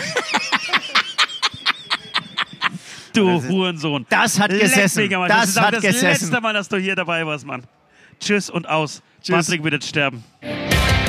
Du 3.14 3.42
Hurensohn. 3.42 4.06
Das 4.10 4.40
hat 4.40 4.52
gesessen. 4.52 5.12
am 5.16 5.22
Arsch. 5.24 5.32
Das 5.32 5.50
ist 5.50 5.60
hat 5.60 5.74
das 5.74 5.82
gesessen. 5.82 6.06
letzte 6.06 6.40
Mal, 6.40 6.54
dass 6.54 6.70
du 6.70 6.78
hier 6.78 6.96
dabei 6.96 7.26
warst, 7.26 7.48
Mann. 7.48 7.64
Tschüss 8.20 8.48
und 8.48 8.70
aus. 8.70 9.02
Tschüss. 9.24 9.48
Patrick 9.48 9.64
wird 9.64 9.74
jetzt 9.74 9.88
sterben. 9.88 10.24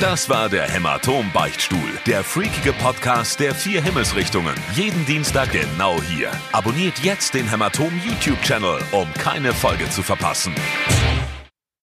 Das 0.00 0.30
war 0.30 0.48
der 0.48 0.66
Hämatom-Beichtstuhl, 0.70 1.78
der 2.06 2.24
freakige 2.24 2.72
Podcast 2.72 3.40
der 3.40 3.54
vier 3.54 3.82
Himmelsrichtungen. 3.82 4.54
Jeden 4.74 5.04
Dienstag 5.04 5.52
genau 5.52 6.00
hier. 6.02 6.30
Abonniert 6.52 6.98
jetzt 7.00 7.34
den 7.34 7.50
Hämatom 7.50 7.90
YouTube-Channel, 8.06 8.78
um 8.92 9.12
keine 9.14 9.52
Folge 9.52 9.90
zu 9.90 10.02
verpassen. 10.02 10.54